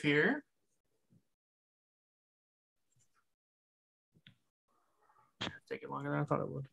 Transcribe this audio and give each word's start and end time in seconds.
live 0.00 0.12
here. 0.12 0.44
Take 5.68 5.82
it 5.82 5.90
longer 5.90 6.10
than 6.10 6.20
I 6.20 6.24
thought 6.24 6.40
it 6.40 6.48
would. 6.48 6.66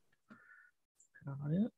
Not 1.26 1.38
yet. 1.52 1.72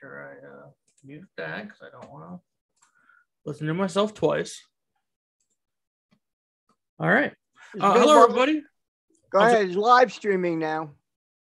Sure, 0.00 0.30
I 0.30 0.46
uh, 0.46 0.70
mute 1.04 1.24
that 1.36 1.64
because 1.64 1.80
I 1.82 1.90
don't 1.90 2.10
want 2.12 2.30
to 2.30 2.40
listen 3.44 3.66
to 3.66 3.74
myself 3.74 4.14
twice. 4.14 4.62
All 6.98 7.08
right. 7.08 7.32
Uh, 7.78 7.98
hello, 7.98 8.22
everybody. 8.22 8.62
Go 9.30 9.40
ahead. 9.40 9.66
It's 9.66 9.76
live 9.76 10.12
streaming 10.12 10.60
now. 10.60 10.90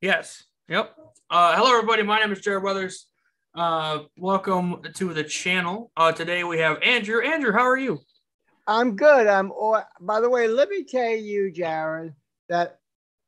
Yes. 0.01 0.43
Yep. 0.69 0.95
Uh, 1.29 1.55
hello, 1.55 1.71
everybody. 1.71 2.01
My 2.01 2.19
name 2.19 2.31
is 2.31 2.41
Jared 2.41 2.63
Weathers. 2.63 3.07
Uh, 3.53 3.99
welcome 4.17 4.81
to 4.95 5.13
the 5.13 5.23
channel. 5.23 5.91
Uh, 5.95 6.11
today 6.11 6.43
we 6.43 6.57
have 6.57 6.81
Andrew. 6.81 7.21
Andrew, 7.21 7.51
how 7.51 7.61
are 7.61 7.77
you? 7.77 7.99
I'm 8.65 8.95
good. 8.95 9.27
I'm. 9.27 9.51
Oh, 9.51 9.83
by 10.01 10.19
the 10.19 10.29
way, 10.29 10.47
let 10.47 10.69
me 10.69 10.83
tell 10.83 11.11
you, 11.11 11.51
Jared, 11.51 12.15
that 12.49 12.79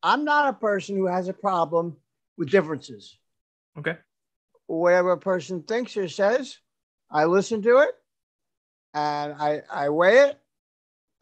I'm 0.02 0.26
not 0.26 0.50
a 0.50 0.54
person 0.54 0.96
who 0.96 1.06
has 1.06 1.28
a 1.28 1.34
problem 1.34 1.96
with 2.36 2.50
differences. 2.50 3.16
Okay. 3.78 3.98
Whatever 4.66 5.12
a 5.12 5.20
person 5.20 5.62
thinks 5.62 5.96
or 5.98 6.10
says, 6.10 6.58
I 7.12 7.26
listen 7.26 7.62
to 7.62 7.78
it, 7.78 7.92
and 8.96 9.34
I 9.34 9.62
I 9.72 9.90
weigh 9.90 10.18
it, 10.30 10.40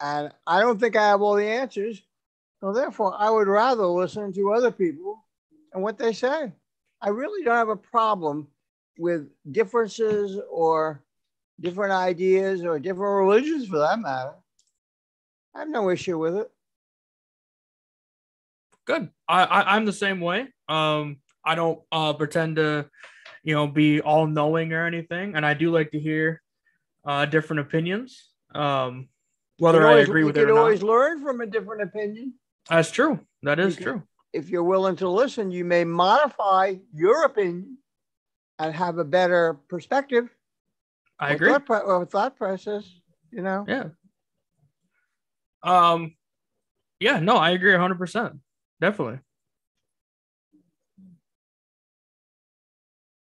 and 0.00 0.32
I 0.46 0.60
don't 0.60 0.80
think 0.80 0.96
I 0.96 1.08
have 1.08 1.20
all 1.20 1.36
the 1.36 1.46
answers. 1.46 2.02
So 2.66 2.72
therefore, 2.72 3.14
I 3.16 3.30
would 3.30 3.46
rather 3.46 3.86
listen 3.86 4.32
to 4.32 4.52
other 4.52 4.72
people 4.72 5.24
and 5.72 5.84
what 5.84 5.98
they 5.98 6.12
say. 6.12 6.50
I 7.00 7.10
really 7.10 7.44
don't 7.44 7.54
have 7.54 7.68
a 7.68 7.76
problem 7.76 8.48
with 8.98 9.28
differences 9.52 10.40
or 10.50 11.00
different 11.60 11.92
ideas 11.92 12.64
or 12.64 12.80
different 12.80 13.24
religions 13.24 13.68
for 13.68 13.78
that 13.78 14.00
matter. 14.00 14.32
I 15.54 15.60
have 15.60 15.68
no 15.68 15.90
issue 15.90 16.18
with 16.18 16.34
it. 16.34 16.50
Good. 18.84 19.10
I, 19.28 19.44
I 19.44 19.76
am 19.76 19.84
the 19.84 19.92
same 19.92 20.20
way. 20.20 20.48
Um, 20.68 21.18
I 21.44 21.54
don't 21.54 21.78
uh, 21.92 22.14
pretend 22.14 22.56
to, 22.56 22.90
you 23.44 23.54
know, 23.54 23.68
be 23.68 24.00
all 24.00 24.26
knowing 24.26 24.72
or 24.72 24.84
anything, 24.84 25.36
and 25.36 25.46
I 25.46 25.54
do 25.54 25.70
like 25.70 25.92
to 25.92 26.00
hear 26.00 26.42
uh, 27.04 27.26
different 27.26 27.60
opinions. 27.60 28.30
Um, 28.52 29.08
whether 29.58 29.86
always, 29.86 30.08
I 30.08 30.10
agree 30.10 30.24
with 30.24 30.36
it 30.36 30.40
or 30.40 30.46
not. 30.46 30.48
You 30.48 30.54
can 30.54 30.62
always 30.62 30.82
learn 30.82 31.22
from 31.22 31.40
a 31.42 31.46
different 31.46 31.82
opinion. 31.82 32.34
That's 32.68 32.90
true. 32.90 33.20
That 33.42 33.58
is 33.58 33.76
can- 33.76 33.84
true. 33.84 34.02
If 34.32 34.50
you're 34.50 34.64
willing 34.64 34.96
to 34.96 35.08
listen, 35.08 35.50
you 35.50 35.64
may 35.64 35.84
modify 35.84 36.74
your 36.92 37.24
opinion 37.24 37.78
and 38.58 38.74
have 38.74 38.98
a 38.98 39.04
better 39.04 39.54
perspective. 39.68 40.28
I 41.18 41.32
agree. 41.32 41.50
Thought, 41.50 41.84
or 41.86 42.04
thought 42.04 42.36
process, 42.36 42.84
you 43.30 43.40
know. 43.40 43.64
Yeah. 43.66 43.88
Um. 45.62 46.14
Yeah. 47.00 47.20
No, 47.20 47.36
I 47.36 47.50
agree 47.52 47.72
100. 47.72 47.96
percent 47.98 48.34
Definitely. 48.80 49.20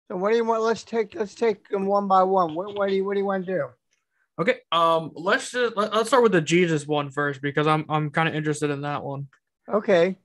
So 0.08 0.16
what 0.16 0.30
do 0.30 0.36
you 0.36 0.44
want? 0.44 0.62
Let's 0.62 0.84
take 0.84 1.14
let's 1.14 1.34
take 1.34 1.68
them 1.68 1.86
one 1.86 2.08
by 2.08 2.22
one. 2.22 2.54
What, 2.54 2.76
what 2.76 2.88
do 2.88 2.94
you 2.94 3.04
what 3.04 3.14
do 3.14 3.20
you 3.20 3.26
want 3.26 3.46
to 3.46 3.52
do? 3.52 3.68
Okay. 4.38 4.58
Um. 4.70 5.12
Let's 5.14 5.50
just 5.50 5.76
let, 5.76 5.94
let's 5.94 6.08
start 6.08 6.22
with 6.22 6.32
the 6.32 6.40
Jesus 6.40 6.86
one 6.86 7.10
first 7.10 7.40
because 7.40 7.66
I'm 7.66 7.86
I'm 7.88 8.10
kind 8.10 8.28
of 8.28 8.34
interested 8.34 8.70
in 8.70 8.82
that 8.82 9.02
one. 9.02 9.28
Okay. 9.68 10.16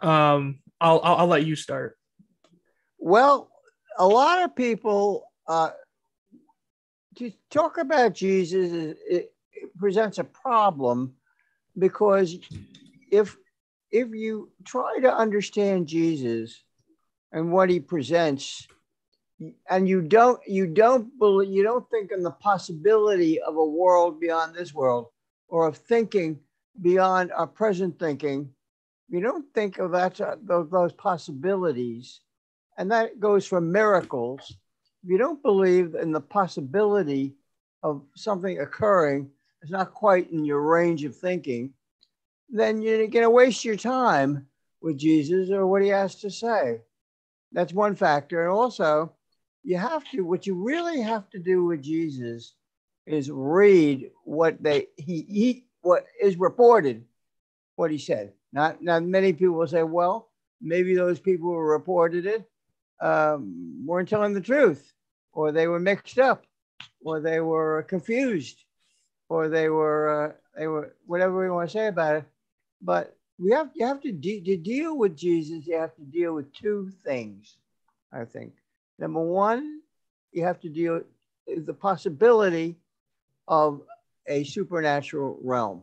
Um. 0.00 0.60
I'll 0.80 1.00
I'll, 1.02 1.16
I'll 1.16 1.26
let 1.26 1.46
you 1.46 1.56
start. 1.56 1.98
Well, 2.98 3.50
a 3.98 4.06
lot 4.06 4.42
of 4.42 4.56
people 4.56 5.24
uh, 5.46 5.70
to 7.16 7.32
talk 7.50 7.78
about 7.78 8.14
Jesus 8.14 8.96
it, 9.06 9.32
it 9.52 9.78
presents 9.78 10.18
a 10.18 10.24
problem 10.24 11.14
because 11.78 12.38
if 13.10 13.36
if 13.90 14.08
you 14.10 14.50
try 14.64 14.98
to 15.00 15.14
understand 15.14 15.86
Jesus 15.86 16.62
and 17.32 17.52
what 17.52 17.70
he 17.70 17.80
presents, 17.80 18.66
and 19.70 19.88
you 19.88 20.02
don't 20.02 20.40
you 20.46 20.66
don't 20.66 21.18
believe 21.18 21.50
you 21.50 21.62
don't 21.62 21.88
think 21.90 22.12
in 22.12 22.22
the 22.22 22.30
possibility 22.30 23.40
of 23.40 23.56
a 23.56 23.64
world 23.64 24.20
beyond 24.20 24.54
this 24.54 24.74
world 24.74 25.06
or 25.48 25.66
of 25.66 25.76
thinking 25.76 26.38
beyond 26.80 27.30
our 27.32 27.46
present 27.46 27.98
thinking, 27.98 28.50
you 29.08 29.20
don't 29.20 29.44
think 29.54 29.78
of 29.78 29.92
that 29.92 30.20
uh, 30.20 30.36
those, 30.42 30.70
those 30.70 30.92
possibilities 30.92 32.20
and 32.78 32.90
that 32.90 33.20
goes 33.20 33.46
for 33.46 33.60
miracles. 33.60 34.56
If 35.04 35.10
you 35.10 35.18
don't 35.18 35.42
believe 35.42 35.94
in 35.94 36.12
the 36.12 36.20
possibility 36.20 37.34
of 37.82 38.02
something 38.16 38.58
occurring, 38.60 39.30
it's 39.60 39.70
not 39.70 39.94
quite 39.94 40.30
in 40.30 40.44
your 40.44 40.60
range 40.62 41.04
of 41.04 41.16
thinking, 41.16 41.74
then 42.48 42.82
you're 42.82 43.06
going 43.08 43.24
to 43.24 43.30
waste 43.30 43.64
your 43.64 43.76
time 43.76 44.46
with 44.80 44.98
Jesus 44.98 45.50
or 45.50 45.66
what 45.66 45.82
he 45.82 45.88
has 45.88 46.16
to 46.16 46.30
say. 46.30 46.80
That's 47.52 47.72
one 47.72 47.94
factor. 47.94 48.42
And 48.42 48.50
also, 48.50 49.12
you 49.64 49.76
have 49.76 50.04
to, 50.10 50.22
what 50.22 50.46
you 50.46 50.54
really 50.54 51.00
have 51.00 51.28
to 51.30 51.38
do 51.38 51.64
with 51.64 51.82
Jesus 51.82 52.54
is 53.06 53.30
read 53.30 54.10
what 54.24 54.62
they, 54.62 54.88
he, 54.96 55.22
he, 55.28 55.64
what 55.80 56.06
is 56.20 56.36
reported, 56.36 57.04
what 57.76 57.90
he 57.90 57.98
said. 57.98 58.32
Not, 58.52 58.82
not 58.82 59.02
many 59.02 59.32
people 59.32 59.54
will 59.54 59.66
say, 59.66 59.82
well, 59.82 60.28
maybe 60.60 60.94
those 60.94 61.18
people 61.18 61.50
who 61.50 61.58
reported 61.58 62.26
it 62.26 62.48
um, 63.00 63.84
weren't 63.84 64.08
telling 64.08 64.32
the 64.32 64.40
truth, 64.40 64.92
or 65.32 65.50
they 65.50 65.66
were 65.66 65.80
mixed 65.80 66.18
up, 66.18 66.44
or 67.04 67.20
they 67.20 67.40
were 67.40 67.82
confused, 67.88 68.62
or 69.28 69.48
they 69.48 69.68
were 69.68 70.26
uh, 70.26 70.32
they 70.56 70.66
were 70.66 70.94
whatever 71.06 71.40
we 71.40 71.50
want 71.50 71.68
to 71.68 71.72
say 71.72 71.86
about 71.88 72.16
it. 72.16 72.24
But 72.80 73.16
we 73.38 73.50
have 73.50 73.70
you 73.74 73.86
have 73.86 74.00
to, 74.02 74.12
de- 74.12 74.42
to 74.42 74.56
deal 74.56 74.96
with 74.96 75.16
Jesus. 75.16 75.66
You 75.66 75.78
have 75.78 75.94
to 75.96 76.02
deal 76.02 76.34
with 76.34 76.52
two 76.52 76.90
things. 77.04 77.56
I 78.12 78.24
think 78.24 78.52
number 79.02 79.20
one, 79.20 79.80
you 80.30 80.44
have 80.44 80.60
to 80.60 80.68
deal 80.68 81.02
with 81.46 81.66
the 81.66 81.74
possibility 81.74 82.76
of 83.48 83.82
a 84.28 84.44
supernatural 84.44 85.38
realm. 85.42 85.82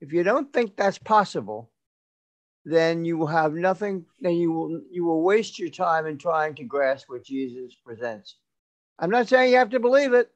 If 0.00 0.12
you 0.14 0.22
don't 0.22 0.50
think 0.50 0.74
that's 0.74 0.98
possible, 0.98 1.70
then 2.64 3.04
you 3.04 3.16
will 3.16 3.26
have 3.26 3.52
nothing 3.52 4.04
then 4.20 4.34
you 4.34 4.52
will 4.52 4.80
you 4.90 5.04
will 5.04 5.22
waste 5.22 5.58
your 5.58 5.70
time 5.70 6.06
in 6.06 6.18
trying 6.18 6.54
to 6.54 6.64
grasp 6.64 7.08
what 7.08 7.24
jesus 7.24 7.74
presents. 7.84 8.36
I'm 8.98 9.10
not 9.10 9.28
saying 9.28 9.52
you 9.52 9.58
have 9.58 9.70
to 9.70 9.80
believe 9.80 10.12
it. 10.12 10.30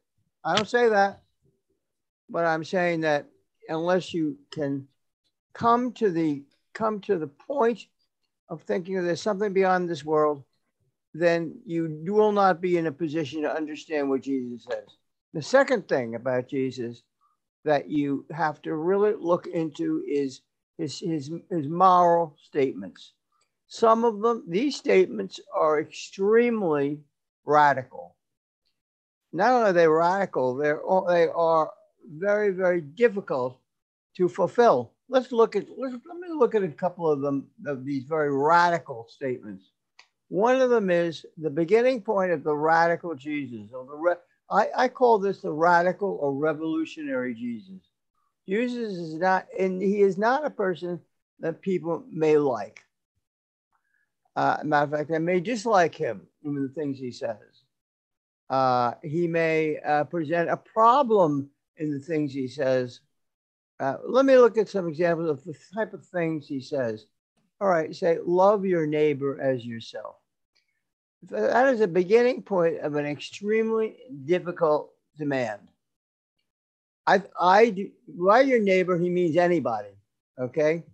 I 0.45 0.55
don't 0.55 0.69
say 0.69 0.89
that. 0.89 1.22
But 2.31 2.47
i'm 2.47 2.65
saying 2.65 3.01
that 3.03 3.27
unless 3.69 4.15
you 4.15 4.39
can 4.51 4.87
come 5.53 5.93
to 5.93 6.11
the 6.11 6.43
come 6.72 7.01
to 7.01 7.19
the 7.19 7.27
point 7.27 7.81
of 8.49 8.62
thinking 8.62 8.95
there's 9.03 9.21
something 9.21 9.53
beyond 9.53 9.89
this 9.89 10.05
world 10.05 10.45
then 11.15 11.55
you 11.67 12.03
will 12.06 12.33
not 12.33 12.61
be 12.61 12.78
in 12.78 12.87
a 12.87 12.93
position 12.93 13.43
to 13.43 13.55
understand 13.55 14.09
what 14.09 14.23
jesus 14.23 14.65
says 14.65 14.89
the 15.34 15.43
second 15.43 15.87
thing 15.89 16.15
about 16.15 16.49
jesus 16.49 17.03
that 17.65 17.89
you 17.89 18.25
have 18.31 18.61
to 18.62 18.75
really 18.75 19.15
look 19.19 19.47
into 19.47 20.03
is 20.09 20.41
his, 20.78 20.99
his, 20.99 21.31
his 21.51 21.69
moral 21.69 22.37
statements. 22.43 23.12
Some 23.69 24.05
of 24.05 24.21
them, 24.21 24.45
these 24.49 24.77
statements 24.77 25.41
are 25.55 25.81
extremely 25.81 27.01
radical. 27.45 28.17
Not 29.33 29.53
only 29.53 29.71
are 29.71 29.72
they 29.72 29.89
radical, 29.89 30.56
they're, 30.56 30.81
they 31.09 31.28
are 31.28 31.71
very, 32.06 32.51
very 32.51 32.81
difficult 32.81 33.59
to 34.17 34.28
fulfill. 34.28 34.93
Let's 35.09 35.33
look 35.33 35.56
at, 35.56 35.67
let's, 35.78 35.95
let 36.06 36.19
me 36.19 36.28
look 36.37 36.55
at 36.55 36.62
a 36.62 36.69
couple 36.69 37.11
of 37.11 37.21
them, 37.21 37.47
of 37.67 37.84
these 37.84 38.04
very 38.04 38.34
radical 38.34 39.07
statements. 39.09 39.65
One 40.33 40.63
of 40.63 40.71
them 40.71 40.89
is 40.89 41.27
the 41.37 41.51
beginning 41.51 42.01
point 42.01 42.33
of 42.33 42.43
the 42.43 42.57
radical 42.57 43.15
Jesus. 43.15 43.71
Or 43.75 43.84
the 43.84 43.95
re, 43.95 44.15
I, 44.51 44.69
I 44.75 44.89
call 44.89 45.19
this 45.19 45.43
the 45.43 45.53
radical 45.53 46.17
or 46.23 46.33
revolutionary 46.33 47.34
Jesus. 47.34 47.83
Jesus 48.49 48.95
is 48.95 49.17
not, 49.17 49.47
and 49.59 49.83
he 49.83 50.01
is 50.01 50.17
not 50.17 50.47
a 50.47 50.51
person 50.51 50.99
that 51.41 51.61
people 51.61 52.03
may 52.11 52.39
like. 52.39 52.81
Uh, 54.34 54.57
matter 54.65 54.84
of 54.84 54.91
fact, 54.93 55.11
they 55.11 55.19
may 55.19 55.39
dislike 55.39 55.95
him 55.95 56.23
in 56.43 56.55
the 56.55 56.71
things 56.71 56.99
he 56.99 57.13
says. 57.13 57.65
Uh, 58.49 58.93
he 59.03 59.27
may 59.27 59.77
uh, 59.81 60.05
present 60.05 60.49
a 60.49 60.57
problem 60.57 61.51
in 61.77 61.93
the 61.93 62.01
things 62.01 62.33
he 62.33 62.49
says. 62.49 63.01
Uh, 63.79 63.97
let 64.07 64.25
me 64.25 64.39
look 64.39 64.57
at 64.57 64.71
some 64.71 64.89
examples 64.89 65.29
of 65.29 65.45
the 65.45 65.55
type 65.75 65.93
of 65.93 66.07
things 66.07 66.49
he 66.49 66.63
says. 66.63 67.05
All 67.61 67.69
right, 67.69 67.95
say, 67.95 68.17
love 68.25 68.65
your 68.65 68.87
neighbor 68.87 69.39
as 69.39 69.63
yourself. 69.63 70.17
That 71.30 71.72
is 71.72 71.80
a 71.80 71.89
beginning 71.89 72.42
point 72.42 72.78
of 72.80 72.97
an 72.97 73.07
extremely 73.07 73.97
difficult 74.24 74.91
demand. 75.16 75.60
I, 77.07 77.22
I, 77.41 77.91
by 78.09 78.41
your 78.41 78.60
neighbor, 78.60 78.98
he 78.98 79.09
means 79.09 79.36
anybody. 79.36 79.91
Okay. 80.39 80.84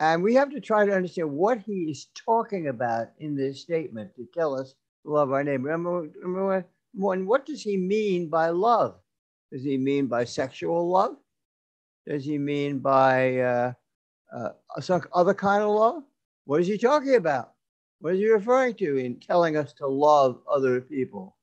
And 0.00 0.22
we 0.22 0.34
have 0.34 0.50
to 0.50 0.60
try 0.60 0.84
to 0.84 0.94
understand 0.94 1.30
what 1.30 1.60
he 1.60 1.90
is 1.90 2.08
talking 2.14 2.68
about 2.68 3.08
in 3.18 3.36
this 3.36 3.60
statement 3.60 4.14
to 4.16 4.26
tell 4.34 4.54
us 4.58 4.74
love 5.04 5.32
our 5.32 5.44
neighbor. 5.44 5.68
Remember, 5.68 6.08
remember 6.20 6.66
when, 6.94 7.26
what 7.26 7.46
does 7.46 7.62
he 7.62 7.76
mean 7.76 8.28
by 8.28 8.48
love? 8.48 8.96
Does 9.52 9.62
he 9.62 9.76
mean 9.78 10.06
by 10.06 10.24
sexual 10.24 10.90
love? 10.90 11.16
Does 12.06 12.24
he 12.24 12.38
mean 12.38 12.80
by 12.80 13.38
uh, 13.38 13.72
uh, 14.34 14.48
some 14.80 15.02
other 15.12 15.34
kind 15.34 15.62
of 15.62 15.70
love? 15.70 16.02
What 16.44 16.60
is 16.60 16.66
he 16.66 16.76
talking 16.76 17.14
about? 17.14 17.53
What 18.04 18.16
is 18.16 18.20
he 18.20 18.28
referring 18.28 18.74
to 18.74 18.98
in 18.98 19.18
telling 19.18 19.56
us 19.56 19.72
to 19.78 19.86
love 19.86 20.42
other 20.46 20.78
people? 20.82 21.38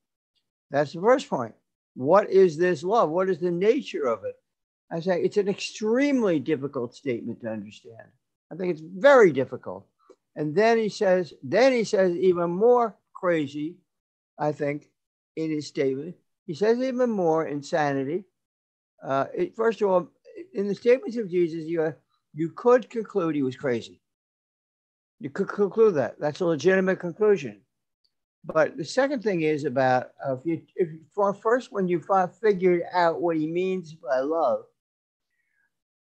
That's 0.70 0.94
the 0.94 1.02
first 1.02 1.28
point. 1.28 1.56
What 1.96 2.30
is 2.30 2.56
this 2.56 2.84
love? 2.84 3.10
What 3.10 3.32
is 3.32 3.40
the 3.40 3.50
nature 3.50 4.06
of 4.06 4.26
it? 4.26 4.36
I 4.92 5.00
say 5.00 5.24
it's 5.24 5.38
an 5.38 5.50
extremely 5.50 6.40
difficult 6.40 6.94
statement 6.94 7.42
to 7.42 7.50
understand. 7.50 8.08
I 8.52 8.56
think 8.56 8.70
it's 8.70 8.84
very 8.84 9.32
difficult. 9.32 9.88
And 10.36 10.54
then 10.54 10.78
he 10.78 10.88
says, 10.88 11.34
then 11.42 11.72
he 11.72 11.84
says 11.84 12.16
even 12.16 12.52
more 12.52 12.96
crazy, 13.12 13.78
I 14.38 14.52
think, 14.52 14.92
in 15.36 15.50
his 15.50 15.66
statement. 15.66 16.16
He 16.46 16.54
says 16.54 16.78
even 16.78 17.10
more 17.10 17.48
insanity. 17.48 18.26
Uh, 19.04 19.26
it, 19.36 19.56
first 19.56 19.82
of 19.82 19.90
all, 19.90 20.10
in 20.54 20.68
the 20.68 20.76
statements 20.76 21.18
of 21.18 21.28
Jesus, 21.28 21.66
you, 21.66 21.92
you 22.36 22.52
could 22.52 22.88
conclude 22.88 23.34
he 23.34 23.42
was 23.42 23.56
crazy. 23.56 24.01
You 25.22 25.30
could 25.30 25.50
conclude 25.50 25.94
that. 25.96 26.20
That's 26.20 26.40
a 26.40 26.46
legitimate 26.46 27.00
conclusion. 27.00 27.62
But 28.44 28.76
the 28.76 28.84
second 28.84 29.22
thing 29.22 29.42
is 29.42 29.66
about 29.66 30.10
uh, 30.28 30.36
if 30.36 30.46
you, 30.48 30.62
if 30.76 30.90
for 31.14 31.32
first 31.32 31.72
when 31.72 31.88
you 31.88 32.04
figured 32.42 32.82
out 32.92 33.22
what 33.22 33.38
he 33.38 33.46
means 33.46 33.94
by 33.94 34.20
love, 34.22 34.64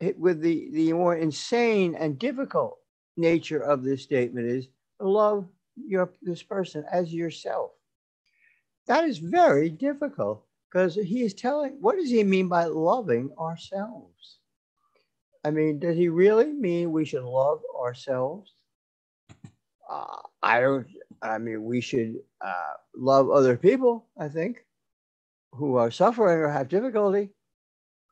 it, 0.00 0.18
with 0.18 0.40
the 0.40 0.70
the 0.72 0.94
more 0.94 1.16
insane 1.16 1.94
and 1.96 2.18
difficult 2.18 2.78
nature 3.18 3.60
of 3.60 3.82
this 3.82 4.02
statement 4.02 4.46
is 4.46 4.68
love 5.00 5.46
your 5.76 6.10
this 6.22 6.42
person 6.42 6.82
as 6.90 7.12
yourself. 7.12 7.72
That 8.86 9.04
is 9.04 9.18
very 9.18 9.68
difficult 9.68 10.46
because 10.70 10.94
he 10.94 11.24
is 11.24 11.34
telling. 11.34 11.72
What 11.82 11.96
does 11.96 12.08
he 12.08 12.24
mean 12.24 12.48
by 12.48 12.64
loving 12.64 13.32
ourselves? 13.38 14.38
I 15.44 15.50
mean, 15.50 15.78
does 15.78 15.98
he 15.98 16.08
really 16.08 16.54
mean 16.54 16.90
we 16.90 17.04
should 17.04 17.24
love 17.24 17.60
ourselves? 17.78 18.54
Uh, 19.90 20.16
I 20.42 20.60
don't. 20.60 20.86
I 21.22 21.38
mean, 21.38 21.64
we 21.64 21.80
should 21.80 22.20
uh, 22.40 22.74
love 22.96 23.30
other 23.30 23.56
people. 23.56 24.06
I 24.16 24.28
think 24.28 24.64
who 25.52 25.76
are 25.76 25.90
suffering 25.90 26.38
or 26.38 26.48
have 26.48 26.68
difficulty. 26.68 27.30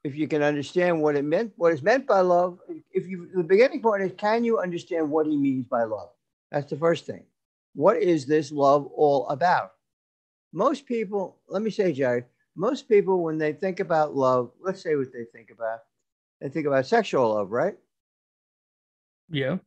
If 0.04 0.16
you 0.16 0.28
can 0.28 0.42
understand 0.42 1.00
what 1.00 1.16
it 1.16 1.24
meant, 1.24 1.52
what 1.56 1.72
is 1.72 1.82
meant 1.82 2.06
by 2.06 2.20
love. 2.20 2.58
If 2.92 3.06
you, 3.06 3.28
the 3.34 3.42
beginning 3.42 3.82
point 3.82 4.02
is, 4.02 4.12
can 4.16 4.44
you 4.44 4.58
understand 4.58 5.10
what 5.10 5.26
he 5.26 5.36
means 5.36 5.66
by 5.66 5.84
love? 5.84 6.10
That's 6.50 6.70
the 6.70 6.76
first 6.76 7.06
thing. 7.06 7.24
What 7.74 7.98
is 7.98 8.26
this 8.26 8.50
love 8.50 8.86
all 8.86 9.28
about? 9.28 9.72
Most 10.52 10.86
people, 10.86 11.38
let 11.48 11.62
me 11.62 11.70
say, 11.70 11.92
Jerry, 11.92 12.24
most 12.56 12.88
people, 12.88 13.22
when 13.22 13.38
they 13.38 13.52
think 13.52 13.80
about 13.80 14.16
love, 14.16 14.50
let's 14.60 14.82
say 14.82 14.96
what 14.96 15.12
they 15.12 15.24
think 15.32 15.50
about. 15.50 15.80
They 16.40 16.48
think 16.48 16.66
about 16.66 16.86
sexual 16.86 17.34
love, 17.34 17.50
right? 17.50 17.76
Yeah. 19.30 19.58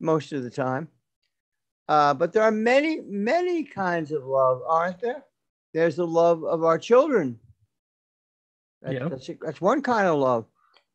Most 0.00 0.32
of 0.32 0.42
the 0.42 0.50
time. 0.50 0.88
Uh, 1.88 2.12
but 2.12 2.32
there 2.32 2.42
are 2.42 2.50
many, 2.50 3.00
many 3.00 3.64
kinds 3.64 4.12
of 4.12 4.24
love, 4.24 4.62
aren't 4.66 5.00
there? 5.00 5.24
There's 5.72 5.96
the 5.96 6.06
love 6.06 6.44
of 6.44 6.62
our 6.64 6.78
children. 6.78 7.38
That's, 8.82 8.94
yeah. 8.94 9.08
that's, 9.08 9.30
that's 9.40 9.60
one 9.60 9.82
kind 9.82 10.06
of 10.06 10.18
love. 10.18 10.46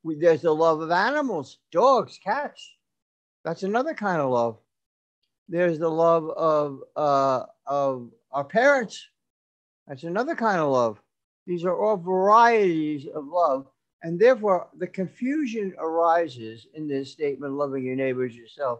We, 0.04 0.16
there's 0.16 0.42
the 0.42 0.54
love 0.54 0.82
of 0.82 0.92
animals, 0.92 1.58
dogs, 1.72 2.20
cats. 2.24 2.76
That's 3.44 3.64
another 3.64 3.94
kind 3.94 4.22
of 4.22 4.30
love. 4.30 4.58
There's 5.50 5.80
the 5.80 5.90
love 5.90 6.30
of, 6.30 6.82
uh, 6.96 7.46
of 7.66 8.12
our 8.32 8.44
parents. 8.44 9.06
That's 9.88 10.04
another 10.04 10.36
kind 10.36 10.60
of 10.60 10.70
love. 10.70 11.02
These 11.46 11.66
are 11.66 11.76
all 11.76 11.98
varieties 11.98 13.08
of 13.14 13.26
love. 13.28 13.68
And 14.04 14.20
therefore, 14.20 14.68
the 14.78 14.88
confusion 14.88 15.74
arises 15.78 16.68
in 16.74 16.88
this 16.88 17.12
statement, 17.12 17.54
loving 17.54 17.86
your 17.86 17.96
neighbors 17.96 18.36
yourself, 18.36 18.80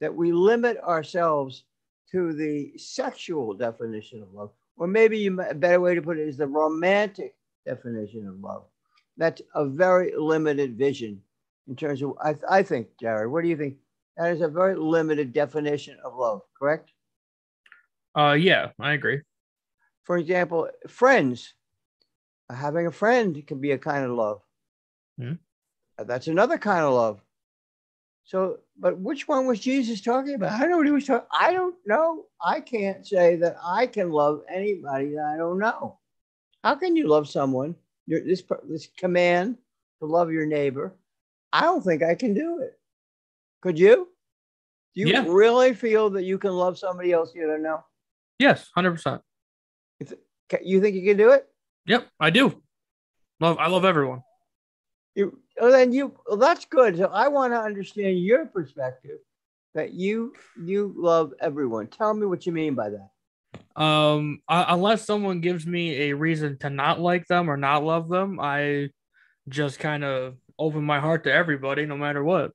that 0.00 0.14
we 0.14 0.32
limit 0.32 0.78
ourselves 0.78 1.64
to 2.12 2.32
the 2.32 2.72
sexual 2.76 3.54
definition 3.54 4.22
of 4.22 4.32
love, 4.32 4.50
or 4.76 4.86
maybe 4.86 5.18
you, 5.18 5.40
a 5.40 5.54
better 5.54 5.80
way 5.80 5.94
to 5.94 6.02
put 6.02 6.18
it 6.18 6.28
is 6.28 6.36
the 6.36 6.46
romantic 6.46 7.34
definition 7.64 8.26
of 8.28 8.40
love. 8.40 8.64
That's 9.16 9.42
a 9.54 9.66
very 9.66 10.12
limited 10.16 10.76
vision 10.76 11.22
in 11.68 11.76
terms 11.76 12.02
of, 12.02 12.16
I, 12.22 12.36
I 12.48 12.62
think, 12.62 12.88
Jared, 13.00 13.30
what 13.30 13.42
do 13.42 13.48
you 13.48 13.56
think? 13.56 13.76
That 14.16 14.32
is 14.32 14.40
a 14.40 14.48
very 14.48 14.74
limited 14.74 15.32
definition 15.32 15.98
of 16.04 16.14
love, 16.16 16.42
correct? 16.58 16.90
Uh, 18.16 18.32
yeah, 18.32 18.70
I 18.80 18.92
agree. 18.92 19.20
For 20.04 20.16
example, 20.16 20.68
friends. 20.88 21.54
Having 22.48 22.86
a 22.86 22.92
friend 22.92 23.44
can 23.44 23.60
be 23.60 23.72
a 23.72 23.78
kind 23.78 24.04
of 24.04 24.12
love. 24.12 24.40
Hmm. 25.18 25.32
That's 25.98 26.28
another 26.28 26.58
kind 26.58 26.84
of 26.84 26.94
love. 26.94 27.20
So, 28.26 28.58
but 28.76 28.98
which 28.98 29.28
one 29.28 29.46
was 29.46 29.60
Jesus 29.60 30.00
talking 30.00 30.34
about? 30.34 30.50
I 30.50 30.58
don't 30.58 30.70
know 30.70 30.76
what 30.78 30.86
he 30.86 30.92
was 30.92 31.06
talking. 31.06 31.28
I 31.32 31.52
don't 31.52 31.76
know. 31.86 32.24
I 32.44 32.60
can't 32.60 33.06
say 33.06 33.36
that 33.36 33.56
I 33.64 33.86
can 33.86 34.10
love 34.10 34.42
anybody 34.52 35.14
that 35.14 35.32
I 35.32 35.36
don't 35.36 35.60
know. 35.60 35.98
How 36.64 36.74
can 36.74 36.96
you 36.96 37.06
love 37.06 37.28
someone? 37.28 37.76
Your, 38.06 38.20
this 38.24 38.42
this 38.68 38.88
command 38.98 39.58
to 40.00 40.06
love 40.06 40.32
your 40.32 40.44
neighbor. 40.44 40.96
I 41.52 41.60
don't 41.62 41.82
think 41.82 42.02
I 42.02 42.16
can 42.16 42.34
do 42.34 42.60
it. 42.62 42.76
Could 43.62 43.78
you? 43.78 44.08
Do 44.96 45.02
you 45.02 45.08
yeah. 45.08 45.24
really 45.28 45.72
feel 45.72 46.10
that 46.10 46.24
you 46.24 46.36
can 46.36 46.52
love 46.52 46.78
somebody 46.78 47.12
else 47.12 47.32
you 47.32 47.46
don't 47.46 47.62
know? 47.62 47.84
Yes, 48.40 48.68
hundred 48.74 48.92
percent. 48.92 49.22
You 50.62 50.80
think 50.80 50.96
you 50.96 51.02
can 51.02 51.16
do 51.16 51.30
it? 51.30 51.46
Yep, 51.86 52.08
I 52.18 52.30
do. 52.30 52.60
Love, 53.38 53.58
I 53.58 53.68
love 53.68 53.84
everyone. 53.84 54.22
You, 55.16 55.38
well, 55.58 55.72
then 55.72 55.92
you 55.92 56.14
well, 56.26 56.36
that's 56.36 56.66
good. 56.66 56.98
So 56.98 57.06
I 57.06 57.28
want 57.28 57.54
to 57.54 57.58
understand 57.58 58.22
your 58.22 58.44
perspective 58.46 59.18
that 59.74 59.94
you 59.94 60.34
you 60.62 60.94
love 60.94 61.32
everyone. 61.40 61.86
Tell 61.86 62.12
me 62.12 62.26
what 62.26 62.44
you 62.44 62.52
mean 62.52 62.74
by 62.74 62.90
that. 62.90 63.82
Um, 63.82 64.42
uh, 64.46 64.66
unless 64.68 65.06
someone 65.06 65.40
gives 65.40 65.66
me 65.66 66.10
a 66.10 66.12
reason 66.14 66.58
to 66.58 66.70
not 66.70 67.00
like 67.00 67.26
them 67.26 67.50
or 67.50 67.56
not 67.56 67.82
love 67.82 68.10
them, 68.10 68.38
I 68.38 68.90
just 69.48 69.78
kind 69.78 70.04
of 70.04 70.34
open 70.58 70.84
my 70.84 71.00
heart 71.00 71.24
to 71.24 71.32
everybody, 71.32 71.86
no 71.86 71.96
matter 71.96 72.22
what. 72.22 72.52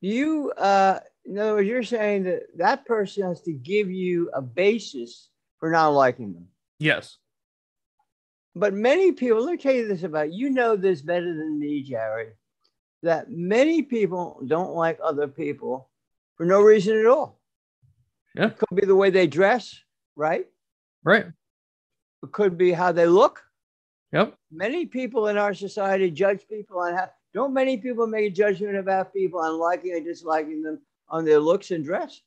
You, 0.00 0.50
uh, 0.52 1.00
in 1.26 1.38
other 1.38 1.54
words, 1.54 1.68
you're 1.68 1.82
saying 1.82 2.24
that 2.24 2.42
that 2.56 2.86
person 2.86 3.24
has 3.24 3.42
to 3.42 3.52
give 3.52 3.90
you 3.90 4.30
a 4.34 4.40
basis 4.40 5.28
for 5.58 5.70
not 5.70 5.88
liking 5.88 6.32
them. 6.32 6.48
Yes. 6.78 7.18
But 8.56 8.72
many 8.72 9.12
people, 9.12 9.42
let 9.42 9.52
me 9.52 9.58
tell 9.58 9.74
you 9.74 9.88
this 9.88 10.04
about 10.04 10.32
you 10.32 10.50
know 10.50 10.76
this 10.76 11.02
better 11.02 11.26
than 11.26 11.58
me, 11.58 11.82
Jerry, 11.82 12.28
that 13.02 13.30
many 13.30 13.82
people 13.82 14.40
don't 14.46 14.74
like 14.74 14.98
other 15.02 15.26
people 15.26 15.90
for 16.36 16.46
no 16.46 16.60
reason 16.60 16.98
at 16.98 17.06
all. 17.06 17.40
Yeah. 18.34 18.46
It 18.46 18.58
could 18.58 18.76
be 18.76 18.86
the 18.86 18.94
way 18.94 19.10
they 19.10 19.26
dress, 19.26 19.78
right? 20.16 20.46
Right. 21.02 21.26
It 22.22 22.32
could 22.32 22.56
be 22.56 22.72
how 22.72 22.92
they 22.92 23.06
look. 23.06 23.42
Yep. 24.12 24.34
Many 24.52 24.86
people 24.86 25.26
in 25.28 25.36
our 25.36 25.54
society 25.54 26.10
judge 26.10 26.46
people 26.48 26.78
on 26.78 26.94
how 26.94 27.10
don't 27.32 27.52
many 27.52 27.76
people 27.76 28.06
make 28.06 28.30
a 28.30 28.34
judgment 28.34 28.76
about 28.76 29.12
people 29.12 29.40
on 29.40 29.58
liking 29.58 29.92
or 29.92 30.00
disliking 30.00 30.62
them 30.62 30.80
on 31.08 31.24
their 31.24 31.40
looks 31.40 31.72
and 31.72 31.84
dress? 31.84 32.20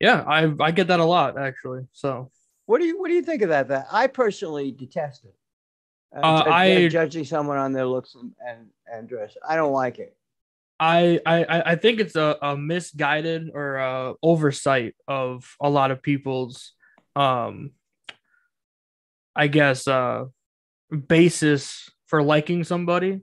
Yeah, 0.00 0.24
I 0.26 0.52
I 0.60 0.72
get 0.72 0.88
that 0.88 1.00
a 1.00 1.04
lot 1.04 1.38
actually. 1.38 1.86
So 1.92 2.30
what 2.68 2.82
do 2.82 2.86
you 2.86 3.00
what 3.00 3.08
do 3.08 3.14
you 3.14 3.22
think 3.22 3.40
of 3.40 3.48
that? 3.48 3.68
That 3.68 3.86
I 3.90 4.08
personally 4.08 4.70
detest 4.70 5.24
it. 5.24 5.34
Uh, 6.14 6.20
uh, 6.20 6.44
I 6.46 6.88
judging 6.88 7.24
someone 7.24 7.56
on 7.56 7.72
their 7.72 7.86
looks 7.86 8.14
and, 8.14 8.32
and, 8.46 8.66
and 8.92 9.08
dress. 9.08 9.34
I 9.46 9.56
don't 9.56 9.72
like 9.72 9.98
it. 9.98 10.14
I 10.78 11.18
I 11.24 11.62
I 11.72 11.74
think 11.76 11.98
it's 11.98 12.14
a, 12.14 12.36
a 12.42 12.58
misguided 12.58 13.50
or 13.54 13.76
a 13.76 14.14
oversight 14.22 14.94
of 15.08 15.56
a 15.62 15.70
lot 15.70 15.90
of 15.90 16.02
people's 16.02 16.74
um 17.16 17.70
I 19.34 19.46
guess 19.46 19.88
uh 19.88 20.26
basis 21.08 21.88
for 22.06 22.22
liking 22.22 22.64
somebody. 22.64 23.22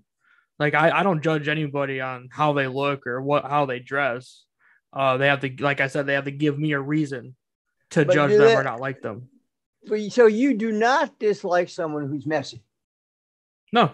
Like 0.58 0.74
I, 0.74 0.90
I 0.90 1.04
don't 1.04 1.22
judge 1.22 1.48
anybody 1.48 2.02
on 2.02 2.30
how 2.32 2.54
they 2.54 2.66
look 2.66 3.06
or 3.06 3.22
what 3.22 3.46
how 3.46 3.68
they 3.68 3.78
dress. 3.78 4.44
Uh 4.92 5.18
they 5.18 5.28
have 5.28 5.42
to 5.42 5.54
like 5.60 5.82
I 5.82 5.88
said, 5.88 6.08
they 6.08 6.16
have 6.16 6.26
to 6.26 6.32
give 6.32 6.58
me 6.58 6.72
a 6.72 6.82
reason 6.82 7.36
to 7.92 8.06
but 8.06 8.14
judge 8.16 8.32
them 8.32 8.40
that, 8.40 8.58
or 8.58 8.64
not 8.64 8.80
like 8.80 9.04
them. 9.04 9.30
So 10.10 10.26
you 10.26 10.54
do 10.54 10.72
not 10.72 11.20
dislike 11.20 11.70
someone 11.70 12.08
who's 12.08 12.26
messy. 12.26 12.64
No. 13.72 13.92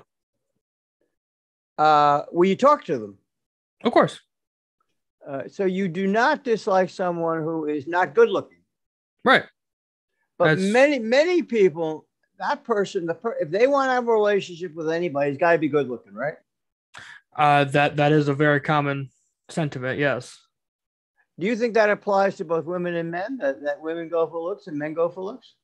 Uh, 1.77 2.23
will 2.31 2.47
you 2.47 2.55
talk 2.55 2.83
to 2.85 2.97
them? 2.97 3.17
Of 3.83 3.91
course. 3.91 4.19
Uh, 5.27 5.43
so 5.47 5.65
you 5.65 5.87
do 5.87 6.07
not 6.07 6.43
dislike 6.43 6.89
someone 6.89 7.41
who 7.41 7.65
is 7.65 7.87
not 7.87 8.15
good 8.15 8.29
looking. 8.29 8.59
Right. 9.23 9.43
But 10.37 10.57
That's... 10.57 10.61
many 10.61 10.99
many 10.99 11.43
people, 11.43 12.07
that 12.39 12.63
person, 12.63 13.05
the 13.05 13.13
per- 13.13 13.37
if 13.39 13.49
they 13.51 13.67
want 13.67 13.89
to 13.89 13.93
have 13.93 14.07
a 14.07 14.11
relationship 14.11 14.73
with 14.73 14.89
anybody, 14.89 15.29
it's 15.29 15.39
got 15.39 15.53
to 15.53 15.57
be 15.57 15.69
good 15.69 15.87
looking, 15.87 16.13
right? 16.13 16.35
Uh, 17.35 17.63
that 17.65 17.97
that 17.97 18.11
is 18.11 18.27
a 18.27 18.33
very 18.33 18.59
common 18.59 19.09
sentiment. 19.49 19.99
Yes. 19.99 20.39
Do 21.39 21.47
you 21.47 21.55
think 21.55 21.73
that 21.75 21.89
applies 21.89 22.35
to 22.37 22.45
both 22.45 22.65
women 22.65 22.95
and 22.95 23.09
men? 23.09 23.37
That, 23.37 23.63
that 23.63 23.81
women 23.81 24.09
go 24.09 24.27
for 24.27 24.41
looks 24.41 24.67
and 24.67 24.77
men 24.77 24.93
go 24.93 25.09
for 25.09 25.23
looks? 25.23 25.55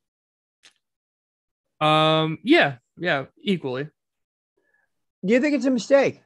Um. 1.81 2.39
Yeah. 2.43 2.77
Yeah. 2.98 3.25
Equally. 3.41 3.89
Do 5.25 5.34
you 5.34 5.39
think 5.39 5.55
it's 5.55 5.65
a 5.65 5.72
mistake? 5.72 6.22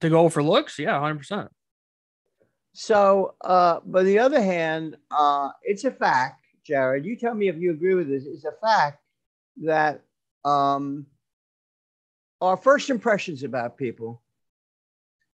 To 0.00 0.08
go 0.10 0.28
for 0.28 0.42
looks? 0.42 0.78
Yeah, 0.78 0.98
hundred 0.98 1.18
percent. 1.18 1.50
So, 2.72 3.34
uh, 3.40 3.80
but 3.84 4.04
the 4.04 4.20
other 4.20 4.40
hand, 4.40 4.96
uh, 5.10 5.50
it's 5.62 5.84
a 5.84 5.90
fact, 5.90 6.44
Jared. 6.64 7.04
You 7.04 7.16
tell 7.16 7.34
me 7.34 7.48
if 7.48 7.56
you 7.56 7.72
agree 7.72 7.94
with 7.94 8.08
this. 8.08 8.24
It's 8.24 8.44
a 8.44 8.52
fact 8.52 9.02
that 9.64 10.02
um, 10.44 11.06
our 12.40 12.56
first 12.56 12.90
impressions 12.90 13.42
about 13.42 13.76
people 13.76 14.22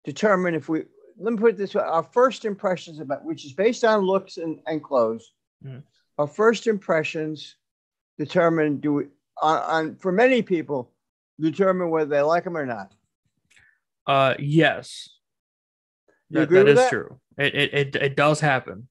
determine 0.04 0.54
if 0.54 0.68
we. 0.68 0.85
Let 1.18 1.32
me 1.35 1.38
put 1.38 1.50
it 1.54 1.56
this 1.59 1.75
way: 1.75 1.82
our 1.82 2.02
first 2.02 2.44
impressions 2.44 3.00
about, 3.00 3.25
which 3.25 3.44
is 3.44 3.52
based 3.52 3.85
on 3.85 4.00
looks 4.02 4.37
and, 4.37 4.61
and 4.66 4.82
clothes, 4.82 5.32
Mhm. 5.64 5.82
our 6.18 6.26
first 6.26 6.66
impressions 6.66 7.56
determine 8.21 8.77
do 8.81 8.93
we 8.93 9.05
on, 9.41 9.59
on 9.59 9.97
for 9.97 10.12
many 10.12 10.43
people 10.43 10.93
determine 11.41 11.89
whether 11.89 12.11
they 12.11 12.21
like 12.21 12.45
them 12.45 12.57
or 12.57 12.67
not. 12.67 12.93
Uh. 14.07 14.35
Yes. 14.39 15.09
You 16.29 16.41
That, 16.41 16.43
agree 16.43 16.59
that 16.59 16.69
is 16.69 16.77
that? 16.77 16.91
true. 16.91 17.19
It, 17.39 17.55
it 17.55 17.75
it 17.75 17.97
it 17.97 18.17
does 18.17 18.39
happen. 18.41 18.87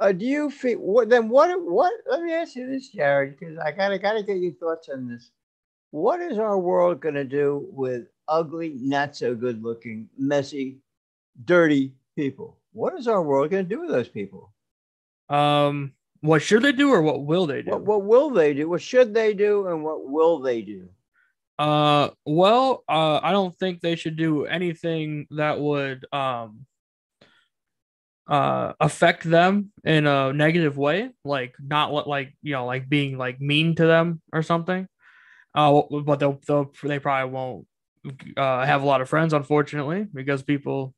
Uh, 0.00 0.10
do 0.10 0.24
you 0.26 0.50
feel 0.50 0.78
what 0.78 1.08
then? 1.08 1.28
What 1.28 1.48
what? 1.62 1.92
Let 2.10 2.22
me 2.22 2.32
ask 2.34 2.56
you 2.56 2.66
this, 2.66 2.88
Jared, 2.88 3.38
because 3.38 3.56
I 3.58 3.70
gotta 3.70 3.98
gotta 3.98 4.24
get 4.24 4.38
your 4.38 4.54
thoughts 4.54 4.88
on 4.92 5.08
this. 5.08 5.30
What 5.92 6.20
is 6.20 6.38
our 6.38 6.58
world 6.58 7.00
gonna 7.00 7.24
do 7.24 7.68
with 7.70 8.08
ugly, 8.26 8.74
not 8.80 9.14
so 9.14 9.36
good 9.36 9.62
looking, 9.62 10.08
messy, 10.18 10.80
dirty 11.44 11.94
people? 12.16 12.58
What 12.72 12.98
is 12.98 13.06
our 13.06 13.22
world 13.22 13.50
gonna 13.52 13.62
do 13.62 13.80
with 13.82 13.90
those 13.90 14.08
people? 14.08 14.52
Um. 15.28 15.92
What 16.22 16.40
should 16.40 16.62
they 16.62 16.70
do, 16.70 16.90
or 16.90 17.02
what 17.02 17.24
will 17.24 17.46
they 17.46 17.62
do? 17.62 17.72
What 17.72 17.82
what 17.82 18.04
will 18.04 18.30
they 18.30 18.54
do? 18.54 18.68
What 18.68 18.80
should 18.80 19.12
they 19.12 19.34
do, 19.34 19.66
and 19.66 19.82
what 19.82 20.08
will 20.08 20.38
they 20.38 20.62
do? 20.62 20.88
Uh, 21.58 22.10
well, 22.24 22.84
uh, 22.88 23.20
I 23.22 23.32
don't 23.32 23.56
think 23.58 23.80
they 23.80 23.96
should 23.96 24.16
do 24.16 24.46
anything 24.46 25.26
that 25.32 25.60
would 25.60 26.06
um 26.12 26.66
uh 28.28 28.72
affect 28.78 29.24
them 29.24 29.72
in 29.84 30.06
a 30.06 30.32
negative 30.32 30.78
way, 30.78 31.10
like 31.24 31.54
not 31.58 31.90
what 31.90 32.06
like 32.06 32.36
you 32.40 32.52
know 32.52 32.66
like 32.66 32.88
being 32.88 33.18
like 33.18 33.40
mean 33.40 33.74
to 33.74 33.86
them 33.86 34.22
or 34.32 34.42
something. 34.42 34.86
Uh, 35.54 35.82
but 36.04 36.20
they'll, 36.20 36.40
they'll 36.46 36.72
they 36.84 37.00
probably 37.00 37.32
won't 37.32 37.66
uh 38.36 38.64
have 38.64 38.82
a 38.82 38.86
lot 38.86 39.00
of 39.00 39.08
friends, 39.08 39.32
unfortunately, 39.32 40.06
because 40.14 40.44
people 40.44 40.94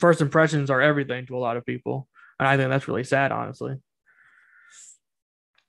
first 0.00 0.20
impressions 0.20 0.68
are 0.68 0.82
everything 0.82 1.26
to 1.26 1.36
a 1.36 1.38
lot 1.38 1.56
of 1.56 1.64
people, 1.64 2.08
and 2.40 2.48
I 2.48 2.56
think 2.56 2.70
that's 2.70 2.88
really 2.88 3.04
sad, 3.04 3.30
honestly. 3.30 3.76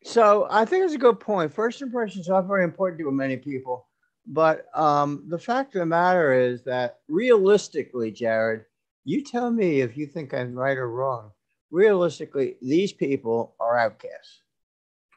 So 0.03 0.47
I 0.49 0.65
think 0.65 0.85
it's 0.85 0.93
a 0.93 0.99
good 0.99 1.19
point. 1.19 1.53
First 1.53 1.81
impressions 1.81 2.29
are 2.29 2.41
very 2.41 2.63
important 2.63 2.99
to 3.01 3.11
many 3.11 3.37
people, 3.37 3.87
but 4.25 4.65
um, 4.73 5.25
the 5.27 5.39
fact 5.39 5.75
of 5.75 5.79
the 5.79 5.85
matter 5.85 6.33
is 6.33 6.63
that 6.63 6.99
realistically, 7.07 8.11
Jared, 8.11 8.65
you 9.03 9.23
tell 9.23 9.51
me 9.51 9.81
if 9.81 9.97
you 9.97 10.07
think 10.07 10.33
I'm 10.33 10.53
right 10.53 10.77
or 10.77 10.89
wrong. 10.89 11.31
Realistically, 11.71 12.55
these 12.61 12.93
people 12.93 13.55
are 13.59 13.77
outcasts. 13.77 14.41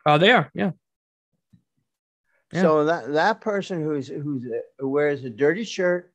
Uh, 0.05 0.19
they 0.19 0.33
are, 0.33 0.51
yeah, 0.53 0.73
Yeah. 2.53 2.61
So 2.61 2.85
that 2.85 3.13
that 3.13 3.41
person 3.41 3.83
who's 3.83 4.09
who's 4.09 4.45
who 4.79 4.89
wears 4.89 5.25
a 5.25 5.31
dirty 5.31 5.65
shirt 5.65 6.13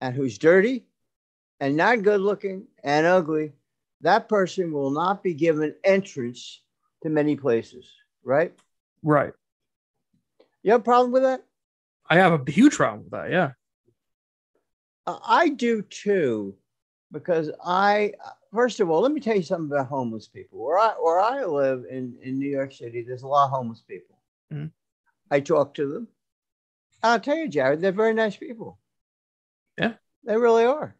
and 0.00 0.14
who's 0.14 0.38
dirty 0.38 0.86
and 1.58 1.76
not 1.76 2.02
good 2.02 2.20
looking 2.20 2.68
and 2.84 3.06
ugly, 3.06 3.52
that 4.02 4.28
person 4.28 4.70
will 4.72 4.90
not 4.90 5.22
be 5.22 5.34
given 5.34 5.74
entrance 5.82 6.60
to 7.02 7.08
many 7.08 7.36
places, 7.36 7.90
right? 8.24 8.52
right. 9.02 9.32
You 10.62 10.72
have 10.72 10.80
a 10.80 10.84
problem 10.84 11.12
with 11.12 11.22
that? 11.22 11.42
I 12.08 12.16
have 12.16 12.32
a 12.32 12.50
huge 12.50 12.76
problem 12.76 13.04
with 13.04 13.12
that. 13.12 13.30
Yeah. 13.30 13.52
Uh, 15.06 15.18
I 15.24 15.48
do 15.48 15.82
too, 15.82 16.54
because 17.12 17.50
I 17.64 18.12
first 18.52 18.80
of 18.80 18.90
all, 18.90 19.00
let 19.00 19.12
me 19.12 19.20
tell 19.20 19.36
you 19.36 19.42
something 19.42 19.70
about 19.70 19.86
homeless 19.86 20.28
people. 20.28 20.62
Where 20.64 20.78
I 20.78 20.90
where 21.00 21.20
I 21.20 21.44
live 21.44 21.84
in 21.88 22.16
in 22.22 22.38
New 22.38 22.50
York 22.50 22.72
City, 22.72 23.02
there's 23.02 23.22
a 23.22 23.28
lot 23.28 23.46
of 23.46 23.50
homeless 23.50 23.82
people. 23.86 24.16
Mhm. 24.52 24.70
I 25.30 25.40
talk 25.40 25.74
to 25.74 25.88
them. 25.88 26.08
I'll 27.02 27.20
tell 27.20 27.36
you, 27.36 27.48
Jared, 27.48 27.80
they're 27.80 27.92
very 27.92 28.14
nice 28.14 28.36
people. 28.36 28.78
Yeah. 29.78 29.94
they 30.24 30.36
really 30.36 30.64
are. 30.64 30.94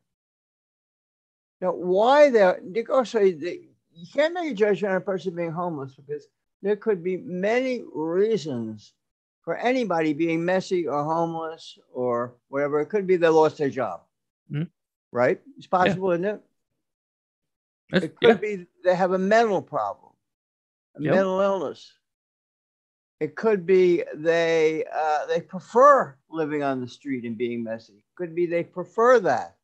Now, 1.61 1.73
why 1.73 2.31
they're 2.31 2.59
also 2.91 3.19
they, 3.19 3.69
you 4.01 4.07
can't 4.13 4.33
make 4.35 4.53
a 4.53 4.55
judgment 4.55 4.93
on 4.93 4.97
a 4.97 5.01
person 5.01 5.35
being 5.35 5.51
homeless 5.53 5.95
because 5.95 6.27
there 6.63 6.77
could 6.77 7.05
be 7.05 7.19
many 7.19 7.85
reasons 7.95 8.95
for 9.43 9.57
anybody 9.57 10.13
being 10.13 10.45
messy 10.45 10.87
or 10.87 11.05
homeless 11.05 11.79
or 11.93 12.35
whatever. 12.49 12.81
It 12.81 12.87
could 12.87 13.07
be 13.07 13.17
they 13.17 13.29
lost 13.29 13.59
their 13.59 13.71
job. 13.71 14.03
Mhm. 14.51 14.69
Right? 15.13 15.41
It's 15.57 15.67
possible, 15.67 16.13
isn't 16.13 16.25
it? 16.25 16.41
That's, 17.91 18.05
It 18.07 18.17
could 18.17 18.29
yeah. 18.43 18.57
be 18.57 18.67
they 18.85 18.95
have 18.95 19.13
a 19.13 19.19
mental 19.19 19.61
problem, 19.61 20.13
a 20.97 21.03
Yep. 21.03 21.15
mental 21.15 21.41
illness. 21.41 21.93
It 23.19 23.35
could 23.35 23.67
be 23.67 24.03
they 24.15 24.85
uh, 24.91 25.27
they 25.27 25.41
prefer 25.43 26.17
living 26.31 26.63
on 26.63 26.81
the 26.81 26.89
street 26.89 27.25
and 27.25 27.37
being 27.37 27.63
messy. 27.63 28.03
Could 28.15 28.35
be 28.35 28.47
they 28.47 28.65
prefer 28.65 29.21
that 29.21 29.57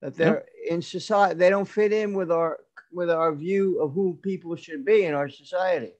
that 0.00 0.16
they're 0.16 0.46
in 0.68 0.80
society. 0.82 1.38
They 1.38 1.50
don't 1.50 1.68
fit 1.68 1.92
in 1.92 2.14
with 2.14 2.32
our 2.32 2.58
with 2.92 3.10
our 3.10 3.34
view 3.34 3.80
of 3.80 3.92
who 3.92 4.18
people 4.22 4.56
should 4.56 4.84
be 4.84 5.04
in 5.04 5.14
our 5.14 5.28
society. 5.28 5.92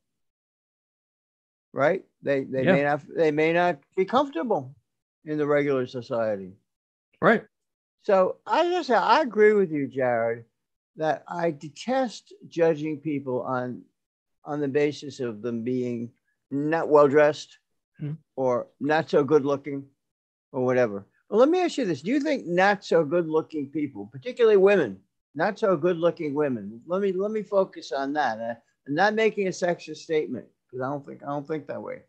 Right? 1.72 2.04
They 2.22 2.44
they 2.44 2.64
may 2.64 2.82
not 2.82 3.02
they 3.16 3.30
may 3.30 3.52
not 3.52 3.78
be 3.96 4.04
comfortable 4.04 4.74
in 5.24 5.38
the 5.38 5.46
regular 5.46 5.86
society. 5.86 6.52
Right. 7.22 7.44
So 8.02 8.36
I 8.46 8.64
just 8.70 8.90
I 8.90 9.22
agree 9.22 9.52
with 9.52 9.70
you, 9.70 9.86
Jared, 9.86 10.44
that 10.96 11.22
I 11.28 11.52
detest 11.52 12.32
judging 12.48 12.98
people 12.98 13.42
on 13.42 13.82
on 14.44 14.60
the 14.60 14.68
basis 14.68 15.20
of 15.20 15.42
them 15.42 15.62
being 15.62 16.10
not 16.50 16.88
well 16.88 17.08
dressed 17.08 17.58
Hmm. 17.98 18.12
or 18.34 18.66
not 18.80 19.10
so 19.10 19.22
good 19.22 19.44
looking 19.44 19.84
or 20.52 20.64
whatever. 20.64 21.06
Well, 21.28 21.38
let 21.38 21.50
me 21.50 21.60
ask 21.60 21.76
you 21.76 21.84
this: 21.84 22.00
Do 22.00 22.10
you 22.10 22.18
think 22.20 22.46
not 22.46 22.82
so 22.82 23.04
good 23.04 23.28
looking 23.28 23.68
people, 23.68 24.08
particularly 24.10 24.56
women, 24.56 24.98
not 25.34 25.58
so 25.58 25.76
good 25.76 25.96
looking 25.96 26.34
women? 26.34 26.80
Let 26.86 27.00
me 27.02 27.12
let 27.12 27.30
me 27.30 27.42
focus 27.42 27.92
on 27.92 28.12
that. 28.14 28.38
Uh, 28.40 28.54
I'm 28.88 28.94
not 28.94 29.14
making 29.14 29.46
a 29.46 29.50
sexist 29.50 29.98
statement 29.98 30.46
because 30.66 30.82
I 30.84 30.88
don't 30.90 31.06
think 31.06 31.22
I 31.22 31.26
don't 31.26 31.46
think 31.46 31.66
that 31.68 31.82
way. 31.82 32.02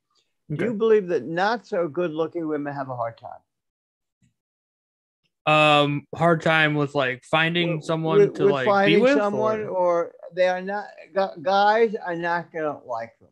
Do 0.54 0.66
you 0.66 0.74
believe 0.74 1.08
that 1.08 1.26
not 1.26 1.66
so 1.66 1.88
good 1.88 2.12
looking 2.12 2.48
women 2.48 2.74
have 2.74 2.90
a 2.90 2.96
hard 2.96 3.18
time? 3.18 3.40
um 5.48 6.06
hard 6.16 6.40
time 6.40 6.76
with 6.76 6.94
like 6.94 7.24
finding 7.24 7.78
with- 7.78 7.84
someone 7.84 8.20
with- 8.20 8.36
to 8.36 8.44
with 8.44 8.52
like 8.54 8.66
finding 8.66 9.00
be 9.00 9.02
with 9.02 9.18
someone 9.18 9.62
or- 9.62 9.70
or, 9.70 10.12
they 10.36 10.48
are 10.48 10.62
not 10.62 10.86
guys 11.42 11.96
are 11.96 12.16
not 12.16 12.54
gonna 12.54 12.78
like 12.86 13.18
them 13.20 13.30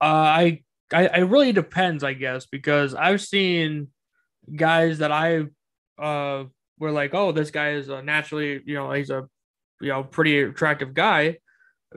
uh, 0.00 0.04
I, 0.06 0.62
I 0.90 1.02
it 1.18 1.24
really 1.24 1.52
depends 1.52 2.02
i 2.02 2.14
guess 2.14 2.46
because 2.46 2.94
i've 2.94 3.20
seen 3.20 3.88
guys 4.56 4.98
that 5.00 5.12
i 5.12 5.44
uh 5.98 6.44
were 6.78 6.90
like 6.90 7.14
oh 7.14 7.32
this 7.32 7.50
guy 7.50 7.70
is 7.72 7.88
a 7.88 8.02
naturally 8.02 8.62
you 8.64 8.74
know 8.74 8.92
he's 8.92 9.10
a 9.10 9.28
you 9.80 9.88
know 9.88 10.04
pretty 10.04 10.40
attractive 10.40 10.94
guy. 10.94 11.38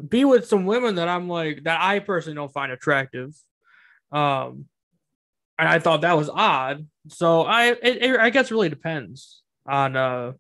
Be 0.07 0.23
with 0.25 0.47
some 0.47 0.65
women 0.65 0.95
that 0.95 1.07
i'm 1.07 1.27
like 1.27 1.63
that 1.63 1.79
i 1.81 1.99
personally 1.99 2.35
don't 2.35 2.53
find 2.53 2.71
attractive. 2.71 3.33
Um 4.11 4.65
and 5.59 5.67
i 5.69 5.79
thought 5.79 6.01
that 6.01 6.17
was 6.17 6.29
odd. 6.29 6.87
So 7.09 7.41
i 7.41 7.67
it, 7.67 8.03
it 8.03 8.19
i 8.19 8.29
guess 8.29 8.51
really 8.51 8.69
depends 8.69 9.41
on 9.67 9.95
uh 9.95 10.33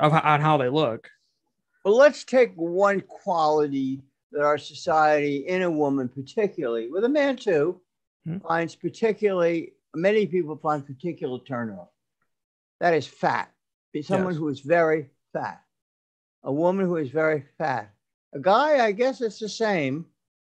of, 0.00 0.12
on 0.12 0.40
how 0.40 0.56
they 0.56 0.68
look. 0.68 1.08
Well 1.84 1.96
let's 1.96 2.24
take 2.24 2.52
one 2.54 3.00
quality 3.00 4.02
that 4.32 4.42
our 4.42 4.58
society 4.58 5.44
in 5.46 5.62
a 5.62 5.70
woman 5.70 6.08
particularly 6.08 6.90
with 6.90 7.04
a 7.04 7.08
man 7.08 7.36
too 7.36 7.80
Hmm. 8.24 8.38
finds 8.38 8.76
particularly 8.76 9.72
many 9.96 10.26
people 10.26 10.56
find 10.56 10.86
particular 10.86 11.40
turnoff 11.40 11.88
that 12.78 12.94
is 12.94 13.04
fat 13.04 13.50
be 13.92 14.02
someone 14.02 14.32
Yes. 14.32 14.38
who 14.38 14.48
is 14.48 14.60
very 14.60 15.10
fat 15.32 15.60
a 16.44 16.52
woman 16.52 16.86
who 16.86 16.96
is 16.96 17.10
very 17.10 17.44
fat 17.58 17.92
a 18.34 18.38
guy 18.38 18.84
i 18.84 18.92
guess 18.92 19.20
it's 19.20 19.38
the 19.38 19.48
same 19.48 20.06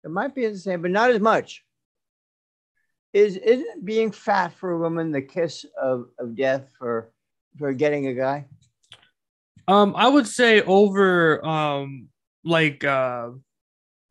it 0.03 0.11
might 0.11 0.35
be 0.35 0.45
the 0.47 0.57
same 0.57 0.81
but 0.81 0.91
not 0.91 1.09
as 1.09 1.19
much 1.19 1.63
is 3.13 3.37
isn't 3.37 3.83
being 3.85 4.11
fat 4.11 4.53
for 4.53 4.71
a 4.71 4.77
woman 4.77 5.11
the 5.11 5.21
kiss 5.21 5.65
of, 5.81 6.09
of 6.19 6.35
death 6.35 6.69
for 6.77 7.11
for 7.57 7.73
getting 7.73 8.07
a 8.07 8.13
guy 8.13 8.45
Um, 9.67 9.93
I 9.95 10.07
would 10.07 10.27
say 10.27 10.61
over 10.61 11.43
um 11.45 12.09
like 12.43 12.83
uh 12.83 13.29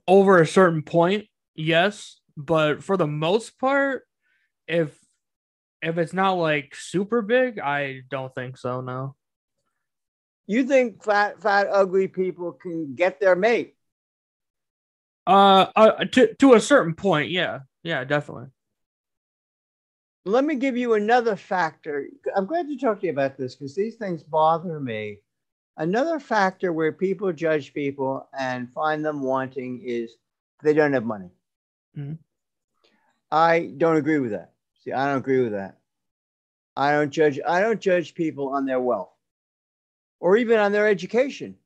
over 0.07 0.41
a 0.41 0.47
certain 0.47 0.83
point, 0.83 1.27
yes, 1.55 2.21
but 2.37 2.83
for 2.83 2.97
the 2.97 3.07
most 3.07 3.59
part, 3.59 4.05
if 4.67 4.97
if 5.83 5.99
it's 5.99 6.13
not 6.15 6.33
like 6.39 6.75
super 6.75 7.23
big, 7.23 7.59
I 7.59 8.01
don't 8.11 8.35
think 8.35 8.57
so. 8.57 8.81
No. 8.81 9.15
You 10.49 10.65
think 10.65 11.05
fat, 11.05 11.41
fat, 11.43 11.69
ugly 11.71 12.09
people 12.09 12.53
can 12.53 12.95
get 12.95 13.21
their 13.21 13.37
mate? 13.37 13.75
Uh, 15.27 15.67
uh 15.77 16.05
to 16.07 16.35
to 16.37 16.55
a 16.55 16.61
certain 16.61 16.95
point, 16.95 17.31
yeah, 17.31 17.61
yeah, 17.83 18.03
definitely. 18.03 18.47
Let 20.25 20.45
me 20.45 20.55
give 20.57 20.77
you 20.77 20.95
another 20.95 21.37
factor. 21.37 22.09
I'm 22.35 22.47
glad 22.47 22.67
to 22.69 22.79
talk 22.79 23.01
to 23.01 23.07
you 23.07 23.13
about 23.13 23.37
this 23.37 23.55
because 23.55 23.75
these 23.75 23.97
things 23.97 24.23
bother 24.23 24.81
me. 24.81 25.19
Another 25.77 26.19
factor 26.19 26.73
where 26.73 26.93
people 26.93 27.31
judge 27.33 27.75
people 27.75 28.27
and 28.37 28.73
find 28.73 29.05
them 29.05 29.23
wanting 29.23 29.83
is 29.85 30.17
they 30.63 30.73
don't 30.73 30.95
have 30.95 31.05
money. 31.05 31.31
Mm-hmm. 31.97 32.15
I 33.31 33.71
don't 33.77 33.97
agree 33.97 34.19
with 34.19 34.31
that. 34.31 34.53
See, 34.83 34.93
I 34.93 35.09
don't 35.09 35.19
agree 35.19 35.43
with 35.43 35.53
that. 35.53 35.79
I 36.75 36.93
don't 36.93 37.11
judge. 37.11 37.39
I 37.47 37.61
don't 37.61 37.81
judge 37.81 38.15
people 38.15 38.49
on 38.49 38.65
their 38.65 38.81
wealth, 38.81 39.13
or 40.21 40.37
even 40.37 40.59
on 40.59 40.73
their 40.73 40.89
education, 40.89 41.57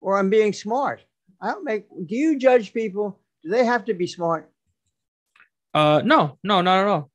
or 0.00 0.18
on 0.18 0.30
being 0.30 0.52
smart. 0.52 1.04
I 1.40 1.50
don't 1.50 1.64
make. 1.64 1.88
Do 1.90 2.16
you 2.16 2.38
judge 2.38 2.72
people? 2.72 3.18
Do 3.42 3.50
they 3.50 3.64
have 3.64 3.84
to 3.86 3.94
be 3.94 4.06
smart? 4.06 4.50
Uh, 5.74 6.02
no, 6.04 6.38
no, 6.42 6.62
not 6.62 6.80
at 6.80 6.86
all. 6.86 7.10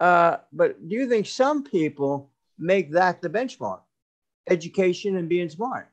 Uh, 0.00 0.38
but 0.52 0.88
do 0.88 0.96
you 0.96 1.08
think 1.08 1.26
some 1.26 1.62
people 1.62 2.30
make 2.58 2.90
that 2.92 3.22
the 3.22 3.30
benchmark, 3.30 3.80
education 4.50 5.16
and 5.16 5.28
being 5.28 5.48
smart? 5.48 5.88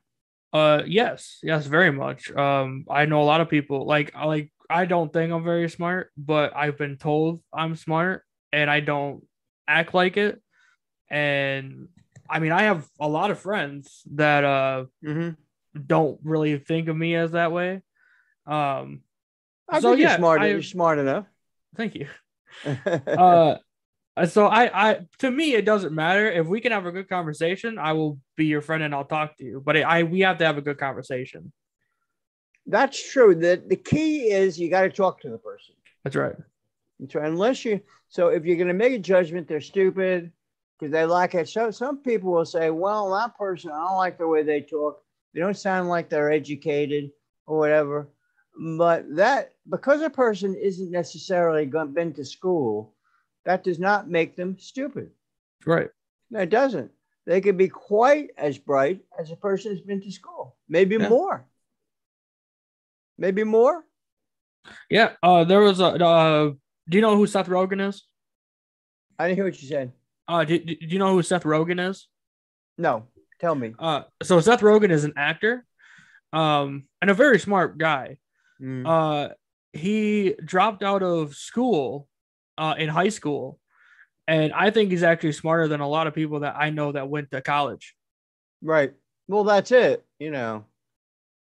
Uh, 0.51 0.81
yes, 0.87 1.37
yes, 1.43 1.67
very 1.67 1.91
much. 1.91 2.31
Um, 2.31 2.85
I 2.89 3.05
know 3.05 3.21
a 3.21 3.29
lot 3.29 3.41
of 3.41 3.49
people 3.49 3.85
like 3.85 4.15
like 4.15 4.51
I 4.69 4.85
don't 4.85 5.13
think 5.13 5.31
I'm 5.31 5.43
very 5.43 5.69
smart, 5.69 6.11
but 6.17 6.55
I've 6.55 6.77
been 6.77 6.97
told 6.97 7.41
I'm 7.53 7.75
smart, 7.75 8.23
and 8.51 8.69
I 8.69 8.79
don't 8.79 9.23
act 9.67 9.93
like 9.93 10.17
it. 10.17 10.41
And 11.11 11.89
I 12.29 12.39
mean, 12.39 12.51
I 12.51 12.63
have 12.63 12.88
a 13.00 13.07
lot 13.07 13.31
of 13.31 13.39
friends 13.39 14.03
that 14.13 14.43
uh 14.43 14.86
mm-hmm. 15.03 15.31
don't 15.86 16.19
really 16.24 16.57
think 16.57 16.88
of 16.88 16.95
me 16.95 17.15
as 17.15 17.31
that 17.31 17.51
way. 17.51 17.81
Um, 18.45 19.01
I 19.69 19.79
so, 19.79 19.91
think 19.91 20.01
yeah, 20.01 20.09
you're 20.09 20.17
smart. 20.17 20.41
I, 20.41 20.48
you're 20.48 20.63
smart 20.63 21.00
enough. 21.00 21.25
Thank 21.75 21.95
you. 21.95 22.07
uh, 22.65 23.57
so 24.27 24.48
I, 24.48 24.89
I, 24.89 25.00
to 25.19 25.31
me, 25.31 25.53
it 25.53 25.65
doesn't 25.65 25.93
matter 25.93 26.29
if 26.29 26.48
we 26.48 26.62
can 26.62 26.71
have 26.71 26.86
a 26.86 26.91
good 26.91 27.07
conversation. 27.07 27.77
I 27.77 27.93
will 27.93 28.19
be 28.36 28.45
your 28.45 28.62
friend 28.62 28.83
and 28.83 28.93
I'll 28.93 29.05
talk 29.05 29.38
to 29.38 29.43
you. 29.43 29.62
But 29.63 29.77
I, 29.77 30.03
we 30.03 30.21
have 30.21 30.39
to 30.39 30.45
have 30.45 30.57
a 30.57 30.62
good 30.62 30.77
conversation. 30.77 31.51
That's 32.65 33.12
true. 33.12 33.33
The 33.33 33.63
the 33.65 33.75
key 33.75 34.31
is 34.31 34.59
you 34.59 34.69
got 34.69 34.81
to 34.81 34.89
talk 34.89 35.21
to 35.21 35.29
the 35.29 35.38
person. 35.39 35.75
That's 36.03 36.15
right. 36.15 36.36
That's 37.00 37.15
right. 37.15 37.27
Unless 37.27 37.65
you, 37.65 37.81
so 38.09 38.27
if 38.27 38.45
you're 38.45 38.57
going 38.57 38.67
to 38.67 38.74
make 38.74 38.93
a 38.93 39.00
judgment, 39.00 39.48
they're 39.48 39.62
stupid 39.62 40.31
because 40.79 40.91
they 40.91 41.05
like 41.05 41.36
it. 41.36 41.50
So 41.50 41.71
some 41.71 41.98
people 41.98 42.31
will 42.31 42.45
say, 42.45 42.69
well, 42.69 43.12
that 43.13 43.38
person, 43.38 43.71
I 43.71 43.88
don't 43.88 43.98
like 43.98 44.17
the 44.17 44.27
way 44.27 44.43
they 44.43 44.62
talk. 44.62 45.01
They 45.33 45.41
don't 45.41 45.57
sound 45.57 45.89
like 45.89 46.09
they're 46.09 46.31
educated 46.31 47.12
or 47.45 47.57
whatever. 47.57 48.07
But 48.57 49.15
that, 49.15 49.53
because 49.69 50.01
a 50.01 50.09
person 50.09 50.55
isn't 50.55 50.91
necessarily 50.91 51.65
been 51.65 52.13
to 52.13 52.25
school, 52.25 52.95
that 53.45 53.63
does 53.63 53.79
not 53.79 54.09
make 54.09 54.36
them 54.36 54.57
stupid. 54.59 55.12
Right. 55.65 55.89
No, 56.29 56.39
it 56.39 56.50
doesn't. 56.50 56.91
They 57.25 57.41
could 57.41 57.57
be 57.57 57.67
quite 57.67 58.29
as 58.38 58.57
bright 58.57 59.01
as 59.19 59.31
a 59.31 59.36
person 59.36 59.71
who's 59.71 59.81
been 59.81 60.01
to 60.01 60.12
school, 60.12 60.55
maybe 60.67 60.95
yeah. 60.95 61.09
more. 61.09 61.45
Maybe 63.17 63.43
more. 63.43 63.83
Yeah. 64.89 65.12
Uh, 65.21 65.43
there 65.43 65.59
was 65.59 65.79
a. 65.79 65.88
Uh, 65.88 66.51
do 66.88 66.98
you 66.98 67.01
know 67.01 67.15
who 67.15 67.27
Seth 67.27 67.48
Rogen 67.48 67.88
is? 67.88 68.05
I 69.17 69.27
didn't 69.27 69.38
hear 69.38 69.45
what 69.45 69.62
you 69.62 69.67
said. 69.67 69.91
Uh, 70.29 70.43
do, 70.45 70.59
do 70.59 70.77
you 70.79 71.00
know 71.00 71.13
who 71.13 71.24
Seth 71.24 71.43
Rogen 71.43 71.89
is? 71.89 72.07
No, 72.77 73.07
tell 73.41 73.55
me. 73.55 73.74
Uh, 73.79 74.03
so 74.21 74.39
Seth 74.39 74.62
Rogen 74.62 74.91
is 74.91 75.03
an 75.03 75.13
actor, 75.17 75.65
um, 76.32 76.84
and 77.01 77.10
a 77.10 77.15
very 77.15 77.39
smart 77.39 77.80
guy. 77.80 78.17
Mm. 78.62 78.86
Uh, 78.86 79.34
he 79.73 80.36
dropped 80.45 80.84
out 80.84 81.01
of 81.01 81.34
school, 81.34 82.08
uh, 82.60 82.75
in 82.77 82.89
high 82.89 83.10
school, 83.10 83.60
and 84.27 84.53
I 84.53 84.69
think 84.69 84.91
he's 84.91 85.01
actually 85.01 85.32
smarter 85.32 85.67
than 85.67 85.80
a 85.80 85.88
lot 85.88 86.06
of 86.06 86.13
people 86.13 86.41
that 86.41 86.56
I 86.56 86.69
know 86.69 86.91
that 86.91 87.10
went 87.10 87.32
to 87.32 87.41
college. 87.41 87.95
Right. 88.62 88.93
Well, 89.27 89.45
that's 89.45 89.71
it. 89.71 90.06
You 90.19 90.30
know, 90.30 90.65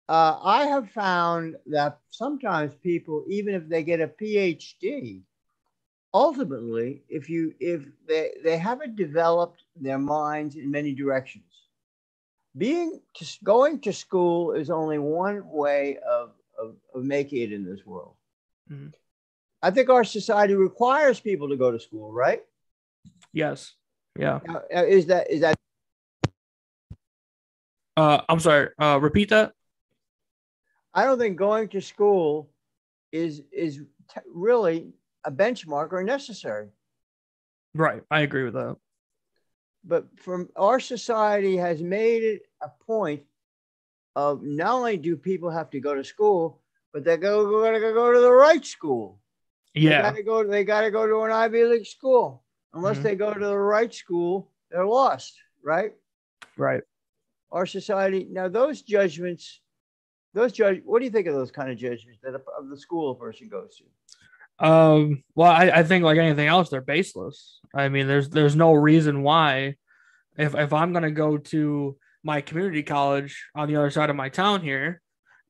uh, 0.07 0.39
I 0.41 0.67
have 0.67 0.91
found 0.91 1.57
that 1.65 1.99
sometimes 2.09 2.73
people, 2.75 3.25
even 3.27 3.53
if 3.53 3.67
they 3.67 3.83
get 3.83 3.99
a 3.99 4.07
PhD, 4.07 5.23
ultimately, 6.13 7.03
if 7.09 7.29
you 7.29 7.53
if 7.59 7.85
they 8.07 8.31
they 8.43 8.57
haven't 8.57 8.95
developed 8.95 9.63
their 9.75 9.99
minds 9.99 10.55
in 10.55 10.69
many 10.69 10.93
directions, 10.93 11.45
being 12.57 13.01
to, 13.15 13.25
going 13.43 13.79
to 13.81 13.93
school 13.93 14.53
is 14.53 14.69
only 14.69 14.99
one 14.99 15.47
way 15.49 15.97
of 15.97 16.31
of, 16.59 16.75
of 16.93 17.03
making 17.03 17.41
it 17.41 17.53
in 17.53 17.65
this 17.65 17.85
world. 17.85 18.15
Mm-hmm. 18.71 18.89
I 19.63 19.71
think 19.71 19.89
our 19.89 20.03
society 20.03 20.55
requires 20.55 21.19
people 21.19 21.49
to 21.49 21.55
go 21.55 21.71
to 21.71 21.79
school, 21.79 22.11
right? 22.11 22.41
Yes. 23.33 23.73
Yeah. 24.17 24.39
Now, 24.45 24.63
is 24.71 25.05
that 25.07 25.29
is 25.29 25.41
that? 25.41 25.55
Uh, 27.95 28.21
I'm 28.27 28.39
sorry. 28.39 28.69
Uh, 28.79 28.99
repeat 29.01 29.29
that. 29.29 29.53
I 30.93 31.05
don't 31.05 31.19
think 31.19 31.37
going 31.37 31.69
to 31.69 31.81
school 31.81 32.49
is 33.11 33.41
is 33.51 33.77
t- 34.13 34.21
really 34.33 34.93
a 35.23 35.31
benchmark 35.31 35.93
are 35.93 36.03
necessary. 36.03 36.69
Right. 37.73 38.01
I 38.09 38.21
agree 38.21 38.43
with 38.43 38.53
that. 38.53 38.77
But 39.83 40.07
from 40.19 40.49
our 40.55 40.79
society 40.79 41.57
has 41.57 41.81
made 41.81 42.23
it 42.23 42.41
a 42.61 42.69
point 42.85 43.23
of 44.15 44.43
not 44.43 44.73
only 44.73 44.97
do 44.97 45.15
people 45.15 45.49
have 45.49 45.69
to 45.71 45.79
go 45.79 45.95
to 45.95 46.03
school, 46.03 46.61
but 46.93 47.03
they 47.03 47.17
go 47.17 47.61
gotta 47.61 47.79
go 47.79 48.13
to 48.13 48.19
the 48.19 48.31
right 48.31 48.65
school. 48.65 49.19
Yeah. 49.73 50.11
They 50.11 50.23
gotta 50.23 50.23
go, 50.23 50.47
they 50.47 50.63
gotta 50.63 50.91
go 50.91 51.07
to 51.07 51.21
an 51.21 51.31
Ivy 51.31 51.63
League 51.63 51.85
school. 51.85 52.43
Unless 52.73 52.97
mm-hmm. 52.97 53.03
they 53.03 53.15
go 53.15 53.33
to 53.33 53.45
the 53.45 53.57
right 53.57 53.93
school, 53.93 54.49
they're 54.69 54.85
lost, 54.85 55.35
right? 55.63 55.93
Right. 56.57 56.83
Our 57.51 57.65
society 57.65 58.27
now 58.29 58.47
those 58.47 58.81
judgments, 58.81 59.61
those 60.33 60.51
judge 60.51 60.81
what 60.85 60.99
do 60.99 61.05
you 61.05 61.11
think 61.11 61.27
of 61.27 61.33
those 61.33 61.51
kind 61.51 61.71
of 61.71 61.77
judgments 61.77 62.19
that 62.23 62.35
a, 62.35 62.41
of 62.57 62.69
the 62.69 62.77
school 62.77 63.11
a 63.11 63.15
person 63.15 63.49
goes 63.49 63.77
to? 63.77 63.83
Um, 64.61 65.23
well, 65.33 65.51
I, 65.51 65.71
I 65.71 65.83
think 65.83 66.03
like 66.03 66.19
anything 66.19 66.47
else, 66.47 66.69
they're 66.69 66.81
baseless. 66.81 67.59
I 67.75 67.89
mean, 67.89 68.07
there's 68.07 68.29
there's 68.29 68.55
no 68.55 68.73
reason 68.73 69.23
why, 69.23 69.75
if 70.37 70.53
if 70.55 70.71
I'm 70.71 70.93
gonna 70.93 71.11
go 71.11 71.37
to 71.37 71.97
my 72.23 72.41
community 72.41 72.83
college 72.83 73.47
on 73.55 73.67
the 73.67 73.75
other 73.75 73.89
side 73.89 74.11
of 74.11 74.15
my 74.15 74.29
town 74.29 74.61
here, 74.61 75.01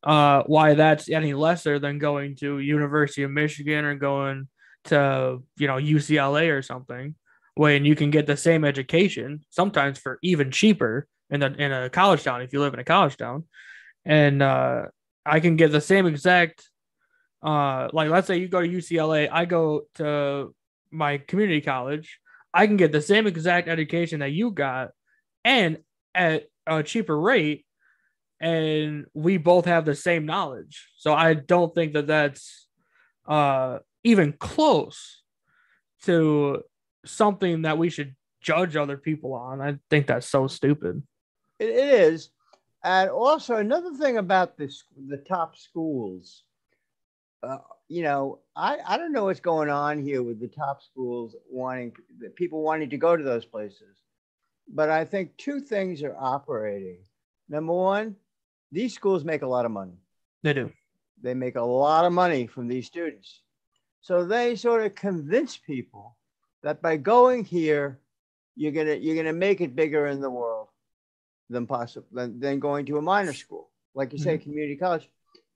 uh, 0.03 0.43
why 0.43 0.75
that's 0.75 1.09
any 1.09 1.33
lesser 1.33 1.77
than 1.77 1.99
going 1.99 2.37
to 2.37 2.59
University 2.59 3.23
of 3.23 3.31
Michigan 3.31 3.83
or 3.83 3.95
going 3.95 4.47
to 4.85 5.43
you 5.57 5.67
know 5.67 5.75
UCLA 5.75 6.49
or 6.57 6.61
something, 6.61 7.15
when 7.55 7.83
you 7.83 7.95
can 7.95 8.11
get 8.11 8.27
the 8.27 8.37
same 8.37 8.63
education 8.63 9.41
sometimes 9.49 9.99
for 9.99 10.19
even 10.23 10.51
cheaper 10.51 11.05
in 11.29 11.43
a 11.43 11.47
in 11.47 11.73
a 11.73 11.89
college 11.89 12.23
town 12.23 12.41
if 12.41 12.53
you 12.53 12.61
live 12.61 12.73
in 12.73 12.79
a 12.79 12.85
college 12.85 13.17
town, 13.17 13.43
and 14.05 14.41
uh, 14.41 14.83
I 15.25 15.41
can 15.41 15.57
get 15.57 15.73
the 15.73 15.81
same 15.81 16.05
exact 16.05 16.70
uh 17.43 17.89
like 17.93 18.09
let's 18.09 18.27
say 18.27 18.37
you 18.37 18.47
go 18.47 18.61
to 18.61 18.67
UCLA, 18.67 19.29
I 19.31 19.45
go 19.45 19.83
to 19.95 20.53
my 20.91 21.17
community 21.17 21.61
college, 21.61 22.19
I 22.53 22.67
can 22.67 22.77
get 22.77 22.91
the 22.91 23.01
same 23.01 23.27
exact 23.27 23.67
education 23.67 24.19
that 24.19 24.31
you 24.31 24.51
got 24.51 24.89
and 25.43 25.79
at 26.13 26.45
a 26.67 26.83
cheaper 26.83 27.19
rate 27.19 27.65
and 28.39 29.05
we 29.13 29.37
both 29.37 29.65
have 29.65 29.85
the 29.85 29.95
same 29.95 30.25
knowledge. 30.25 30.89
So 30.97 31.13
I 31.13 31.33
don't 31.35 31.73
think 31.73 31.93
that 31.93 32.07
that's 32.07 32.67
uh 33.27 33.79
even 34.03 34.33
close 34.33 35.21
to 36.03 36.63
something 37.05 37.63
that 37.63 37.77
we 37.77 37.89
should 37.89 38.15
judge 38.41 38.75
other 38.75 38.97
people 38.97 39.33
on. 39.33 39.61
I 39.61 39.77
think 39.89 40.07
that's 40.07 40.27
so 40.27 40.47
stupid. 40.47 41.03
it, 41.59 41.69
is. 41.69 42.29
And 42.83 43.11
also 43.11 43.57
another 43.57 43.93
thing 43.93 44.17
about 44.17 44.57
this 44.57 44.83
the 45.07 45.17
top 45.17 45.55
schools 45.55 46.43
uh, 47.43 47.57
you 47.87 48.03
know, 48.03 48.39
I, 48.55 48.77
I 48.85 48.97
don't 48.97 49.11
know 49.11 49.25
what's 49.25 49.39
going 49.39 49.69
on 49.69 50.01
here 50.01 50.23
with 50.23 50.39
the 50.39 50.47
top 50.47 50.81
schools 50.81 51.35
wanting 51.49 51.93
people 52.35 52.61
wanting 52.61 52.89
to 52.91 52.97
go 52.97 53.17
to 53.17 53.23
those 53.23 53.45
places. 53.45 53.97
But 54.67 54.89
I 54.89 55.05
think 55.05 55.35
two 55.37 55.59
things 55.59 56.03
are 56.03 56.15
operating. 56.17 56.99
Number 57.49 57.73
one, 57.73 58.15
these 58.71 58.93
schools 58.93 59.25
make 59.25 59.41
a 59.41 59.47
lot 59.47 59.65
of 59.65 59.71
money. 59.71 59.97
They 60.43 60.53
do. 60.53 60.71
They 61.21 61.33
make 61.33 61.55
a 61.55 61.61
lot 61.61 62.05
of 62.05 62.13
money 62.13 62.47
from 62.47 62.67
these 62.67 62.85
students. 62.85 63.41
So 64.01 64.25
they 64.25 64.55
sort 64.55 64.83
of 64.85 64.95
convince 64.95 65.57
people 65.57 66.15
that 66.63 66.81
by 66.81 66.97
going 66.97 67.43
here, 67.43 67.99
you're 68.55 68.71
gonna 68.71 68.95
you're 68.95 69.15
gonna 69.15 69.33
make 69.33 69.61
it 69.61 69.75
bigger 69.75 70.07
in 70.07 70.21
the 70.21 70.29
world 70.29 70.67
than 71.49 71.67
possible 71.67 72.07
than, 72.11 72.39
than 72.39 72.59
going 72.59 72.85
to 72.87 72.97
a 72.97 73.01
minor 73.01 73.33
school, 73.33 73.69
like 73.93 74.13
you 74.13 74.19
say, 74.19 74.35
mm-hmm. 74.35 74.43
community 74.43 74.75
college. 74.75 75.09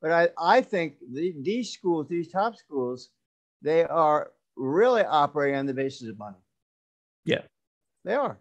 But 0.06 0.12
I, 0.12 0.58
I 0.58 0.62
think 0.62 0.98
the, 1.12 1.34
these 1.42 1.74
schools, 1.74 2.08
these 2.08 2.32
top 2.32 2.56
schools, 2.58 3.10
they 3.64 3.86
are 3.86 4.34
really 4.56 5.04
operating 5.04 5.58
on 5.58 5.66
the 5.66 5.74
basis 5.74 6.08
of 6.10 6.20
money. 6.20 6.38
Yeah. 7.26 7.42
They 8.04 8.14
are. 8.14 8.38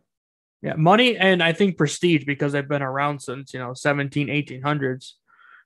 Yeah, 0.60 0.74
money 0.74 1.16
and 1.16 1.42
I 1.42 1.54
think 1.54 1.78
prestige 1.78 2.26
because 2.26 2.52
they've 2.52 2.68
been 2.68 2.82
around 2.82 3.20
since, 3.20 3.54
you 3.54 3.60
know, 3.60 3.72
17, 3.72 4.28
1800s. 4.28 5.12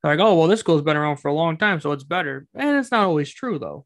They're 0.00 0.16
like, 0.16 0.24
oh, 0.24 0.38
well, 0.38 0.46
this 0.46 0.60
school's 0.60 0.82
been 0.82 0.96
around 0.96 1.16
for 1.16 1.32
a 1.32 1.34
long 1.34 1.56
time, 1.56 1.80
so 1.80 1.90
it's 1.90 2.04
better. 2.04 2.46
And 2.54 2.76
it's 2.76 2.92
not 2.92 3.06
always 3.06 3.32
true, 3.32 3.58
though. 3.58 3.84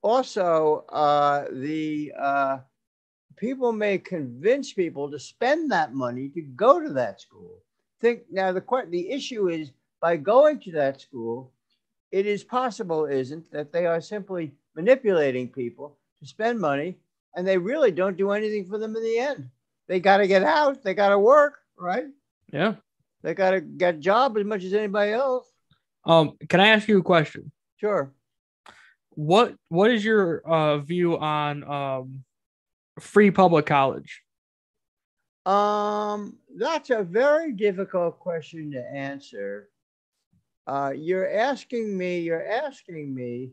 Also, 0.00 0.86
uh, 0.88 1.44
the 1.52 2.10
uh, 2.18 2.58
people 3.36 3.72
may 3.72 3.98
convince 3.98 4.72
people 4.72 5.10
to 5.10 5.18
spend 5.18 5.72
that 5.72 5.92
money 5.92 6.30
to 6.30 6.40
go 6.40 6.80
to 6.80 6.94
that 6.94 7.20
school. 7.20 7.58
Think 8.00 8.22
now 8.30 8.52
the 8.52 8.64
the 8.88 9.10
issue 9.10 9.50
is 9.50 9.72
by 10.00 10.16
going 10.16 10.60
to 10.60 10.72
that 10.72 11.00
school, 11.00 11.52
it 12.10 12.26
is 12.26 12.42
possible, 12.42 13.06
isn't 13.06 13.50
that 13.52 13.72
they 13.72 13.86
are 13.86 14.00
simply 14.00 14.52
manipulating 14.74 15.48
people 15.48 15.98
to 16.20 16.26
spend 16.26 16.58
money, 16.58 16.98
and 17.34 17.46
they 17.46 17.58
really 17.58 17.92
don't 17.92 18.16
do 18.16 18.30
anything 18.30 18.66
for 18.66 18.78
them 18.78 18.96
in 18.96 19.02
the 19.02 19.18
end. 19.18 19.48
They 19.88 20.00
got 20.00 20.18
to 20.18 20.26
get 20.26 20.42
out. 20.42 20.82
They 20.82 20.94
got 20.94 21.10
to 21.10 21.18
work, 21.18 21.58
right? 21.78 22.06
Yeah. 22.52 22.74
They 23.22 23.34
got 23.34 23.50
to 23.50 23.60
get 23.60 23.96
a 23.96 23.98
job 23.98 24.36
as 24.38 24.44
much 24.44 24.64
as 24.64 24.72
anybody 24.72 25.12
else. 25.12 25.46
Um, 26.04 26.36
can 26.48 26.60
I 26.60 26.68
ask 26.68 26.88
you 26.88 26.98
a 26.98 27.02
question? 27.02 27.52
Sure. 27.76 28.12
What 29.10 29.54
What 29.68 29.90
is 29.90 30.04
your 30.04 30.40
uh, 30.46 30.78
view 30.78 31.18
on 31.18 31.64
um, 31.64 32.24
free 32.98 33.30
public 33.30 33.66
college? 33.66 34.22
Um, 35.44 36.38
that's 36.56 36.90
a 36.90 37.02
very 37.02 37.52
difficult 37.52 38.18
question 38.18 38.70
to 38.72 38.84
answer. 38.94 39.68
Uh, 40.70 40.92
you're 40.94 41.28
asking 41.28 41.98
me. 41.98 42.20
You're 42.20 42.46
asking 42.46 43.12
me 43.12 43.50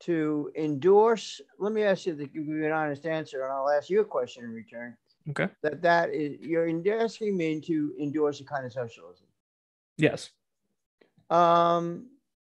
to 0.00 0.50
endorse. 0.56 1.40
Let 1.60 1.72
me 1.72 1.84
ask 1.84 2.06
you 2.06 2.16
to 2.16 2.26
give 2.26 2.44
you 2.44 2.66
an 2.66 2.72
honest 2.72 3.06
answer, 3.06 3.44
and 3.44 3.52
I'll 3.52 3.70
ask 3.70 3.88
you 3.88 4.00
a 4.00 4.04
question 4.04 4.42
in 4.42 4.50
return. 4.50 4.96
Okay. 5.28 5.48
That 5.62 5.80
that 5.82 6.12
is 6.12 6.40
you're 6.40 6.68
asking 7.00 7.36
me 7.36 7.60
to 7.60 7.94
endorse 8.00 8.40
a 8.40 8.44
kind 8.44 8.66
of 8.66 8.72
socialism. 8.72 9.28
Yes. 9.96 10.30
Um. 11.30 12.08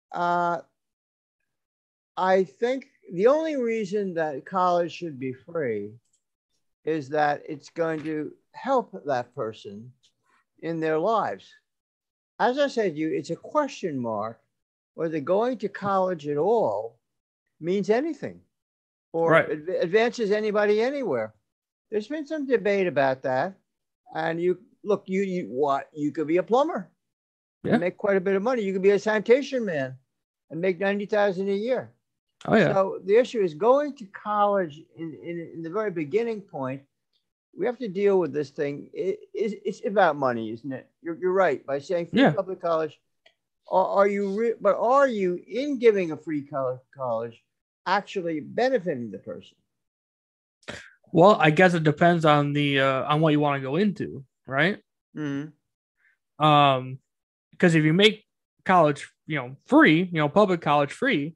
Uh. 0.09 0.59
I 2.15 2.45
think 2.45 2.87
the 3.11 3.27
only 3.27 3.57
reason 3.57 4.13
that 4.13 4.45
college 4.45 4.93
should 4.93 5.19
be 5.19 5.33
free 5.33 5.95
is 6.85 7.09
that 7.09 7.41
it's 7.45 7.69
going 7.69 8.03
to 8.03 8.31
help 8.53 8.95
that 9.05 9.35
person 9.35 9.91
in 10.61 10.79
their 10.79 10.97
lives. 10.97 11.53
As 12.41 12.57
I 12.57 12.65
said 12.67 12.93
to 12.95 12.99
you, 12.99 13.09
it's 13.13 13.29
a 13.29 13.35
question 13.35 13.99
mark 13.99 14.39
whether 14.95 15.19
going 15.19 15.59
to 15.59 15.69
college 15.69 16.27
at 16.27 16.37
all 16.37 16.97
means 17.59 17.89
anything 17.91 18.41
or 19.13 19.29
Right. 19.31 19.51
adv- 19.51 19.69
advances 19.79 20.31
anybody 20.31 20.81
anywhere. 20.81 21.35
There's 21.91 22.07
been 22.07 22.25
some 22.25 22.47
debate 22.47 22.87
about 22.87 23.21
that. 23.21 23.53
And 24.15 24.41
you 24.41 24.57
look, 24.83 25.03
you, 25.05 25.21
you 25.21 25.45
what 25.49 25.87
you 25.93 26.11
could 26.11 26.25
be 26.27 26.37
a 26.37 26.43
plumber 26.43 26.89
Yeah. 27.63 27.73
and 27.73 27.81
make 27.81 27.97
quite 27.97 28.17
a 28.17 28.21
bit 28.27 28.35
of 28.35 28.41
money. 28.41 28.63
You 28.63 28.73
could 28.73 28.81
be 28.81 28.89
a 28.89 28.97
sanitation 28.99 29.63
man 29.63 29.95
and 30.49 30.59
make 30.59 30.79
90,000 30.79 31.47
a 31.47 31.53
year. 31.53 31.91
Oh 32.47 32.55
yeah. 32.55 32.73
So 32.73 32.99
the 33.05 33.17
issue 33.17 33.41
is 33.43 33.53
going 33.53 33.95
to 33.97 34.05
college 34.07 34.81
in, 34.97 35.13
in, 35.23 35.51
in 35.53 35.61
the 35.61 35.69
very 35.69 35.91
beginning 35.91 36.41
point. 36.41 36.81
We 37.57 37.65
have 37.65 37.77
to 37.79 37.87
deal 37.87 38.19
with 38.19 38.33
this 38.33 38.49
thing. 38.49 38.89
It, 38.93 39.19
it's, 39.33 39.55
it's 39.65 39.85
about 39.85 40.15
money, 40.15 40.51
isn't 40.51 40.71
it? 40.71 40.89
You're, 41.01 41.17
you're 41.19 41.33
right 41.33 41.65
by 41.65 41.79
saying 41.79 42.07
free 42.07 42.21
Yeah. 42.21 42.31
public 42.31 42.61
college. 42.61 42.99
Are, 43.69 43.87
are 43.87 44.07
you? 44.07 44.37
Re- 44.37 44.53
but 44.59 44.75
are 44.77 45.07
you 45.07 45.39
in 45.47 45.77
giving 45.79 46.11
a 46.11 46.17
free 46.17 46.45
college, 46.95 47.43
actually 47.85 48.39
benefiting 48.39 49.11
the 49.11 49.19
person? 49.19 49.55
well, 51.13 51.35
I 51.39 51.49
guess 51.51 51.73
it 51.73 51.83
depends 51.83 52.23
on 52.25 52.53
the 52.53 52.79
uh, 52.79 53.03
on 53.03 53.21
what 53.21 53.31
you 53.33 53.39
want 53.39 53.61
to 53.61 53.67
go 53.67 53.75
into, 53.75 54.23
right? 54.47 54.77
Mm-hmm. 55.15 56.43
Um, 56.43 56.99
because 57.51 57.75
if 57.75 57.83
you 57.83 57.93
make 57.93 58.25
college, 58.65 59.09
you 59.27 59.35
know, 59.35 59.55
free, 59.67 60.03
you 60.03 60.19
know, 60.19 60.29
public 60.29 60.61
college 60.61 60.91
free, 60.91 61.35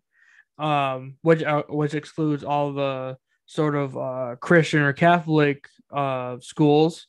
um, 0.58 1.16
which 1.22 1.44
uh, 1.44 1.64
which 1.70 1.94
excludes 1.94 2.44
all 2.44 2.74
the 2.74 3.18
sort 3.46 3.76
of 3.76 3.98
uh, 3.98 4.36
Christian 4.40 4.82
or 4.82 4.94
Catholic 4.94 5.68
uh, 5.92 6.38
schools, 6.40 7.08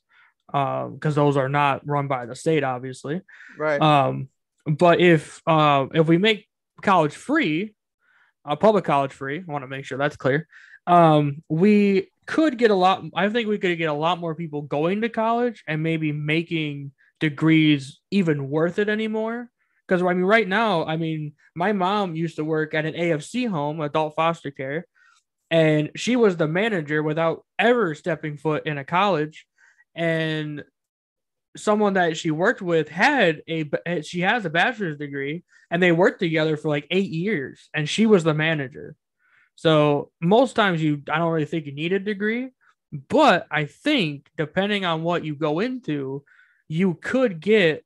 um, 0.53 0.95
because 0.95 1.15
those 1.15 1.37
are 1.37 1.49
not 1.49 1.87
run 1.87 2.09
by 2.09 2.27
the 2.27 2.35
state, 2.35 2.65
obviously. 2.65 3.21
Right. 3.59 3.81
Um, 3.81 4.29
but 4.67 5.01
if 5.01 5.41
uh, 5.47 5.87
if 5.95 6.07
we 6.07 6.19
make 6.19 6.49
college 6.83 7.15
free, 7.15 7.75
uh, 8.45 8.57
public 8.57 8.85
college 8.85 9.13
free, 9.13 9.39
I 9.39 9.53
want 9.53 9.63
to 9.63 9.69
make 9.69 9.85
sure 9.85 9.99
that's 9.99 10.17
clear. 10.17 10.47
Um, 10.87 11.43
we 11.49 12.11
could 12.27 12.59
get 12.59 12.71
a 12.71 12.75
lot. 12.75 13.05
I 13.15 13.29
think 13.29 13.49
we 13.49 13.59
could 13.59 13.77
get 13.79 13.89
a 13.89 13.95
lot 13.95 14.19
more 14.19 14.35
people 14.35 14.63
going 14.63 15.01
to 15.03 15.09
college 15.09 15.63
and 15.67 15.83
maybe 15.83 16.13
making 16.13 16.93
degrees 17.21 18.01
even 18.11 18.51
worth 18.51 18.79
it 18.79 18.89
anymore. 18.89 19.51
Because 19.87 20.03
I 20.03 20.13
mean, 20.15 20.25
right 20.25 20.47
now, 20.47 20.85
I 20.85 20.97
mean, 20.97 21.33
my 21.55 21.73
mom 21.73 22.17
used 22.17 22.37
to 22.37 22.45
work 22.45 22.75
at 22.75 22.85
an 22.85 22.95
AFC 22.95 23.49
home, 23.49 23.81
adult 23.81 24.15
foster 24.17 24.51
care, 24.51 24.87
and 25.51 25.91
she 25.97 26.17
was 26.17 26.37
the 26.37 26.49
manager 26.49 27.03
without 27.03 27.45
ever 27.59 27.95
stepping 27.95 28.37
foot 28.37 28.67
in 28.67 28.79
a 28.79 28.85
college. 28.85 29.47
And 29.95 30.65
someone 31.57 31.95
that 31.95 32.17
she 32.17 32.31
worked 32.31 32.63
with 32.63 32.89
had 32.89 33.43
a 33.49 33.69
she 34.03 34.21
has 34.21 34.45
a 34.45 34.51
bachelor's 34.51 34.99
degree 34.99 35.43
and 35.71 35.83
they 35.83 35.93
worked 35.93 36.21
together 36.21 36.57
for 36.57 36.69
like 36.69 36.87
eight 36.91 37.11
years 37.11 37.69
and 37.75 37.89
she 37.89 38.07
was 38.07 38.25
the 38.25 38.35
manager 38.35 38.95
so 39.55 40.11
most 40.21 40.55
times 40.55 40.83
you 40.83 41.03
i 41.11 41.19
don't 41.19 41.33
really 41.33 41.47
think 41.47 41.67
you 41.67 41.73
need 41.73 41.93
a 41.93 41.99
degree 41.99 42.51
but 43.09 43.47
i 43.51 43.65
think 43.65 44.29
depending 44.37 44.85
on 44.85 45.03
what 45.03 45.25
you 45.25 45.35
go 45.35 45.61
into 45.61 46.23
you 46.69 46.95
could 46.95 47.41
get 47.41 47.85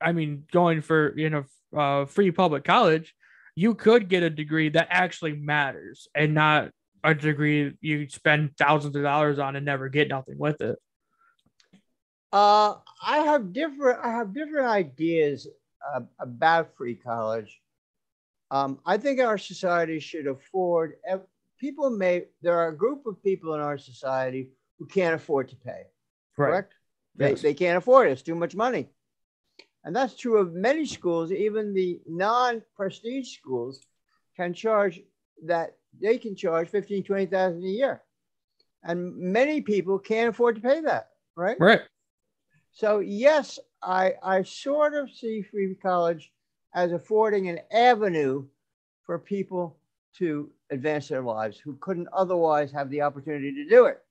i 0.00 0.12
mean 0.12 0.44
going 0.50 0.80
for 0.80 1.16
you 1.16 1.30
know 1.30 1.44
uh, 1.76 2.04
free 2.06 2.30
public 2.30 2.64
college 2.64 3.14
you 3.54 3.74
could 3.74 4.08
get 4.08 4.22
a 4.22 4.30
degree 4.30 4.68
that 4.68 4.88
actually 4.90 5.32
matters 5.32 6.08
and 6.14 6.34
not 6.34 6.70
a 7.04 7.14
degree 7.14 7.76
you 7.80 8.08
spend 8.08 8.56
thousands 8.56 8.94
of 8.96 9.02
dollars 9.02 9.38
on 9.38 9.56
and 9.56 9.66
never 9.66 9.88
get 9.88 10.08
nothing 10.08 10.38
with 10.38 10.60
it 10.60 10.78
Uh, 12.32 12.74
I 13.04 13.18
have 13.18 13.52
different. 13.52 13.98
I 14.02 14.10
have 14.18 14.32
different 14.32 14.66
ideas 14.68 15.46
uh, 15.94 16.00
about 16.18 16.74
free 16.76 16.94
college. 16.94 17.60
Um, 18.50 18.78
I 18.86 18.96
think 18.96 19.20
our 19.20 19.36
society 19.38 20.00
should 20.00 20.26
afford. 20.26 20.94
People 21.58 21.90
may. 21.90 22.24
There 22.40 22.58
are 22.58 22.68
a 22.68 22.76
group 22.76 23.04
of 23.06 23.22
people 23.22 23.52
in 23.54 23.60
our 23.60 23.76
society 23.78 24.48
who 24.78 24.86
can't 24.86 25.14
afford 25.14 25.48
to 25.50 25.56
pay. 25.56 25.82
Correct. 26.36 26.72
They, 27.16 27.30
Yes. 27.30 27.42
they 27.42 27.52
can't 27.54 27.76
afford 27.76 28.08
it. 28.08 28.12
It's 28.12 28.22
too 28.22 28.34
much 28.34 28.54
money. 28.56 28.88
And 29.84 29.94
that's 29.94 30.16
true 30.16 30.38
of 30.38 30.54
many 30.54 30.86
schools. 30.86 31.30
Even 31.32 31.74
the 31.74 32.00
non-prestige 32.06 33.28
schools 33.36 33.84
can 34.36 34.54
charge 34.54 35.02
that 35.44 35.76
they 36.00 36.18
can 36.18 36.34
charge 36.34 36.68
15, 36.68 37.04
20,000 37.04 37.62
a 37.62 37.66
year. 37.66 38.02
And 38.82 39.16
many 39.16 39.60
people 39.60 39.98
can't 39.98 40.30
afford 40.30 40.56
to 40.56 40.62
pay 40.62 40.80
that, 40.80 41.10
right? 41.36 41.56
right 41.60 41.82
So 42.72 42.98
yes, 42.98 43.58
I 43.82 44.14
I 44.22 44.42
sort 44.42 44.94
of 44.94 45.10
see 45.10 45.42
free 45.42 45.74
college 45.74 46.32
as 46.74 46.92
affording 46.92 47.48
an 47.48 47.60
avenue 47.70 48.46
for 49.04 49.18
people 49.18 49.76
to 50.18 50.50
advance 50.70 51.08
their 51.08 51.22
lives 51.22 51.58
who 51.58 51.76
couldn't 51.76 52.08
otherwise 52.12 52.72
have 52.72 52.90
the 52.90 53.02
opportunity 53.02 53.52
to 53.52 53.68
do 53.68 53.86
it. 53.86 54.02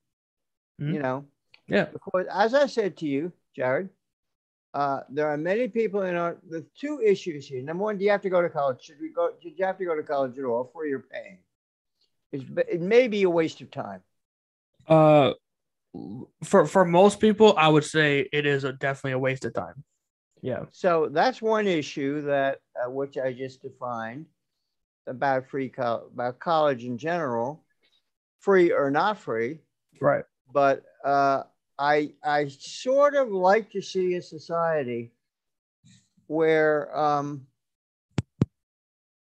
Mhm. 0.80 0.94
You 0.94 1.00
know, 1.00 1.26
yeah 1.68 1.86
because 1.86 2.28
as 2.32 2.54
I 2.54 2.68
said 2.68 2.98
to 2.98 3.08
you, 3.08 3.32
Jared, 3.56 3.90
uh, 4.74 5.02
there 5.10 5.28
are 5.28 5.38
many 5.38 5.68
people 5.68 6.04
in 6.04 6.16
our 6.16 6.38
the 6.50 6.66
two 6.80 7.02
issues 7.02 7.48
here. 7.48 7.62
Number 7.62 7.84
one, 7.84 7.98
do 7.98 8.06
you 8.06 8.12
have 8.12 8.22
to 8.22 8.30
go 8.30 8.42
to 8.42 8.50
college? 8.50 8.82
Should 8.84 9.02
we 9.02 9.10
go? 9.10 9.34
Should 9.42 9.58
you 9.58 9.66
have 9.66 9.78
to 9.80 9.86
go 9.86 9.96
to 9.96 10.04
college 10.04 10.38
at 10.38 10.46
all 10.46 10.70
for 10.72 10.86
your 10.86 11.00
paying? 11.00 11.40
It's, 12.32 12.46
it 12.70 12.82
may 12.82 13.08
be 13.08 13.24
a 13.24 13.30
waste 13.30 13.62
of 13.62 13.72
time. 13.72 14.02
Uh, 14.88 15.34
for 16.44 16.66
for 16.66 16.86
most 16.86 17.20
people, 17.20 17.54
I 17.58 17.68
would 17.68 17.84
say 17.84 18.28
it 18.32 18.46
is 18.46 18.64
a 18.64 18.74
definitely 18.74 19.14
a 19.14 19.20
waste 19.20 19.46
of 19.46 19.54
time. 19.54 19.84
Yeah, 20.42 20.66
So 20.72 21.10
that's 21.12 21.42
one 21.42 21.68
issue 21.68 22.22
that 22.22 22.60
uh, 22.76 22.90
which 22.90 23.18
I 23.18 23.34
just 23.34 23.62
defined 23.62 24.26
about 25.08 25.48
free 25.48 25.70
co- 25.70 26.10
about 26.14 26.40
college 26.40 26.84
in 26.86 26.98
general, 26.98 27.64
free 28.40 28.72
or 28.72 28.90
not 28.90 29.20
free. 29.20 29.60
right. 30.00 30.24
But 30.54 30.84
uh, 31.06 31.44
I 31.78 32.14
I 32.24 32.48
sort 32.48 33.16
of 33.16 33.30
like 33.30 33.72
to 33.72 33.82
see 33.82 34.16
a 34.16 34.22
society 34.22 35.12
where 36.28 36.98
um, 36.98 37.46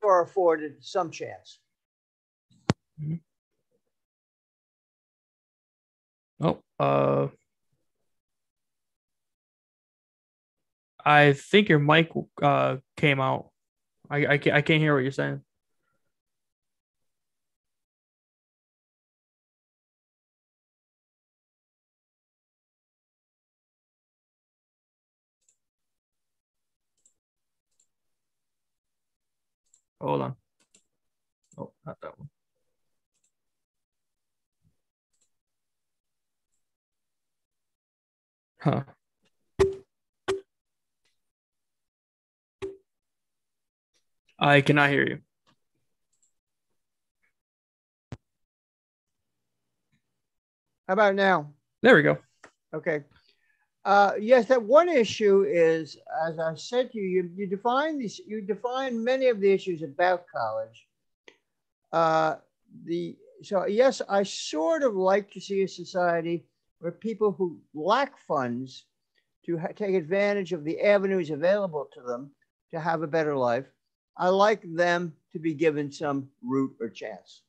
are 0.04 0.24
afforded 0.24 0.84
some 0.84 1.10
chance. 1.10 1.60
Mm 3.00 3.08
-hmm. 3.10 3.20
Oh, 6.40 6.62
uh, 6.80 7.30
I 11.06 11.34
think 11.34 11.70
your 11.70 11.80
mic 11.80 12.12
uh 12.42 12.78
came 12.98 13.20
out. 13.22 13.52
I 14.10 14.28
I 14.28 14.38
can't, 14.38 14.56
I 14.56 14.62
can't 14.62 14.82
hear 14.82 14.94
what 14.96 15.04
you're 15.04 15.12
saying. 15.12 15.42
Hold 30.02 30.22
on. 30.22 30.36
Oh, 31.58 31.74
not 31.86 31.98
that 32.02 32.18
one. 32.20 32.30
Huh. 38.60 38.84
I 44.40 44.62
cannot 44.62 44.90
hear 44.90 45.08
you. 45.08 45.20
How 50.88 50.94
about 50.94 51.16
now? 51.16 51.54
There 51.82 51.96
we 51.96 52.02
go. 52.02 52.18
Okay. 52.74 53.04
Uh, 53.84 54.14
yes, 54.20 54.48
that 54.48 54.62
one 54.62 54.90
issue 54.90 55.46
is, 55.48 55.98
as 56.28 56.40
I 56.40 56.56
said 56.56 56.92
to 56.92 57.00
you, 57.00 57.24
you, 57.24 57.32
you 57.36 57.48
define 57.48 57.98
these, 58.00 58.20
you 58.26 58.42
define 58.42 59.04
many 59.04 59.28
of 59.28 59.40
the 59.40 59.52
issues 59.52 59.82
about 59.82 60.26
college. 60.28 60.88
Uh, 61.92 62.36
the 62.86 63.16
so 63.44 63.66
yes, 63.66 64.02
I 64.10 64.24
sort 64.24 64.84
of 64.84 64.96
like 64.96 65.32
to 65.32 65.40
see 65.40 65.62
a 65.64 65.68
society 65.68 66.46
where 66.80 66.92
people 66.92 67.32
who 67.32 67.60
lack 67.74 68.18
funds 68.18 68.86
to 69.46 69.58
ha- 69.58 69.68
take 69.76 69.96
advantage 69.96 70.54
of 70.54 70.64
the 70.64 70.80
avenues 70.82 71.30
available 71.30 71.88
to 71.94 72.02
them 72.02 72.32
to 72.72 72.80
have 72.80 73.02
a 73.02 73.08
better 73.08 73.36
life. 73.36 73.66
I 74.18 74.30
like 74.30 74.62
them 74.64 75.14
to 75.32 75.40
be 75.40 75.54
given 75.54 75.92
some 75.92 76.30
route 76.42 76.76
or 76.80 76.90
chance. 76.90 77.44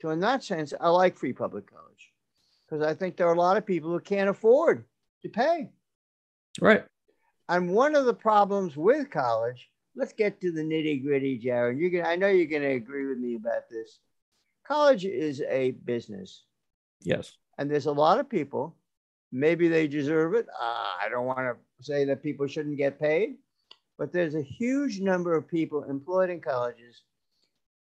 So 0.00 0.10
in 0.10 0.20
that 0.20 0.44
sense, 0.44 0.72
I 0.80 0.88
like 0.88 1.16
free 1.16 1.32
public 1.32 1.70
college 1.70 2.12
because 2.68 2.84
I 2.84 2.94
think 2.94 3.16
there 3.16 3.28
are 3.28 3.34
a 3.34 3.38
lot 3.38 3.56
of 3.56 3.66
people 3.66 3.90
who 3.90 4.00
can't 4.00 4.30
afford 4.30 4.84
to 5.22 5.28
pay. 5.28 5.70
Right. 6.60 6.84
And 7.48 7.70
one 7.70 7.94
of 7.94 8.06
the 8.06 8.14
problems 8.14 8.76
with 8.76 9.10
college, 9.10 9.68
let's 9.96 10.12
get 10.12 10.40
to 10.40 10.52
the 10.52 10.62
nitty 10.62 11.02
gritty, 11.02 11.38
Jared. 11.38 11.78
You're 11.78 11.90
gonna, 11.90 12.08
I 12.08 12.16
know 12.16 12.28
you're 12.28 12.46
going 12.46 12.62
to 12.62 12.68
agree 12.68 13.06
with 13.06 13.18
me 13.18 13.36
about 13.36 13.68
this. 13.70 13.98
College 14.66 15.04
is 15.04 15.42
a 15.42 15.72
business, 15.72 16.44
Yes. 17.02 17.36
And 17.58 17.70
there's 17.70 17.86
a 17.86 17.92
lot 17.92 18.18
of 18.20 18.28
people. 18.28 18.74
Maybe 19.32 19.68
they 19.68 19.88
deserve 19.88 20.34
it. 20.34 20.46
Uh, 20.48 20.92
I 21.00 21.08
don't 21.10 21.26
want 21.26 21.40
to 21.40 21.56
say 21.84 22.04
that 22.04 22.22
people 22.22 22.46
shouldn't 22.46 22.76
get 22.76 23.00
paid, 23.00 23.36
but 23.98 24.12
there's 24.12 24.34
a 24.36 24.42
huge 24.42 25.00
number 25.00 25.34
of 25.34 25.48
people 25.48 25.84
employed 25.84 26.30
in 26.30 26.40
colleges 26.40 27.02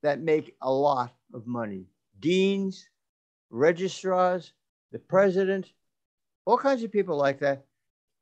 that 0.03 0.21
make 0.21 0.55
a 0.63 0.73
lot 0.73 1.13
of 1.35 1.47
money. 1.47 1.87
Deans, 2.21 2.89
registrars, 3.51 4.53
the 4.93 4.99
president, 4.99 5.73
all 6.45 6.59
kinds 6.59 6.83
of 6.83 6.93
people 6.93 7.17
like 7.17 7.41
that 7.41 7.65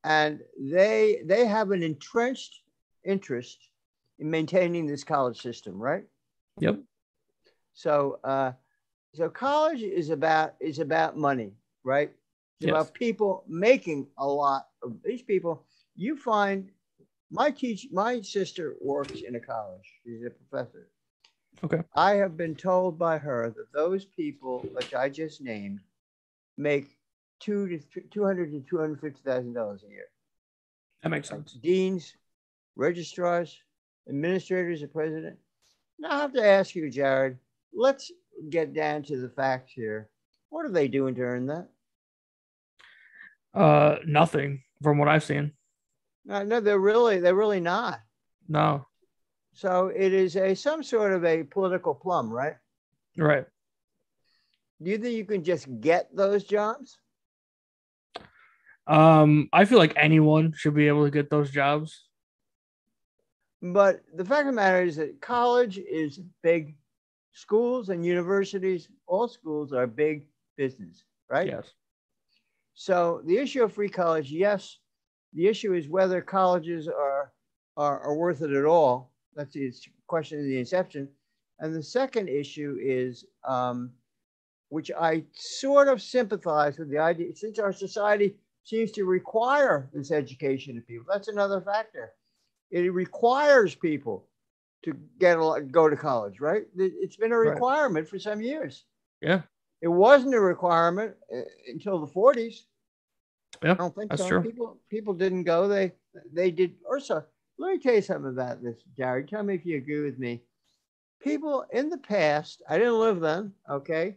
and 0.05 0.41
they 0.59 1.23
they 1.25 1.47
have 1.47 1.71
an 1.71 1.83
entrenched 1.83 2.61
interest 3.05 3.59
in 4.19 4.31
maintaining 4.31 4.87
this 4.87 5.05
college 5.05 5.41
system 5.41 5.81
right 5.81 6.05
Yep. 6.59 6.81
so 7.73 8.19
uh 8.25 8.53
so 9.15 9.29
college 9.29 9.83
is 9.83 10.11
about 10.11 10.55
is 10.61 10.79
about 10.79 11.17
money 11.17 11.53
right 11.85 12.11
it's 12.59 12.65
Yes. 12.65 12.73
about 12.73 12.95
people 12.95 13.45
making 13.49 14.07
a 14.19 14.27
lot 14.27 14.69
of 14.83 14.97
these 15.05 15.23
people 15.23 15.65
you 15.97 16.17
find 16.17 16.69
my 17.31 17.51
teach 17.51 17.89
my 17.93 18.21
sister 18.21 18.77
works 18.81 19.23
in 19.23 19.35
a 19.37 19.41
college 19.41 19.87
she's 20.05 20.23
a 20.25 20.31
professor 20.31 20.89
Okay. 21.63 21.83
i 21.97 22.13
have 22.15 22.37
been 22.37 22.55
told 22.55 22.99
by 22.99 23.19
her 23.19 23.51
that 23.51 23.73
those 23.73 24.05
people 24.05 24.67
which 24.73 24.95
i 24.95 25.09
just 25.09 25.41
named 25.41 25.81
make 26.57 26.99
two 27.41 27.67
to 27.69 27.79
th- 27.79 28.11
200 28.11 28.51
to 28.53 28.61
250 28.61 29.21
thousand 29.25 29.53
dollars 29.55 29.83
a 29.85 29.89
year 29.91 30.09
That 31.03 31.09
makes 31.11 31.29
sense. 31.29 31.61
deans, 31.61 32.15
registrars, 32.77 33.61
administrators, 34.09 34.81
the 34.81 34.89
president. 34.89 35.39
Now 35.99 36.11
I 36.11 36.21
have 36.23 36.33
to 36.35 36.45
ask 36.45 36.75
you, 36.75 36.91
Jared, 36.91 37.39
let's 37.73 38.11
get 38.49 38.73
down 38.73 39.03
to 39.05 39.21
the 39.21 39.29
facts 39.29 39.73
here. 39.75 40.09
What 40.49 40.67
are 40.67 40.73
they 40.73 40.89
doing 40.89 41.15
to 41.17 41.23
earn 41.23 41.47
that? 41.47 41.69
Uh, 43.53 43.97
nothing 44.07 44.63
from 44.83 44.99
what 44.99 45.09
I've 45.09 45.25
seen. 45.25 45.53
No, 46.25 46.43
no, 46.43 46.61
they're 46.61 46.79
really, 46.79 47.21
they're 47.21 47.35
really 47.35 47.61
not. 47.61 48.01
No. 48.49 48.87
So 49.53 49.89
it 49.89 50.13
is 50.13 50.37
a 50.37 50.55
some 50.55 50.83
sort 50.83 51.13
of 51.13 51.25
a 51.25 51.43
political 51.43 51.95
plum, 51.95 52.31
right? 52.31 52.55
Right. 53.17 53.45
Do 54.83 54.91
you 54.91 54.99
think 54.99 55.17
you 55.17 55.25
can 55.25 55.45
just 55.45 55.69
get 55.81 56.15
those 56.15 56.45
jobs? 56.45 56.99
Um, 58.87 59.49
I 59.53 59.67
feel 59.67 59.79
like 59.79 59.93
anyone 59.97 60.53
should 60.57 60.75
be 60.75 60.89
able 60.89 61.05
to 61.05 61.11
get 61.11 61.31
those 61.31 61.51
jobs. 61.51 62.07
But 63.63 64.01
the 64.15 64.25
fact 64.25 64.41
of 64.41 64.47
the 64.47 64.53
matter 64.53 64.83
is 64.83 64.97
that 64.97 65.21
college 65.21 65.79
is 65.79 66.19
big. 66.43 66.77
Schools 67.33 67.89
and 67.89 68.05
universities, 68.05 68.89
all 69.07 69.29
schools 69.29 69.73
are 69.73 69.87
big 69.87 70.27
business, 70.57 71.05
right? 71.29 71.47
Yes. 71.47 71.73
So 72.75 73.23
the 73.25 73.37
issue 73.37 73.63
of 73.63 73.73
free 73.73 73.89
college, 73.89 74.31
yes, 74.31 74.79
the 75.33 75.47
issue 75.47 75.75
is 75.75 75.89
whether 75.89 76.21
colleges 76.21 76.89
are 76.89 77.33
are, 77.77 78.01
are 78.01 78.15
worth 78.15 78.43
it 78.43 78.53
at 78.53 78.65
all. 78.65 79.13
That's 79.35 79.53
the 79.55 79.73
question 80.07 80.39
of 80.39 80.45
the 80.45 80.59
inception. 80.59 81.09
And 81.61 81.75
the 81.75 81.83
second 81.83 82.29
issue 82.29 82.79
is, 82.81 83.25
um, 83.47 83.91
which 84.71 84.91
I 84.91 85.25
sort 85.35 85.89
of 85.89 86.03
sympathize 86.03 86.79
with 86.79 86.91
the 86.91 86.99
idea, 86.99 87.35
since 87.37 87.59
our 87.59 87.73
society 87.73 88.37
seems 88.65 88.93
to 88.93 89.05
require 89.05 89.89
this 89.93 90.11
education 90.11 90.77
of 90.79 90.87
people. 90.87 91.07
That's 91.09 91.29
another 91.29 91.61
factor. 91.61 92.13
It 92.71 92.93
requires 92.93 93.75
people 93.75 94.27
to 94.83 94.93
get 95.19 95.37
a 95.39 95.61
go 95.71 95.89
to 95.89 95.97
college, 95.97 96.41
right? 96.41 96.63
It- 96.77 96.95
It's 96.97 97.17
been 97.17 97.33
a 97.33 97.39
Right. 97.39 97.51
requirement 97.55 98.09
for 98.09 98.19
some 98.19 98.41
years. 98.41 98.85
Yeah. 99.21 99.43
It 99.83 99.89
wasn't 99.89 100.35
a 100.35 100.41
requirement 100.41 101.17
uh, 101.35 101.43
until 101.69 101.99
the 102.01 102.07
40s. 102.13 102.67
Yeah, 103.63 103.73
I 103.73 103.75
don't 103.75 103.95
think 103.95 104.11
that's 104.11 104.23
so. 104.23 104.29
true. 104.29 104.43
People 104.43 104.81
people 104.89 105.15
didn't 105.15 105.45
go. 105.45 105.69
They 105.69 105.93
they 106.33 106.51
did. 106.51 106.77
Ursa, 106.91 107.27
let 107.59 107.73
me 107.73 107.79
tell 107.79 107.95
you 107.95 108.03
something 108.03 108.31
about 108.31 108.63
this, 108.63 108.83
Jared. 108.97 109.29
Tell 109.29 109.43
me 109.43 109.55
if 109.55 109.67
you 109.67 109.77
agree 109.77 110.01
with 110.01 110.19
me. 110.19 110.43
People 111.21 111.63
in 111.71 111.91
the 111.91 111.99
past, 111.99 112.63
I 112.69 112.79
didn't 112.79 112.99
live 112.99 113.21
then, 113.21 113.53
okay, 113.69 114.17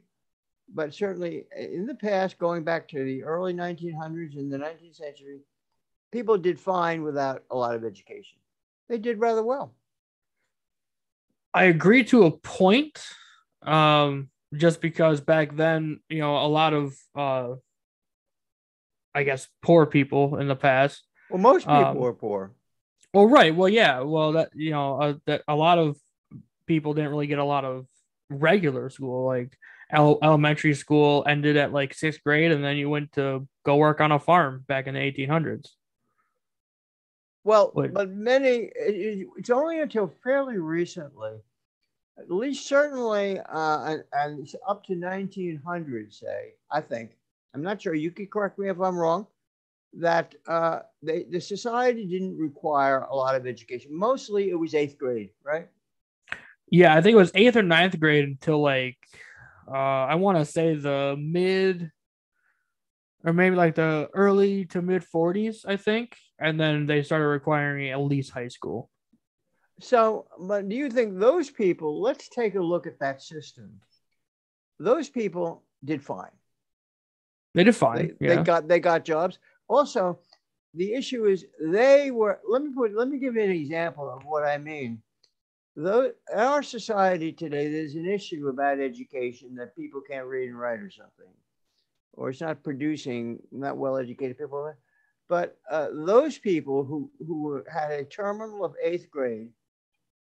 but 0.70 0.94
certainly 0.94 1.46
in 1.58 1.86
the 1.86 1.96
past, 1.96 2.38
going 2.38 2.64
back 2.64 2.88
to 2.90 3.04
the 3.04 3.24
early 3.24 3.54
1900s 3.54 4.38
and 4.38 4.52
the 4.52 4.58
19th 4.58 4.96
century, 4.96 5.42
people 6.12 6.38
did 6.38 6.58
fine 6.60 7.04
without 7.04 7.44
a 7.52 7.58
lot 7.58 7.76
of 7.76 7.84
education. 7.84 8.40
They 8.88 8.98
did 8.98 9.20
rather 9.20 9.44
well. 9.44 9.74
I 11.54 11.66
agree 11.66 12.04
to 12.06 12.26
a 12.26 12.32
point. 12.32 13.04
Um, 13.62 14.30
just 14.54 14.82
because 14.82 15.22
back 15.22 15.56
then, 15.56 16.00
you 16.10 16.20
know, 16.20 16.38
a 16.38 16.48
lot 16.48 16.74
of 16.74 16.96
uh 17.16 17.56
I 19.16 19.24
guess 19.24 19.48
poor 19.62 19.86
people 19.86 20.38
in 20.38 20.48
the 20.48 20.56
past. 20.56 21.04
Well, 21.30 21.40
most 21.40 21.64
people 21.64 21.76
Um, 21.76 21.98
were 21.98 22.14
poor. 22.14 22.54
Well, 23.14 23.28
right. 23.28 23.56
Well, 23.56 23.70
yeah. 23.70 24.02
Well, 24.02 24.34
that 24.34 24.50
you 24.56 24.72
know, 24.72 25.02
uh, 25.02 25.14
that 25.28 25.44
a 25.48 25.56
lot 25.56 25.78
of 25.78 25.98
people 26.66 26.94
didn't 26.94 27.12
really 27.12 27.28
get 27.28 27.40
a 27.40 27.44
lot 27.44 27.64
of 27.64 27.86
regular 28.30 28.90
school. 28.90 29.26
Like 29.26 29.56
ele- 29.92 30.20
elementary 30.24 30.74
school 30.74 31.24
ended 31.28 31.58
at 31.58 31.72
like 31.72 31.94
sixth 31.94 32.24
grade, 32.24 32.52
and 32.52 32.64
then 32.64 32.78
you 32.78 32.90
went 32.90 33.12
to 33.14 33.48
go 33.64 33.76
work 33.76 34.02
on 34.02 34.12
a 34.12 34.20
farm 34.20 34.66
back 34.68 34.88
in 34.88 34.96
the 34.96 35.00
eighteen 35.00 35.30
hundreds. 35.30 35.76
Well, 37.44 37.72
Wait. 37.76 37.94
but 37.94 38.10
many, 38.10 38.72
it- 38.76 38.96
it- 38.96 39.28
it's 39.38 39.50
only 39.50 39.82
until 39.82 40.08
fairly 40.24 40.58
recently, 40.58 41.42
at 42.18 42.32
least 42.32 42.68
certainly, 42.68 43.40
uh, 43.40 43.86
and, 43.86 44.04
and 44.14 44.56
up 44.68 44.84
to 44.86 44.96
1900, 44.96 46.14
say, 46.14 46.54
I 46.72 46.82
think, 46.82 47.18
I'm 47.54 47.62
not 47.64 47.82
sure, 47.82 47.94
you 47.94 48.12
could 48.12 48.32
correct 48.32 48.58
me 48.58 48.70
if 48.70 48.80
I'm 48.80 48.98
wrong, 48.98 49.28
that 49.96 50.34
uh, 50.48 50.80
they, 51.02 51.24
the 51.24 51.40
society 51.40 52.06
didn't 52.06 52.38
require 52.38 53.02
a 53.02 53.16
lot 53.16 53.36
of 53.36 53.46
education. 53.46 53.94
Mostly 53.94 54.50
it 54.50 54.56
was 54.56 54.74
eighth 54.74 54.98
grade, 54.98 55.30
right? 55.44 55.68
Yeah, 56.70 56.96
I 56.96 57.02
think 57.02 57.14
it 57.14 57.18
was 57.18 57.32
eighth 57.36 57.56
or 57.58 57.62
ninth 57.62 58.00
grade 58.00 58.24
until 58.26 58.60
like 58.60 58.98
uh 59.68 59.72
I 59.72 60.16
want 60.16 60.40
to 60.40 60.46
say 60.46 60.74
the 60.76 61.16
mid 61.20 61.92
or 63.24 63.32
maybe 63.34 63.56
like 63.56 63.76
the 63.76 64.10
early 64.14 64.66
to 64.66 64.82
mid 64.82 65.04
40s, 65.04 65.66
I 65.68 65.78
think, 65.78 66.18
and 66.40 66.60
then 66.60 66.86
they 66.86 67.04
started 67.04 67.28
requiring 67.28 67.90
at 67.90 68.02
least 68.02 68.32
high 68.32 68.48
school. 68.48 68.90
So, 69.80 70.28
but 70.40 70.70
do 70.70 70.76
you 70.76 70.90
think 70.90 71.20
those 71.20 71.50
people, 71.50 72.02
let's 72.02 72.30
take 72.30 72.56
a 72.56 72.62
look 72.62 72.88
at 72.88 73.00
that 73.00 73.22
system. 73.22 73.80
Those 74.80 75.10
people 75.10 75.64
did 75.84 76.04
fine. 76.04 76.32
They 77.54 77.64
did 77.64 77.76
fine. 77.76 78.16
they 78.20 78.28
yeah. 78.36 78.44
got 78.44 78.68
they 78.68 78.80
got 78.80 79.06
jobs. 79.06 79.38
Also, 79.68 80.20
the 80.74 80.94
issue 80.94 81.26
is 81.26 81.46
they 81.62 82.10
were. 82.12 82.40
Let 82.48 82.64
me 82.64 82.72
put. 82.76 82.96
Let 82.96 83.08
me 83.08 83.20
give 83.20 83.36
you 83.36 83.44
an 83.44 83.52
example 83.52 84.10
of 84.10 84.24
what 84.26 84.44
I 84.44 84.58
mean. 84.58 85.02
Though 85.76 86.06
in 86.06 86.40
our 86.40 86.64
society 86.64 87.32
today, 87.32 87.72
there's 87.72 87.96
an 87.96 88.08
issue 88.08 88.48
about 88.48 88.80
education 88.80 89.56
that 89.56 89.76
people 89.76 90.02
can't 90.02 90.26
read 90.26 90.50
and 90.50 90.60
write 90.60 90.80
or 90.80 90.90
something, 90.90 91.34
or 92.14 92.30
it's 92.30 92.42
not 92.42 92.64
producing 92.64 93.40
not 93.52 93.78
well 93.78 93.98
educated 93.98 94.38
people. 94.38 94.74
But 95.30 95.58
uh, 95.70 95.88
those 95.94 96.38
people 96.38 96.84
who 96.84 97.10
who 97.26 97.64
had 97.72 97.92
a 97.92 98.04
terminal 98.04 98.64
of 98.66 98.76
eighth 98.84 99.10
grade 99.10 99.50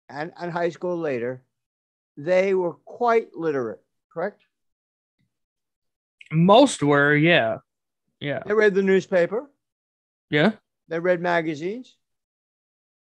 and, 0.09 0.31
and 0.39 0.51
high 0.51 0.69
school 0.69 0.97
later, 0.97 1.43
they 2.17 2.53
were 2.53 2.73
quite 2.85 3.35
literate, 3.35 3.81
correct? 4.11 4.41
Most 6.31 6.81
were, 6.83 7.15
yeah. 7.15 7.57
Yeah. 8.19 8.41
They 8.45 8.53
read 8.53 8.73
the 8.73 8.81
newspaper, 8.81 9.49
Yeah. 10.29 10.53
they 10.87 10.99
read 10.99 11.21
magazines. 11.21 11.95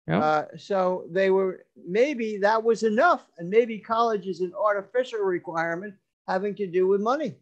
Yeah. 0.07 0.21
Uh, 0.21 0.45
so 0.57 1.05
they 1.11 1.31
were 1.31 1.65
maybe 1.87 2.39
that 2.39 2.63
was 2.63 2.83
enough, 2.83 3.27
and 3.39 3.51
maybe 3.51 3.79
college 3.79 4.27
is 4.27 4.41
an 4.41 4.53
artificial 4.55 5.21
requirement 5.21 5.95
having 6.27 6.55
to 6.57 6.67
do 6.67 6.87
with 6.87 7.01
money. 7.01 7.35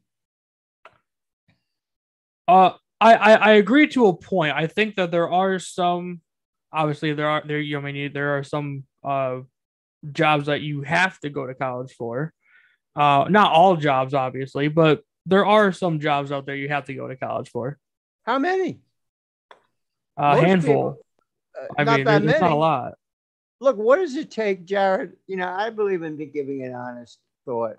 Uh, 2.48 2.72
I, 3.00 3.14
I 3.14 3.32
I 3.34 3.50
agree 3.52 3.88
to 3.88 4.06
a 4.06 4.16
point. 4.16 4.54
I 4.54 4.66
think 4.66 4.96
that 4.96 5.10
there 5.10 5.30
are 5.30 5.58
some, 5.58 6.20
obviously 6.72 7.12
there 7.12 7.28
are 7.28 7.42
there. 7.46 7.60
You 7.60 7.80
know, 7.80 7.86
I 7.86 7.92
mean, 7.92 8.12
there 8.12 8.38
are 8.38 8.42
some 8.42 8.84
uh 9.04 9.40
jobs 10.12 10.46
that 10.46 10.60
you 10.62 10.82
have 10.82 11.18
to 11.20 11.30
go 11.30 11.46
to 11.46 11.54
college 11.54 11.92
for. 11.92 12.32
Uh, 12.94 13.26
not 13.28 13.52
all 13.52 13.76
jobs, 13.76 14.14
obviously, 14.14 14.68
but 14.68 15.02
there 15.26 15.44
are 15.44 15.72
some 15.72 16.00
jobs 16.00 16.32
out 16.32 16.46
there 16.46 16.56
you 16.56 16.68
have 16.68 16.86
to 16.86 16.94
go 16.94 17.06
to 17.08 17.16
college 17.16 17.50
for. 17.50 17.78
How 18.24 18.38
many? 18.38 18.80
A 20.16 20.40
handful. 20.40 20.72
people- 20.74 20.98
Uh, 21.58 21.66
I 21.78 21.84
not 21.84 21.96
mean, 21.96 22.04
that 22.04 22.24
it's 22.24 22.40
not 22.40 22.52
a 22.52 22.54
lot. 22.54 22.94
Look, 23.60 23.76
what 23.78 23.96
does 23.96 24.14
it 24.16 24.30
take, 24.30 24.64
Jared? 24.66 25.12
You 25.26 25.36
know, 25.36 25.48
I 25.48 25.70
believe 25.70 26.02
in 26.02 26.16
giving 26.30 26.62
an 26.64 26.74
honest 26.74 27.18
thought. 27.46 27.76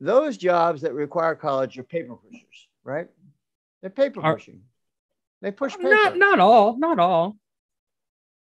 Those 0.00 0.36
jobs 0.36 0.82
that 0.82 0.94
require 0.94 1.34
college 1.34 1.78
are 1.78 1.82
paper 1.82 2.14
pushers, 2.14 2.68
right? 2.84 3.08
They're 3.80 3.90
paper 3.90 4.20
pushing. 4.20 4.62
They 5.42 5.50
push 5.52 5.74
paper. 5.76 5.88
Not 5.88 6.16
not 6.18 6.38
all, 6.38 6.76
not 6.78 6.98
all. 6.98 7.36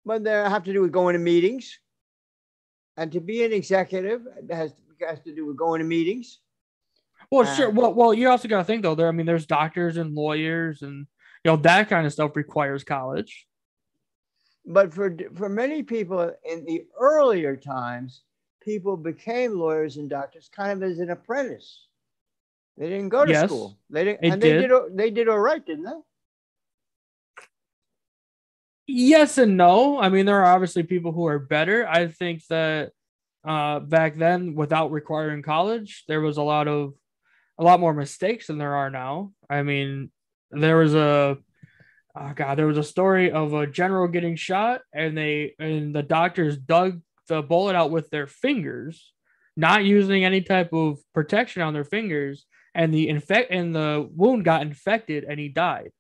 but 0.04 0.24
they 0.24 0.30
have 0.32 0.64
to 0.64 0.72
do 0.72 0.80
with 0.82 0.92
going 0.92 1.12
to 1.14 1.18
meetings. 1.20 1.78
And 2.96 3.12
to 3.12 3.20
be 3.20 3.44
an 3.44 3.52
executive 3.52 4.22
has, 4.50 4.74
has 5.06 5.20
to 5.20 5.34
do 5.34 5.46
with 5.46 5.56
going 5.56 5.78
to 5.80 5.86
meetings. 5.86 6.40
Well, 7.30 7.46
Uh, 7.46 7.54
sure. 7.54 7.70
Well, 7.70 7.94
well, 7.94 8.12
you 8.12 8.28
also 8.28 8.48
got 8.48 8.58
to 8.58 8.64
think 8.64 8.82
though. 8.82 8.94
There, 8.96 9.08
I 9.08 9.12
mean, 9.12 9.26
there's 9.26 9.46
doctors 9.46 9.96
and 9.96 10.14
lawyers, 10.14 10.82
and 10.82 11.06
you 11.44 11.50
know 11.50 11.56
that 11.58 11.88
kind 11.88 12.06
of 12.06 12.12
stuff 12.12 12.34
requires 12.34 12.82
college. 12.82 13.46
But 14.66 14.92
for 14.92 15.16
for 15.34 15.48
many 15.48 15.82
people 15.84 16.34
in 16.44 16.64
the 16.64 16.86
earlier 16.98 17.56
times, 17.56 18.22
people 18.60 18.96
became 18.96 19.52
lawyers 19.58 19.96
and 19.96 20.10
doctors 20.10 20.50
kind 20.54 20.82
of 20.82 20.90
as 20.90 20.98
an 20.98 21.10
apprentice. 21.10 21.86
They 22.76 22.88
didn't 22.88 23.10
go 23.10 23.24
to 23.24 23.30
Yes, 23.30 23.46
school. 23.46 23.78
They 23.90 24.04
didn't, 24.04 24.24
it 24.24 24.32
and 24.32 24.42
they 24.42 24.52
did. 24.52 24.68
did. 24.68 24.96
They 24.96 25.10
did 25.10 25.28
all 25.28 25.38
right, 25.38 25.64
didn't 25.64 25.84
they? 25.84 26.00
Yes 28.86 29.38
and 29.38 29.56
no. 29.56 30.00
I 30.00 30.08
mean, 30.08 30.26
there 30.26 30.40
are 30.42 30.54
obviously 30.54 30.82
people 30.82 31.12
who 31.12 31.26
are 31.26 31.38
better. 31.38 31.86
I 31.86 32.08
think 32.08 32.44
that 32.48 32.90
uh, 33.46 33.80
back 33.80 34.16
then, 34.18 34.54
without 34.54 34.90
requiring 34.90 35.42
college, 35.42 36.04
there 36.08 36.20
was 36.20 36.38
a 36.38 36.42
lot 36.42 36.66
of 36.66 36.94
a 37.58 37.62
lot 37.62 37.80
more 37.80 37.94
mistakes 37.94 38.46
than 38.46 38.58
there 38.58 38.74
are 38.74 38.90
now. 38.90 39.32
I 39.48 39.62
mean, 39.62 40.10
there 40.50 40.76
was 40.78 40.94
a 40.94 41.38
oh 42.16 42.32
god, 42.34 42.58
there 42.58 42.66
was 42.66 42.78
a 42.78 42.82
story 42.82 43.30
of 43.30 43.52
a 43.52 43.66
general 43.66 44.08
getting 44.08 44.34
shot, 44.36 44.80
and 44.92 45.16
they 45.16 45.54
and 45.58 45.94
the 45.94 46.02
doctors 46.02 46.56
dug 46.56 47.00
the 47.28 47.42
bullet 47.42 47.76
out 47.76 47.92
with 47.92 48.10
their 48.10 48.26
fingers, 48.26 49.12
not 49.56 49.84
using 49.84 50.24
any 50.24 50.40
type 50.40 50.72
of 50.72 50.98
protection 51.14 51.62
on 51.62 51.74
their 51.74 51.84
fingers, 51.84 52.44
and 52.74 52.92
the 52.94 53.08
infect 53.08 53.50
and 53.50 53.74
the 53.74 54.08
wound 54.14 54.44
got 54.44 54.62
infected, 54.62 55.24
and 55.24 55.38
he 55.40 55.48
died. 55.48 55.90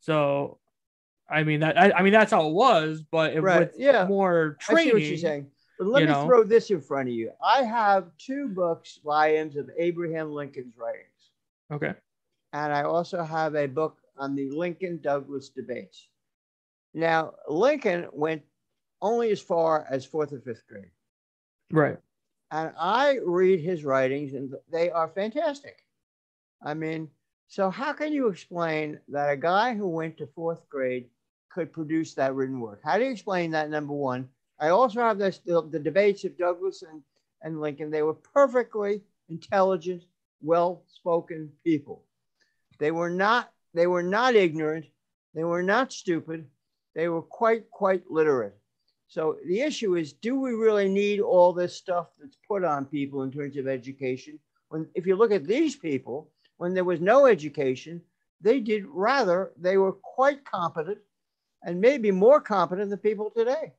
So, 0.00 0.58
I 1.28 1.42
mean 1.44 1.60
that 1.60 1.78
I, 1.78 1.90
I 1.92 2.02
mean 2.02 2.12
that's 2.12 2.30
how 2.32 2.48
it 2.48 2.52
was, 2.54 3.02
but 3.10 3.34
it, 3.34 3.40
Right, 3.40 3.60
with 3.60 3.74
yeah. 3.76 4.06
more 4.06 4.56
I 4.60 4.72
training. 4.72 4.88
see 4.88 4.92
what 4.94 5.02
you're 5.02 5.16
saying. 5.18 5.50
But 5.78 5.88
let 5.88 6.00
me 6.04 6.08
know. 6.08 6.24
throw 6.26 6.42
this 6.44 6.70
in 6.70 6.80
front 6.80 7.08
of 7.08 7.14
you. 7.14 7.30
I 7.44 7.62
have 7.62 8.10
two 8.18 8.48
books, 8.48 8.98
volumes 9.04 9.56
of 9.56 9.70
Abraham 9.76 10.32
Lincoln's 10.32 10.76
writings. 10.76 11.04
Okay. 11.70 11.94
and 12.54 12.72
I 12.72 12.82
also 12.82 13.22
have 13.22 13.54
a 13.54 13.66
book 13.66 13.98
on 14.16 14.34
the 14.34 14.50
Lincoln 14.50 14.98
Douglas 15.02 15.50
debates. 15.50 16.08
Now, 16.94 17.34
Lincoln 17.48 18.06
went 18.12 18.42
only 19.02 19.30
as 19.30 19.40
far 19.40 19.86
as 19.90 20.04
fourth 20.04 20.32
or 20.32 20.40
fifth 20.40 20.66
grade, 20.66 20.90
Right. 21.70 21.98
And 22.50 22.72
I 22.78 23.18
read 23.24 23.60
his 23.60 23.84
writings, 23.84 24.34
and 24.34 24.54
they 24.70 24.90
are 24.90 25.08
fantastic. 25.08 25.84
I 26.62 26.74
mean, 26.74 27.08
so 27.46 27.70
how 27.70 27.92
can 27.92 28.12
you 28.12 28.28
explain 28.28 29.00
that 29.08 29.30
a 29.32 29.36
guy 29.36 29.74
who 29.74 29.88
went 29.88 30.18
to 30.18 30.26
fourth 30.26 30.68
grade 30.68 31.08
could 31.50 31.72
produce 31.72 32.14
that 32.14 32.34
written 32.34 32.60
work? 32.60 32.80
How 32.84 32.98
do 32.98 33.04
you 33.04 33.10
explain 33.10 33.50
that? 33.52 33.70
Number 33.70 33.94
one, 33.94 34.28
I 34.58 34.68
also 34.68 35.00
have 35.00 35.18
this, 35.18 35.38
the, 35.38 35.62
the 35.62 35.78
debates 35.78 36.24
of 36.24 36.36
Douglas 36.36 36.82
and, 36.82 37.02
and 37.42 37.60
Lincoln. 37.60 37.90
They 37.90 38.02
were 38.02 38.14
perfectly 38.14 39.02
intelligent, 39.28 40.04
well-spoken 40.42 41.50
people. 41.64 42.04
They 42.78 42.90
were 42.90 43.10
not 43.10 43.50
they 43.74 43.86
were 43.86 44.02
not 44.02 44.34
ignorant, 44.34 44.86
they 45.34 45.44
were 45.44 45.62
not 45.62 45.92
stupid, 45.92 46.46
they 46.94 47.08
were 47.08 47.22
quite 47.22 47.70
quite 47.70 48.10
literate. 48.10 48.56
So 49.08 49.38
the 49.46 49.62
issue 49.62 49.96
is 49.96 50.12
do 50.12 50.38
we 50.38 50.52
really 50.52 50.88
need 50.88 51.20
all 51.20 51.52
this 51.52 51.74
stuff 51.74 52.08
that's 52.20 52.36
put 52.46 52.62
on 52.62 52.84
people 52.84 53.22
in 53.22 53.32
terms 53.32 53.56
of 53.56 53.66
education? 53.66 54.38
When 54.68 54.86
if 54.94 55.06
you 55.06 55.16
look 55.16 55.32
at 55.32 55.46
these 55.46 55.76
people, 55.76 56.30
when 56.58 56.74
there 56.74 56.84
was 56.84 57.00
no 57.00 57.26
education, 57.26 58.02
they 58.42 58.60
did 58.60 58.84
rather 58.86 59.52
they 59.58 59.78
were 59.78 59.92
quite 59.92 60.44
competent 60.44 60.98
and 61.62 61.80
maybe 61.80 62.10
more 62.10 62.40
competent 62.40 62.90
than 62.90 62.98
people 62.98 63.32
today. 63.34 63.72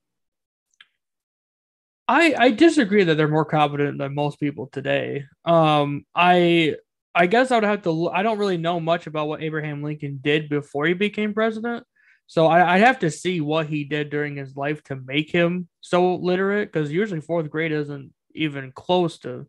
I 2.08 2.34
I 2.36 2.52
disagree 2.52 3.04
that 3.04 3.15
they're 3.15 3.28
more 3.28 3.46
competent 3.46 4.00
than 4.00 4.15
most 4.15 4.39
people 4.39 4.65
today. 4.65 5.26
Um, 5.46 6.06
I 6.15 6.76
I 7.13 7.28
guess 7.28 7.52
I 7.52 7.56
would 7.56 7.63
have 7.65 7.84
to. 7.84 8.10
I 8.10 8.24
don't 8.24 8.39
really 8.39 8.58
know 8.58 8.80
much 8.80 9.06
about 9.06 9.28
what 9.28 9.44
Abraham 9.44 9.84
Lincoln 9.84 10.20
did 10.24 10.50
before 10.50 10.88
he 10.88 10.94
became 10.94 11.36
president, 11.36 11.86
so 12.32 12.46
I, 12.46 12.76
I'd 12.76 12.82
have 12.82 13.00
to 13.00 13.10
see 13.10 13.42
what 13.42 13.65
he 13.65 13.84
did 13.86 14.12
during 14.12 14.36
his 14.36 14.56
life 14.56 14.84
to 14.84 14.96
make 14.96 15.32
him 15.32 15.68
so 15.82 16.13
literate. 16.13 16.72
Because 16.72 16.92
usually 16.92 17.22
fourth 17.22 17.50
grade 17.50 17.72
isn't 17.72 18.13
even 18.36 18.72
close 18.72 19.18
to 19.20 19.48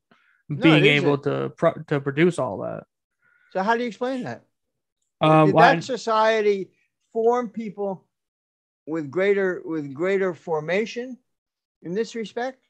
being 0.48 0.86
it 0.86 0.88
able 0.88 1.18
to 1.18 1.52
pro- 1.58 1.74
to 1.88 2.00
produce 2.00 2.38
all 2.38 2.56
that. 2.62 2.84
So 3.52 3.62
how 3.62 3.74
do 3.76 3.82
you 3.82 3.88
explain 3.88 4.24
that? 4.24 4.44
Um, 5.20 5.46
did 5.48 5.54
why- 5.54 5.74
that 5.74 5.84
society 5.84 6.70
form 7.12 7.50
people 7.50 8.06
with 8.86 9.10
greater 9.10 9.60
with 9.62 9.92
greater 9.92 10.32
formation 10.32 11.18
in 11.82 11.92
this 11.92 12.14
respect? 12.14 12.64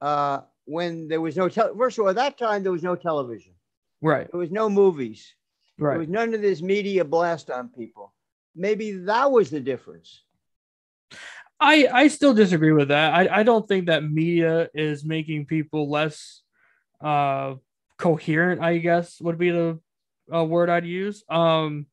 Uh, 0.00 0.40
when 0.64 1.06
there 1.06 1.20
was 1.20 1.36
no 1.36 1.48
tel- 1.48 1.76
first 1.78 1.96
of 1.96 2.02
all, 2.02 2.10
at 2.10 2.16
that 2.16 2.36
time 2.36 2.64
there 2.64 2.72
was 2.72 2.82
no 2.82 2.96
television, 2.96 3.54
right, 4.02 4.28
there 4.32 4.40
was 4.40 4.50
no 4.50 4.68
movies, 4.68 5.32
Right. 5.78 5.92
there 5.92 6.00
was 6.00 6.08
none 6.08 6.34
of 6.34 6.42
this 6.42 6.60
media 6.60 7.04
blast 7.04 7.50
on 7.50 7.68
people. 7.68 8.12
Maybe 8.56 8.92
that 8.92 9.30
was 9.30 9.50
the 9.50 9.60
difference. 9.60 10.22
I 11.60 11.88
I 11.92 12.08
still 12.08 12.34
disagree 12.34 12.72
with 12.72 12.88
that. 12.88 13.14
I 13.14 13.40
I 13.40 13.42
don't 13.42 13.66
think 13.66 13.86
that 13.86 14.04
media 14.04 14.68
is 14.74 15.04
making 15.04 15.46
people 15.46 15.90
less 15.90 16.42
uh 17.00 17.54
coherent. 17.98 18.60
I 18.62 18.78
guess 18.78 19.20
would 19.20 19.38
be 19.38 19.50
the 19.50 19.78
uh, 20.32 20.44
word 20.44 20.68
I'd 20.68 20.84
use. 20.84 21.24
Um, 21.28 21.86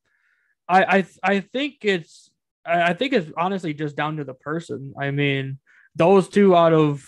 I 0.67 0.83
I 0.83 1.05
I 1.23 1.39
think 1.41 1.77
it's 1.81 2.31
I 2.65 2.93
think 2.93 3.13
it's 3.13 3.31
honestly 3.37 3.73
just 3.73 3.95
down 3.95 4.17
to 4.17 4.23
the 4.23 4.33
person. 4.33 4.93
I 4.99 5.11
mean, 5.11 5.59
those 5.95 6.29
two 6.29 6.55
out 6.55 6.73
of 6.73 7.07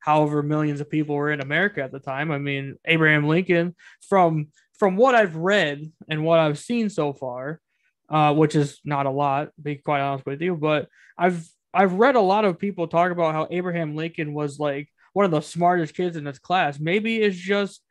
however 0.00 0.42
millions 0.42 0.80
of 0.80 0.90
people 0.90 1.16
were 1.16 1.32
in 1.32 1.40
America 1.40 1.82
at 1.82 1.92
the 1.92 2.00
time. 2.00 2.30
I 2.30 2.38
mean, 2.38 2.76
Abraham 2.84 3.26
Lincoln 3.26 3.74
from 4.08 4.48
from 4.78 4.96
what 4.96 5.14
I've 5.14 5.36
read 5.36 5.90
and 6.08 6.24
what 6.24 6.38
I've 6.38 6.58
seen 6.58 6.88
so 6.88 7.12
far, 7.12 7.60
uh, 8.08 8.34
which 8.34 8.54
is 8.56 8.80
not 8.84 9.06
a 9.06 9.10
lot, 9.10 9.54
to 9.56 9.62
be 9.62 9.76
quite 9.76 10.00
honest 10.00 10.26
with 10.26 10.40
you, 10.40 10.56
but 10.56 10.88
I've 11.16 11.46
I've 11.74 11.94
read 11.94 12.16
a 12.16 12.20
lot 12.20 12.44
of 12.44 12.58
people 12.58 12.88
talk 12.88 13.12
about 13.12 13.34
how 13.34 13.46
Abraham 13.50 13.94
Lincoln 13.94 14.32
was 14.32 14.58
like 14.58 14.88
one 15.12 15.24
of 15.24 15.30
the 15.30 15.40
smartest 15.40 15.94
kids 15.94 16.16
in 16.16 16.24
his 16.26 16.38
class. 16.38 16.78
Maybe 16.80 17.16
it's 17.20 17.36
just 17.36 17.82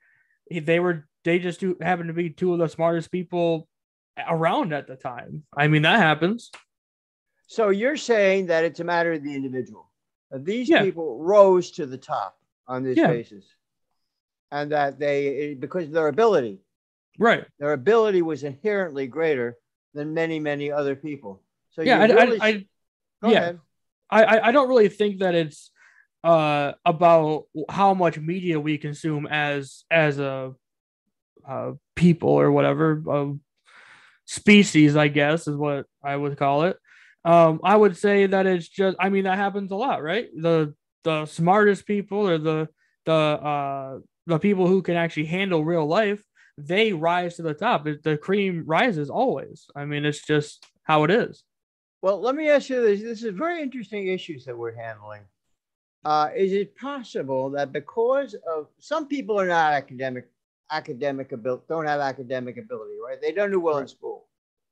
they 0.50 0.80
were 0.80 1.08
they 1.24 1.40
just 1.40 1.60
do, 1.60 1.78
happen 1.82 2.08
to 2.08 2.14
be 2.14 2.30
two 2.30 2.54
of 2.54 2.60
the 2.60 2.68
smartest 2.70 3.12
people 3.12 3.68
around 4.28 4.74
at 4.74 4.88
the 4.88 4.96
time. 4.96 5.44
I 5.56 5.68
mean 5.68 5.84
that 5.84 6.00
happens. 6.00 6.50
So 7.48 7.70
you're 7.70 7.98
saying 7.98 8.48
that 8.48 8.64
it's 8.66 8.80
a 8.80 8.84
matter 8.84 9.14
of 9.14 9.24
the 9.24 9.36
individual. 9.36 9.92
These 10.32 10.68
Yeah. 10.70 10.82
people 10.84 11.20
rose 11.24 11.72
to 11.72 11.86
the 11.86 11.98
top 11.98 12.38
on 12.68 12.84
this 12.84 12.98
Yeah. 12.98 13.08
basis, 13.08 13.46
and 14.52 14.72
that 14.72 15.00
they 15.00 15.54
because 15.54 15.86
of 15.86 15.92
their 15.92 16.08
ability. 16.08 16.60
Right. 17.20 17.46
their 17.60 17.74
ability 17.74 18.22
was 18.22 18.44
inherently 18.44 19.08
greater 19.08 19.56
than 19.98 20.14
many, 20.14 20.40
many 20.40 20.72
other 20.72 20.96
people. 20.96 21.42
So 21.72 21.82
Yeah. 21.82 22.00
I, 22.00 22.06
really, 22.06 22.40
I, 22.42 22.48
I, 22.48 22.66
go 23.22 23.30
yeah. 23.30 23.40
ahead. 23.40 23.60
I, 24.10 24.24
I- 24.24 24.48
I 24.48 24.52
don't 24.52 24.70
really 24.70 24.90
think 24.90 25.20
that 25.20 25.36
it's 25.36 25.72
uh 26.24 26.72
about 26.86 27.46
how 27.70 27.94
much 27.94 28.18
media 28.18 28.60
we 28.60 28.78
consume 28.78 29.28
as 29.28 29.84
as 29.92 30.18
a 30.20 30.54
uh, 31.48 31.72
people 31.96 32.30
or 32.32 32.52
whatever 32.52 33.04
uh, 33.10 33.32
species 34.26 34.96
i 34.96 35.08
guess 35.08 35.48
is 35.48 35.56
what 35.56 35.86
i 36.04 36.16
would 36.16 36.38
call 36.38 36.64
it 36.64 36.78
Um, 37.26 37.60
I 37.64 37.76
would 37.76 37.98
say 37.98 38.26
that 38.26 38.46
it's 38.48 38.70
just. 38.70 38.96
I 39.04 39.10
mean, 39.10 39.26
that 39.28 39.38
happens 39.38 39.72
a 39.72 39.76
lot, 39.76 40.00
right? 40.02 40.28
The 40.32 40.74
the 41.04 41.26
smartest 41.28 41.84
people 41.86 42.24
or 42.24 42.38
the 42.40 42.70
the 43.04 43.20
uh 43.52 44.00
the 44.32 44.40
people 44.40 44.66
who 44.72 44.80
can 44.82 44.96
actually 44.96 45.28
handle 45.28 45.60
real 45.66 45.86
life, 45.86 46.24
they 46.58 46.94
rise 46.94 47.36
to 47.36 47.44
the 47.44 47.54
top. 47.54 47.86
The 47.86 48.18
cream 48.18 48.64
rises 48.66 49.10
always. 49.10 49.68
I 49.76 49.86
mean, 49.86 50.06
it's 50.06 50.26
just 50.26 50.66
how 50.84 51.04
it 51.04 51.12
is. 51.12 51.44
Well, 52.02 52.20
let 52.20 52.36
me 52.36 52.50
ask 52.50 52.70
you 52.70 52.82
this. 52.82 53.02
This 53.02 53.24
is 53.24 53.36
very 53.36 53.62
interesting 53.62 54.08
issues 54.08 54.46
that 54.46 54.58
we're 54.58 54.76
handling. 54.76 55.22
Uh, 56.06 56.30
is 56.36 56.54
it 56.54 56.76
possible 56.76 57.50
that 57.52 57.72
because 57.72 58.36
of 58.50 58.68
some 58.80 59.08
people 59.08 59.40
are 59.40 59.48
not 59.48 59.74
academic, 59.74 60.30
academic 60.72 61.32
ability, 61.32 61.64
don't 61.68 61.86
have 61.86 62.00
academic 62.00 62.58
ability, 62.58 62.94
right? 63.06 63.22
They 63.22 63.32
don't 63.32 63.52
do 63.52 63.60
well 63.60 63.80
in 63.80 63.88
school. 63.88 64.26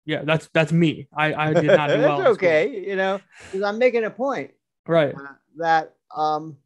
Yeah, 0.05 0.23
that's 0.23 0.47
that's 0.53 0.71
me. 0.71 1.07
I, 1.15 1.33
I 1.33 1.53
did 1.53 1.65
not 1.65 1.89
do 1.89 1.99
well. 1.99 2.17
that's 2.19 2.29
okay, 2.29 2.86
you 2.88 2.95
know, 2.95 3.19
because 3.45 3.63
I'm 3.63 3.79
making 3.79 4.03
a 4.05 4.11
point. 4.11 4.51
Right. 4.88 5.15
Uh, 5.15 5.33
that 5.57 5.95
um, 6.15 6.57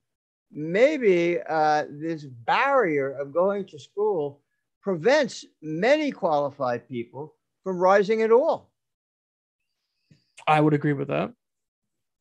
maybe 0.52 1.40
uh, 1.48 1.86
this 1.90 2.26
barrier 2.26 3.12
of 3.12 3.34
going 3.34 3.66
to 3.68 3.80
school 3.80 4.42
prevents 4.82 5.46
many 5.62 6.12
qualified 6.12 6.88
people 6.88 7.36
from 7.64 7.78
rising 7.78 8.22
at 8.22 8.32
all. 8.32 8.72
I 10.48 10.62
would 10.62 10.74
agree 10.74 10.94
with 10.94 11.10
that. 11.10 11.32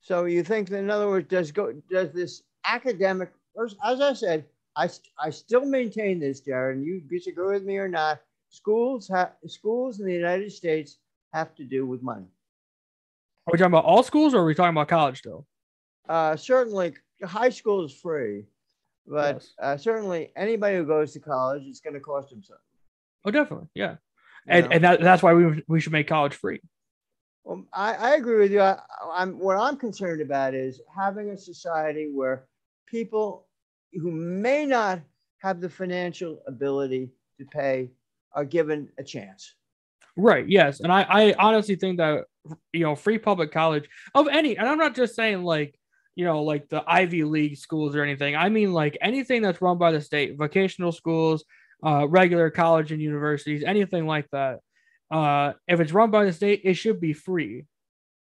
So 0.01 0.25
you 0.25 0.43
think 0.43 0.69
that, 0.69 0.79
in 0.79 0.91
other 0.91 1.09
words, 1.09 1.29
does 1.29 1.53
go 1.53 1.73
does 1.91 2.13
this 2.13 2.43
academic? 2.65 3.31
As 3.85 4.01
I 4.01 4.13
said, 4.13 4.45
I 4.77 4.89
I 5.19 5.31
still 5.31 5.65
maintain 5.65 6.19
this, 6.21 6.41
Jared. 6.41 6.79
And 6.79 6.87
you 6.87 7.01
disagree 7.01 7.55
with 7.55 7.65
me 7.65 7.77
or 7.77 7.89
not? 7.89 8.21
Schools 8.51 9.09
have 9.09 9.33
schools 9.47 10.01
in 10.01 10.07
the 10.07 10.15
United 10.15 10.51
States 10.53 10.99
have 11.33 11.55
to 11.57 11.65
do 11.65 11.87
with 11.87 12.03
money. 12.03 12.27
Are 13.47 13.53
we 13.53 13.59
talking 13.59 13.73
about 13.73 13.85
all 13.85 14.03
schools, 14.03 14.35
or 14.35 14.41
are 14.41 14.45
we 14.45 14.55
talking 14.55 14.71
about 14.71 14.89
college 14.89 15.19
still? 15.19 15.47
Uh, 16.09 16.37
certainly, 16.37 16.95
high 17.25 17.51
school 17.51 17.85
is 17.85 17.93
free, 17.93 18.45
but 19.09 19.37
yes. 19.37 19.51
uh, 19.61 19.77
certainly 19.77 20.33
anybody 20.37 20.77
who 20.77 20.85
goes 20.85 21.13
to 21.13 21.21
college, 21.21 21.63
it's 21.67 21.81
going 21.81 21.95
to 21.95 22.01
cost 22.01 22.31
them 22.31 22.43
something. 22.43 22.63
Oh, 23.25 23.31
definitely, 23.31 23.69
yeah, 23.75 23.97
and 24.47 24.73
and 24.73 24.85
that, 24.85 25.01
that's 25.01 25.23
why 25.23 25.35
we 25.35 25.63
we 25.69 25.81
should 25.81 25.93
make 25.93 26.09
college 26.09 26.35
free. 26.35 26.61
Well, 27.45 27.65
I, 27.73 27.95
I 27.95 28.15
agree 28.17 28.39
with 28.39 28.53
you. 28.53 28.61
I, 28.61 28.79
I'm 29.13 29.39
what 29.39 29.57
I'm 29.57 29.77
concerned 29.77 30.21
about 30.21 30.55
is 30.55 30.81
having 30.95 31.31
a 31.31 31.39
society 31.39 32.11
where 32.13 32.47
people 32.87 33.47
who 33.95 34.11
may 34.11 34.67
not 34.67 35.01
have 35.39 35.61
the 35.61 35.71
financial 35.71 36.43
ability 36.47 37.11
to 37.39 37.47
pay 37.47 37.91
are 38.33 38.45
given 38.45 38.89
a 38.99 39.05
chance. 39.05 39.55
Right. 40.17 40.49
Yes. 40.49 40.81
And 40.81 40.93
I, 40.93 41.07
I 41.09 41.35
honestly 41.39 41.77
think 41.77 41.99
that 41.99 42.25
you 42.73 42.81
know 42.81 42.95
free 42.95 43.19
public 43.19 43.53
college 43.53 43.89
of 44.15 44.29
any, 44.29 44.57
and 44.57 44.69
I'm 44.69 44.79
not 44.79 44.95
just 44.95 45.15
saying 45.15 45.43
like 45.43 45.78
you 46.19 46.25
know 46.25 46.43
like 46.43 46.69
the 46.69 46.83
Ivy 46.87 47.25
League 47.25 47.57
schools 47.57 47.97
or 47.97 48.03
anything. 48.03 48.37
I 48.37 48.49
mean 48.49 48.73
like 48.73 48.99
anything 49.01 49.41
that's 49.41 49.63
run 49.63 49.79
by 49.79 49.93
the 49.93 50.01
state, 50.01 50.37
vocational 50.37 50.93
schools, 50.93 51.45
uh, 51.83 52.07
regular 52.09 52.51
college 52.51 52.93
and 52.93 53.01
universities, 53.01 53.63
anything 53.65 54.07
like 54.07 54.29
that 54.33 54.59
uh, 55.11 55.53
if 55.67 55.81
it's 55.81 55.93
run 55.93 56.11
by 56.11 56.25
the 56.25 56.33
state, 56.33 56.63
it 56.65 56.75
should 56.75 57.01
be 57.01 57.13
free. 57.13 57.65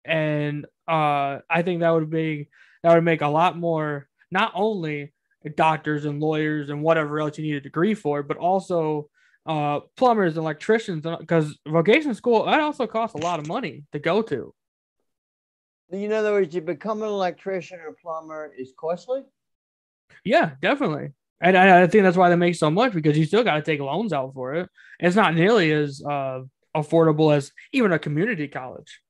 And 0.03 0.65
uh, 0.87 1.39
I 1.49 1.61
think 1.63 1.81
that 1.81 1.89
would 1.89 2.09
be 2.09 2.49
that 2.83 2.93
would 2.93 3.03
make 3.03 3.21
a 3.21 3.27
lot 3.27 3.57
more 3.57 4.07
not 4.29 4.51
only 4.53 5.13
doctors 5.55 6.05
and 6.05 6.19
lawyers 6.19 6.69
and 6.69 6.81
whatever 6.81 7.19
else 7.19 7.37
you 7.37 7.43
need 7.43 7.55
a 7.55 7.61
degree 7.61 7.95
for, 7.95 8.21
but 8.21 8.37
also 8.37 9.09
uh, 9.45 9.79
plumbers 9.95 10.33
and 10.33 10.43
electricians 10.43 11.05
because 11.19 11.57
vocational 11.67 12.15
school 12.15 12.45
that 12.45 12.59
also 12.59 12.87
costs 12.87 13.15
a 13.15 13.23
lot 13.23 13.39
of 13.39 13.47
money 13.47 13.83
to 13.91 13.99
go 13.99 14.21
to. 14.21 14.53
In 15.91 16.11
other 16.11 16.31
words, 16.31 16.53
you 16.55 16.61
become 16.61 17.01
an 17.01 17.09
electrician 17.09 17.79
or 17.79 17.95
plumber 18.01 18.51
is 18.57 18.73
costly. 18.77 19.21
Yeah, 20.23 20.51
definitely. 20.61 21.09
And 21.41 21.57
I, 21.57 21.83
I 21.83 21.87
think 21.87 22.03
that's 22.03 22.17
why 22.17 22.29
they 22.29 22.35
make 22.35 22.55
so 22.55 22.71
much 22.71 22.93
because 22.93 23.17
you 23.17 23.25
still 23.25 23.43
got 23.43 23.55
to 23.55 23.61
take 23.61 23.79
loans 23.79 24.13
out 24.13 24.33
for 24.33 24.55
it. 24.55 24.69
It's 24.99 25.15
not 25.15 25.35
nearly 25.35 25.71
as 25.71 26.01
uh, 26.03 26.41
affordable 26.75 27.35
as 27.35 27.51
even 27.71 27.91
a 27.91 27.99
community 27.99 28.47
college. 28.47 29.01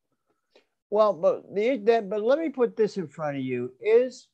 Well, 0.90 1.14
but 1.14 1.54
the, 1.54 1.78
that, 1.86 2.10
but 2.10 2.24
let 2.24 2.40
me 2.40 2.50
put 2.50 2.76
this 2.76 2.98
in 2.98 3.08
front 3.08 3.38
of 3.38 3.44
you: 3.44 3.74
is 3.82 4.28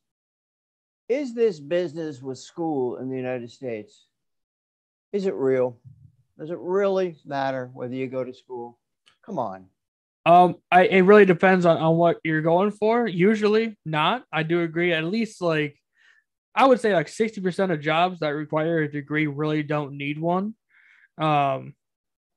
is 1.10 1.34
this 1.34 1.60
business 1.60 2.22
with 2.22 2.38
school 2.38 2.98
in 2.98 3.10
the 3.10 3.18
United 3.18 3.52
States? 3.52 4.08
Is 5.12 5.26
it 5.26 5.34
real? 5.34 5.78
Does 6.40 6.52
it 6.52 6.58
really 6.60 7.18
matter 7.26 7.70
whether 7.74 7.94
you 7.94 8.08
go 8.08 8.24
to 8.24 8.34
school? 8.34 8.80
Come 9.26 9.38
on. 9.38 9.66
Um, 10.26 10.56
I 10.72 10.86
it 10.86 11.02
really 11.02 11.26
depends 11.26 11.66
on, 11.66 11.78
on 11.78 11.98
what 11.98 12.18
you're 12.24 12.42
going 12.42 12.72
for. 12.72 13.08
Usually 13.08 13.78
not. 13.86 14.24
I 14.32 14.44
do 14.44 14.62
agree. 14.62 14.94
At 14.94 15.06
least 15.06 15.42
like 15.42 15.78
I 16.54 16.66
would 16.66 16.80
say 16.80 16.94
like 16.94 17.08
60% 17.08 17.72
of 17.72 17.80
jobs 17.80 18.20
that 18.20 18.30
require 18.30 18.80
a 18.80 18.92
degree 18.92 19.28
really 19.28 19.64
don't 19.64 19.98
need 19.98 20.20
one. 20.20 20.56
Um, 21.18 21.76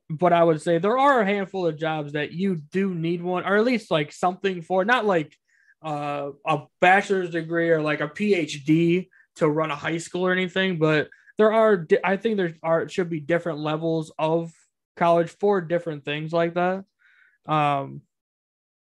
but 0.09 0.32
I 0.32 0.45
would 0.45 0.62
say 0.62 0.78
there 0.78 0.99
are 0.99 1.20
a 1.20 1.26
handful 1.26 1.66
of 1.66 1.78
jobs 1.78 2.12
that 2.12 2.32
you 2.32 2.57
do 2.57 2.95
need 2.95 3.22
one, 3.22 3.45
or 3.45 3.57
at 3.57 3.64
least 3.64 3.91
like 3.91 4.12
something 4.12 4.62
for, 4.62 4.85
not 4.85 5.05
like 5.05 5.35
uh, 5.82 6.30
a 6.47 6.62
bachelor's 6.80 7.30
degree 7.30 7.70
or 7.70 7.82
like 7.82 8.01
a 8.01 8.09
PhD 8.09 9.09
to 9.37 9.49
run 9.49 9.70
a 9.70 9.76
high 9.76 9.99
school 9.99 10.26
or 10.26 10.32
anything, 10.32 10.78
but 10.78 11.09
there 11.37 11.53
are, 11.53 11.87
I 12.05 12.16
think 12.16 12.37
there 12.37 12.55
are 12.62 12.89
should 12.89 13.11
be 13.11 13.20
different 13.20 13.59
levels 13.59 14.12
of 14.18 14.53
college 14.97 15.30
for 15.41 15.61
different 15.61 16.05
things 16.05 16.32
like 16.32 16.55
that. 16.55 16.85
Um, 17.47 18.03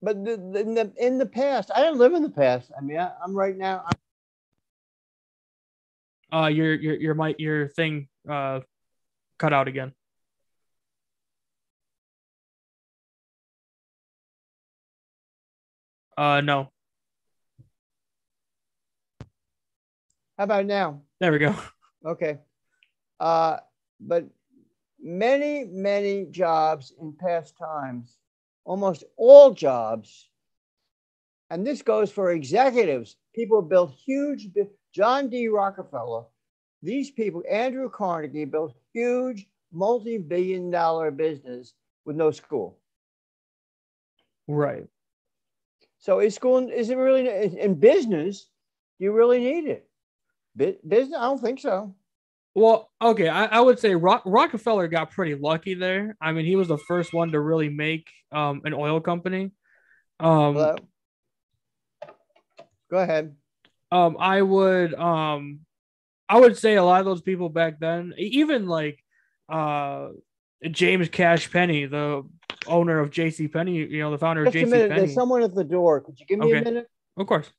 but 0.01 0.25
the, 0.25 0.37
the, 0.37 0.61
in 0.61 0.75
the 0.75 0.93
in 0.97 1.19
the 1.19 1.27
past, 1.27 1.71
I 1.75 1.81
didn't 1.81 1.99
live 1.99 2.15
in 2.15 2.23
the 2.23 2.31
past. 2.31 2.71
I 2.77 2.81
mean, 2.81 2.99
I, 2.99 3.13
am 3.23 3.35
right 3.35 3.57
now. 3.57 3.85
I'm... 6.33 6.43
Uh, 6.45 6.49
your 6.49 6.75
your 6.75 6.97
your 6.97 7.15
mic 7.15 7.37
your 7.39 7.69
thing 7.69 8.09
uh 8.29 8.61
cut 9.39 9.53
out 9.53 9.69
again. 9.69 9.93
Uh, 16.17 16.41
no. 16.41 16.71
How 20.37 20.45
about 20.45 20.67
now? 20.67 21.03
There 21.21 21.33
we 21.33 21.39
go. 21.39 21.55
Okay. 22.05 22.39
Uh, 23.21 23.59
but 24.01 24.27
many, 25.01 25.65
many 25.65 26.27
jobs 26.27 26.93
in 27.01 27.13
past 27.13 27.57
times, 27.57 28.19
almost 28.65 29.05
all 29.17 29.53
jobs, 29.53 30.29
and 31.51 31.67
this 31.67 31.83
goes 31.83 32.11
for 32.11 32.33
executives, 32.33 33.17
people 33.35 33.63
built 33.63 33.93
huge, 33.93 34.49
John 34.93 35.29
D. 35.29 35.49
Rockefeller, 35.49 36.25
these 36.83 37.11
people, 37.11 37.43
Andrew 37.51 37.89
Carnegie 37.89 38.45
built 38.45 38.75
huge 38.93 39.47
multi 39.73 40.19
billion 40.19 40.71
dollar 40.71 41.11
business 41.11 41.75
with 42.05 42.17
no 42.17 42.31
school. 42.31 42.79
Right. 44.49 44.87
So 45.99 46.19
is 46.19 46.35
school 46.35 46.69
is 46.69 46.91
it 46.91 46.97
really 46.97 47.29
in 47.59 47.75
business? 47.75 48.49
Do 48.99 49.05
you 49.05 49.13
really 49.13 49.39
need 49.39 49.67
it? 49.69 49.89
Business? 50.57 51.17
I 51.17 51.23
don't 51.23 51.41
think 51.41 51.61
so. 51.61 51.95
Well, 52.55 52.91
okay, 53.01 53.29
I, 53.29 53.47
I 53.47 53.61
would 53.61 53.79
say 53.79 53.95
Rock, 53.95 54.23
Rockefeller 54.27 54.87
got 54.89 55.11
pretty 55.11 55.35
lucky 55.35 55.75
there. 55.75 56.17
I 56.21 56.33
mean, 56.33 56.45
he 56.45 56.57
was 56.57 56.69
the 56.69 56.79
first 56.79 57.15
one 57.15 57.33
to 57.33 57.41
really 57.41 57.71
make 57.71 58.09
um, 58.31 58.63
an 58.65 58.75
oil 58.75 59.01
company. 59.01 59.53
Um, 60.21 60.55
Hello? 60.55 60.77
Go 62.91 62.99
ahead. 62.99 63.35
Um, 63.91 64.17
I 64.19 64.43
would 64.43 64.95
um, 64.95 65.61
I 66.29 66.41
would 66.41 66.57
say 66.57 66.77
a 66.77 66.85
lot 66.85 67.01
of 67.01 67.07
those 67.07 67.23
people 67.23 67.49
back 67.49 67.79
then, 67.79 68.15
even 68.19 68.67
like 68.67 69.03
uh, 69.49 70.09
James 70.71 71.09
Cash 71.09 71.51
Penney, 71.51 71.87
the 71.87 72.23
owner 72.67 73.01
of 73.01 73.11
J.C. 73.11 73.49
Penney, 73.49 73.77
you 73.77 74.01
know, 74.01 74.11
the 74.11 74.19
founder 74.19 74.45
Just 74.45 74.57
of 74.57 74.63
J.C. 74.63 74.89
Penney. 74.89 75.01
There's 75.01 75.15
someone 75.15 75.43
at 75.43 75.55
the 75.55 75.65
door. 75.65 76.01
Could 76.01 76.19
you 76.19 76.27
give 76.27 76.39
me 76.39 76.47
okay. 76.47 76.59
a 76.59 76.65
minute? 76.65 76.87
Of 77.17 77.27
course. 77.27 77.51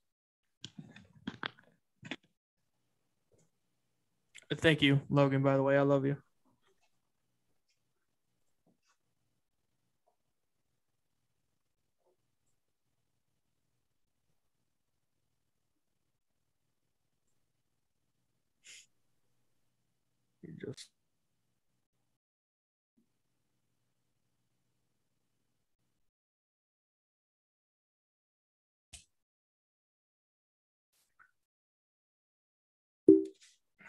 Thank 4.59 4.81
you, 4.81 5.01
Logan. 5.09 5.41
By 5.43 5.55
the 5.57 5.63
way, 5.63 5.77
I 5.77 5.81
love 5.81 6.05
you. 6.05 6.17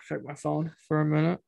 check 0.06 0.22
my 0.22 0.34
phone 0.34 0.72
for 0.86 1.00
a 1.00 1.04
minute. 1.04 1.40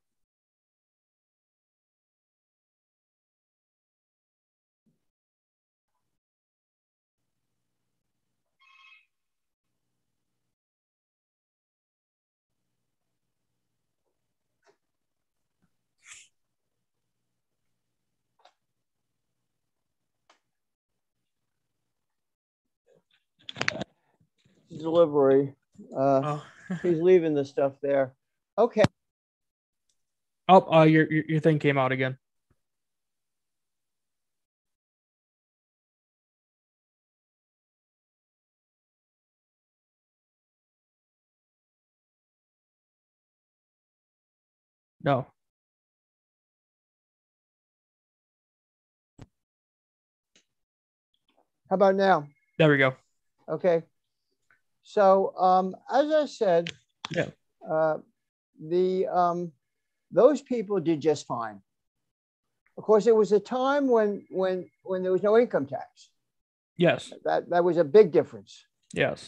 Delivery. 24.69 25.55
Uh, 25.95 26.21
oh. 26.25 26.45
he's 26.83 27.01
leaving 27.01 27.35
the 27.35 27.45
stuff 27.45 27.75
there. 27.81 28.15
Okay. 28.59 28.85
oh 30.49 30.73
uh, 30.73 30.85
your, 30.85 31.11
your 31.13 31.25
your 31.29 31.41
thing 31.41 31.59
came 31.59 31.77
out 31.79 31.93
again. 31.93 32.17
No. 45.03 45.27
How 51.71 51.75
about 51.75 51.95
now? 51.95 52.27
There 52.59 52.71
we 52.71 52.79
go. 52.79 52.95
Okay. 53.49 53.83
So, 54.83 55.37
um, 55.37 55.77
as 55.93 56.11
I 56.11 56.27
said, 56.27 56.71
Yeah. 57.11 57.31
uh, 57.69 57.99
the 58.61 59.07
um, 59.07 59.53
those 60.11 60.43
people 60.43 60.81
did 60.81 61.01
just 61.01 61.27
fine. 61.27 61.61
Of 62.79 62.85
course, 62.85 63.05
there 63.05 63.15
was 63.15 63.33
a 63.33 63.41
time 63.41 63.89
when 63.89 64.27
when 64.31 64.71
when 64.83 65.03
there 65.03 65.13
was 65.13 65.23
no 65.23 65.39
income 65.39 65.67
tax. 65.67 66.11
Yes. 66.77 67.13
That 67.25 67.49
that 67.51 67.65
was 67.65 67.77
a 67.79 67.85
big 67.85 68.13
difference. 68.13 68.65
Yes. 68.93 69.25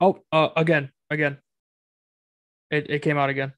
Oh, 0.00 0.20
uh, 0.32 0.48
again, 0.56 0.90
again. 1.10 1.38
It 2.70 2.90
it 2.90 2.98
came 3.02 3.18
out 3.18 3.30
again. 3.30 3.52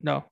No. 0.00 0.24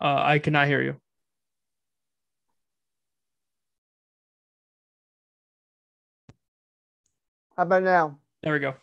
Uh, 0.00 0.20
I 0.22 0.38
cannot 0.38 0.66
hear 0.66 0.82
you. 0.82 1.00
How 7.56 7.62
about 7.62 7.82
now? 7.82 8.18
There 8.42 8.52
we 8.52 8.58
go. 8.58 8.74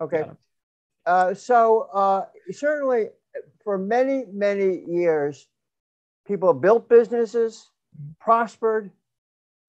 Okay. 0.00 0.24
Uh, 1.06 1.34
so 1.34 1.88
uh, 1.92 2.24
certainly, 2.50 3.08
for 3.62 3.78
many 3.78 4.24
many 4.32 4.82
years, 4.88 5.46
people 6.26 6.52
built 6.52 6.88
businesses, 6.88 7.70
prospered, 8.20 8.90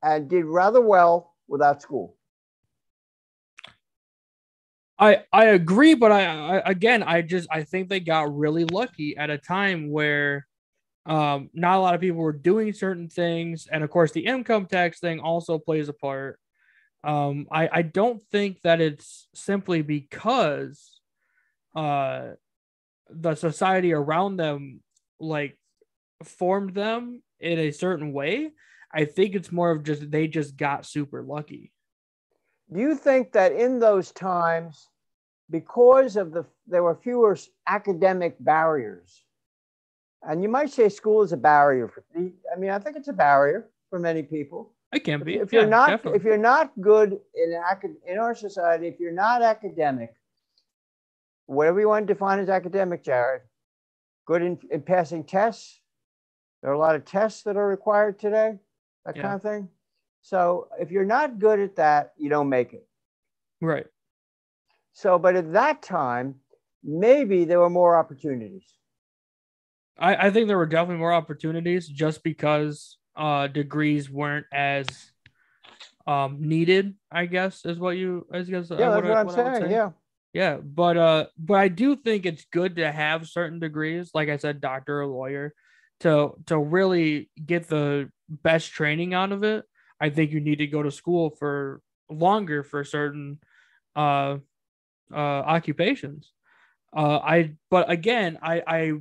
and 0.02 0.28
did 0.28 0.46
rather 0.46 0.82
well 0.82 1.36
without 1.48 1.82
school. 1.82 2.16
I 4.98 5.24
I 5.32 5.46
agree, 5.46 5.94
but 5.94 6.12
I, 6.12 6.26
I 6.26 6.70
again 6.72 7.04
I 7.04 7.22
just 7.22 7.48
I 7.52 7.64
think 7.64 7.88
they 7.88 8.00
got 8.00 8.36
really 8.36 8.66
lucky 8.66 9.16
at 9.16 9.30
a 9.30 9.38
time 9.38 9.92
where 9.92 10.46
um 11.10 11.50
not 11.54 11.78
a 11.78 11.82
lot 11.82 11.96
of 11.96 12.02
people 12.02 12.22
were 12.22 12.32
doing 12.32 12.72
certain 12.72 13.10
things, 13.10 13.68
and 13.72 13.84
of 13.84 13.90
course 13.90 14.12
the 14.12 14.26
income 14.26 14.68
tax 14.68 15.00
thing 15.00 15.20
also 15.20 15.58
plays 15.58 15.90
a 15.90 15.94
part. 15.94 16.40
Um, 17.04 17.48
I 17.52 17.70
I 17.72 17.82
don't 17.82 18.22
think 18.32 18.62
that 18.62 18.80
it's 18.80 19.28
simply 19.34 19.82
because 19.82 21.02
uh 21.76 22.34
the 23.10 23.36
society 23.36 23.92
around 23.94 24.38
them 24.38 24.82
like 25.20 25.58
formed 26.24 26.74
them 26.76 27.22
in 27.40 27.58
a 27.60 27.72
certain 27.72 28.14
way. 28.14 28.52
I 28.94 29.06
think 29.06 29.36
it's 29.36 29.52
more 29.52 29.72
of 29.72 29.84
just 29.84 30.12
they 30.12 30.28
just 30.28 30.58
got 30.58 30.86
super 30.86 31.24
lucky. 31.24 31.72
Do 32.72 32.80
you 32.80 32.96
think 32.96 33.32
that 33.34 33.52
in 33.52 33.80
those 33.80 34.12
times, 34.12 34.88
because 35.50 36.16
of 36.16 36.32
the 36.32 36.46
there 36.68 36.84
were 36.84 36.96
fewer 36.96 37.36
academic 37.68 38.36
barriers, 38.40 39.24
and 40.28 40.42
you 40.44 40.50
might 40.50 40.70
say 40.70 40.90
school 40.90 41.22
is 41.22 41.32
a 41.32 41.38
barrier 41.38 41.88
for 41.88 42.04
I 42.16 42.56
mean, 42.58 42.70
I 42.72 42.80
think 42.80 42.96
it's 42.98 43.08
a 43.08 43.14
barrier 43.14 43.70
for 43.90 44.00
many 44.00 44.24
people. 44.24 44.74
It 44.92 45.02
can 45.02 45.24
be. 45.24 45.36
If 45.38 45.54
you're 45.54 45.64
Yeah, 45.64 45.70
not 45.70 45.90
definitely. 45.90 46.18
if 46.20 46.24
you're 46.24 46.38
not 46.38 46.72
good 46.82 47.20
in 47.36 47.54
acad- 47.54 47.98
in 48.06 48.18
our 48.18 48.34
society, 48.36 48.88
if 48.88 49.00
you're 49.00 49.12
not 49.12 49.42
academic, 49.42 50.14
whatever 51.46 51.80
you 51.80 51.88
want 51.88 52.08
to 52.08 52.14
define 52.14 52.40
as 52.40 52.50
academic, 52.50 53.04
Jared, 53.04 53.42
good 54.26 54.42
in, 54.42 54.60
in 54.72 54.82
passing 54.82 55.24
tests. 55.24 55.80
There 56.62 56.72
are 56.72 56.74
a 56.76 56.80
lot 56.80 56.96
of 56.96 57.06
tests 57.06 57.44
that 57.44 57.56
are 57.56 57.68
required 57.68 58.20
today, 58.20 58.60
that 59.06 59.16
Yeah. 59.16 59.22
kind 59.22 59.36
of 59.36 59.42
thing. 59.42 59.70
So 60.22 60.68
if 60.80 60.92
you're 60.92 61.06
not 61.06 61.40
good 61.40 61.60
at 61.60 61.76
that, 61.78 62.14
you 62.18 62.30
don't 62.30 62.50
make 62.50 62.74
it. 62.74 62.86
right. 63.62 63.88
So, 64.92 65.18
but 65.18 65.36
at 65.36 65.54
that 65.54 65.82
time, 65.82 66.42
maybe 66.84 67.46
there 67.46 67.60
were 67.62 67.70
more 67.70 67.96
opportunities. 67.96 68.79
I, 70.00 70.28
I 70.28 70.32
think 70.32 70.48
there 70.48 70.58
were 70.58 70.66
definitely 70.66 70.98
more 71.00 71.14
opportunities 71.14 71.88
just 71.88 72.24
because 72.24 72.98
uh 73.16 73.48
degrees 73.48 74.10
weren't 74.10 74.46
as 74.54 75.12
um 76.08 76.38
needed, 76.42 76.96
I 77.12 77.26
guess 77.26 77.66
is 77.66 77.78
what 77.78 77.98
you 77.98 78.26
I 78.32 78.42
guess 78.42 78.70
Yeah, 78.72 78.90
uh, 78.90 79.02
that's 79.02 79.08
I- 79.08 79.24
what 79.24 79.40
I'm 79.40 79.48
I 79.48 79.60
saying. 79.60 79.64
say. 79.64 79.72
Yeah. 79.72 79.92
Yeah, 80.32 80.58
but 80.58 80.96
uh 80.98 81.26
but 81.38 81.56
I 81.56 81.68
do 81.70 81.96
think 81.96 82.26
it's 82.26 82.46
good 82.52 82.76
to 82.78 82.92
have 82.92 83.28
certain 83.28 83.60
degrees, 83.60 84.12
like 84.14 84.30
I 84.30 84.38
said, 84.38 84.62
doctor 84.62 85.02
or 85.02 85.08
lawyer, 85.08 85.54
to 86.02 86.34
to 86.48 86.58
really 86.58 87.30
get 87.44 87.68
the 87.68 88.12
best 88.30 88.72
training 88.72 89.14
out 89.14 89.32
of 89.32 89.44
it. 89.44 89.66
I 90.00 90.10
think 90.12 90.32
you 90.32 90.40
need 90.40 90.60
to 90.60 90.68
go 90.68 90.84
to 90.84 90.92
school 90.92 91.32
for 91.32 91.82
longer 92.10 92.64
for 92.64 92.84
certain 92.84 93.40
uh 93.96 94.38
uh 95.12 95.16
occupations. 95.18 96.32
Uh 96.96 97.18
I 97.20 97.56
but 97.70 97.90
again, 97.90 98.38
I 98.42 98.64
I 98.66 98.94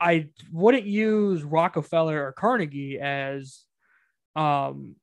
I 0.00 0.28
wouldn't 0.52 0.84
use 0.86 1.42
Rockefeller 1.42 2.26
or 2.26 2.32
Carnegie 2.32 2.98
as 3.00 3.64
um 4.34 4.96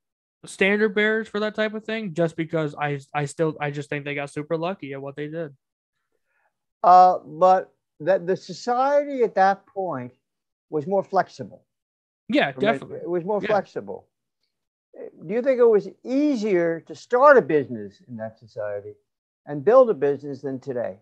standard 0.46 0.94
bearers 0.94 1.28
for 1.28 1.40
that 1.40 1.56
type 1.56 1.74
of 1.74 1.86
thing 1.86 2.14
just 2.14 2.36
because 2.36 2.76
I 2.76 3.00
I 3.14 3.26
still 3.26 3.56
I 3.60 3.72
just 3.72 3.90
think 3.90 4.06
they 4.06 4.16
got 4.16 4.30
super 4.30 4.58
lucky 4.58 4.94
at 4.94 5.02
what 5.02 5.16
they 5.16 5.28
did. 5.28 5.56
Uh, 6.84 7.20
but 7.20 7.74
that 8.02 8.28
the 8.28 8.36
society 8.36 9.24
at 9.24 9.36
that 9.36 9.66
point 9.66 10.14
was 10.70 10.86
more 10.86 11.04
flexible. 11.04 11.64
Yeah, 12.28 12.52
definitely. 12.52 12.98
It 12.98 13.10
was 13.10 13.24
more 13.24 13.42
Yeah. 13.42 13.48
flexible. 13.48 14.08
Do 14.94 15.34
you 15.34 15.42
think 15.42 15.60
it 15.60 15.68
was 15.68 15.88
easier 16.04 16.82
to 16.82 16.94
start 16.94 17.38
a 17.38 17.42
business 17.42 18.02
in 18.08 18.18
that 18.18 18.38
society 18.38 18.94
and 19.46 19.64
build 19.64 19.90
a 19.90 19.94
business 19.94 20.42
than 20.42 20.60
today? 20.60 21.00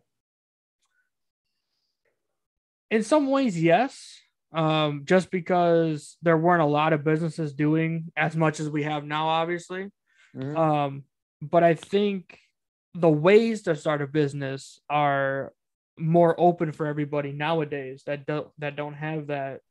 In 2.91 3.03
some 3.03 3.27
ways, 3.31 3.61
yes. 3.61 4.19
Um, 4.53 5.03
just 5.05 5.31
because 5.31 6.17
there 6.21 6.37
weren't 6.37 6.61
a 6.61 6.65
lot 6.65 6.91
of 6.91 7.05
businesses 7.05 7.53
doing 7.53 8.11
as 8.17 8.35
much 8.35 8.59
as 8.59 8.69
we 8.69 8.83
have 8.83 9.05
now, 9.05 9.29
obviously. 9.29 9.89
Mhm. 10.35 10.57
Um, 10.57 11.03
but 11.41 11.63
I 11.63 11.73
think 11.73 12.37
the 12.93 13.09
ways 13.09 13.63
to 13.63 13.75
start 13.75 14.01
a 14.01 14.07
business 14.07 14.79
are 14.89 15.53
more 15.97 16.35
open 16.37 16.73
for 16.73 16.85
everybody 16.85 17.31
nowadays 17.31 18.03
that 18.05 18.25
don't 18.25 18.49
that 18.57 18.75
don't 18.75 18.93
have 18.93 19.27
that 19.27 19.61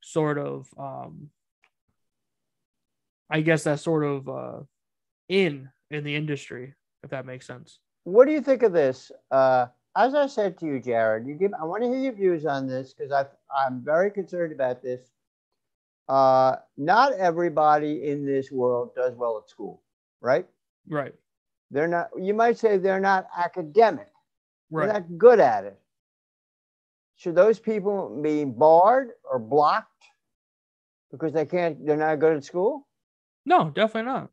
sort 0.00 0.38
of 0.38 0.66
um 0.78 1.30
I 3.30 3.40
guess 3.40 3.64
that 3.64 3.80
sort 3.80 4.04
of 4.04 4.28
uh 4.28 4.60
in 5.28 5.70
in 5.90 6.04
the 6.04 6.16
industry, 6.16 6.74
if 7.02 7.10
that 7.10 7.26
makes 7.26 7.46
sense. 7.46 7.78
What 8.04 8.26
do 8.26 8.32
you 8.32 8.40
think 8.40 8.62
of 8.62 8.72
this? 8.72 9.12
Uh, 9.30 9.66
as 9.96 10.14
I 10.14 10.26
said 10.26 10.58
to 10.58 10.66
you, 10.66 10.80
Jared, 10.80 11.26
you 11.26 11.34
give. 11.34 11.52
I 11.60 11.64
want 11.64 11.82
to 11.82 11.88
hear 11.88 11.98
your 11.98 12.12
views 12.12 12.46
on 12.46 12.66
this 12.66 12.94
because 12.94 13.12
I'm 13.12 13.82
very 13.84 14.10
concerned 14.10 14.52
about 14.52 14.82
this. 14.82 15.00
Uh, 16.08 16.56
not 16.76 17.12
everybody 17.12 18.08
in 18.08 18.26
this 18.26 18.50
world 18.50 18.94
does 18.94 19.14
well 19.14 19.40
at 19.42 19.48
school, 19.48 19.82
right? 20.20 20.46
Right. 20.88 21.14
They're 21.70 21.88
not. 21.88 22.10
You 22.18 22.34
might 22.34 22.58
say 22.58 22.76
they're 22.76 23.00
not 23.00 23.26
academic. 23.36 24.08
Right. 24.70 24.86
They're 24.86 24.94
not 24.94 25.18
good 25.18 25.40
at 25.40 25.64
it. 25.64 25.78
Should 27.16 27.36
those 27.36 27.58
people 27.58 28.20
be 28.22 28.44
barred 28.44 29.10
or 29.30 29.38
blocked 29.38 29.88
because 31.10 31.32
they 31.32 31.46
can't? 31.46 31.84
They're 31.86 31.96
not 31.96 32.18
good 32.18 32.36
at 32.36 32.44
school. 32.44 32.86
No, 33.46 33.70
definitely 33.70 34.10
not. 34.10 34.30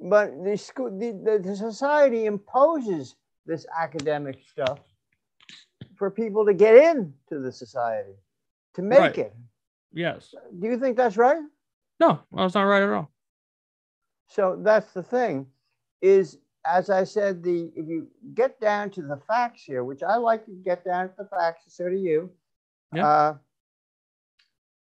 But 0.00 0.44
the 0.44 0.56
school, 0.56 0.96
the, 0.96 1.12
the, 1.12 1.38
the 1.38 1.56
society 1.56 2.26
imposes 2.26 3.16
this 3.48 3.66
academic 3.76 4.38
stuff 4.46 4.78
for 5.96 6.10
people 6.10 6.44
to 6.46 6.54
get 6.54 6.76
into 6.76 7.40
the 7.40 7.50
society, 7.50 8.14
to 8.74 8.82
make 8.82 9.00
Right. 9.00 9.18
it. 9.18 9.34
Yes. 9.92 10.34
Do 10.60 10.68
you 10.68 10.78
think 10.78 10.96
that's 10.96 11.16
right? 11.16 11.42
No, 11.98 12.20
that's 12.30 12.54
not 12.54 12.62
right 12.64 12.82
at 12.82 12.90
all. 12.90 13.10
So 14.28 14.54
that's 14.62 14.92
the 14.92 15.02
thing, 15.02 15.50
is 16.02 16.38
as 16.66 16.90
I 16.90 17.04
said, 17.04 17.42
the 17.42 17.72
if 17.74 17.88
you 17.88 18.06
get 18.34 18.60
down 18.60 18.90
to 18.90 19.02
the 19.02 19.16
facts 19.16 19.64
here, 19.64 19.82
which 19.82 20.02
I 20.02 20.16
like 20.16 20.44
to 20.44 20.52
get 20.52 20.84
down 20.84 21.08
to 21.08 21.14
the 21.16 21.24
facts, 21.24 21.64
so 21.74 21.88
do 21.88 21.96
you. 21.96 22.30
Yeah. 22.94 23.08
Uh, 23.08 23.38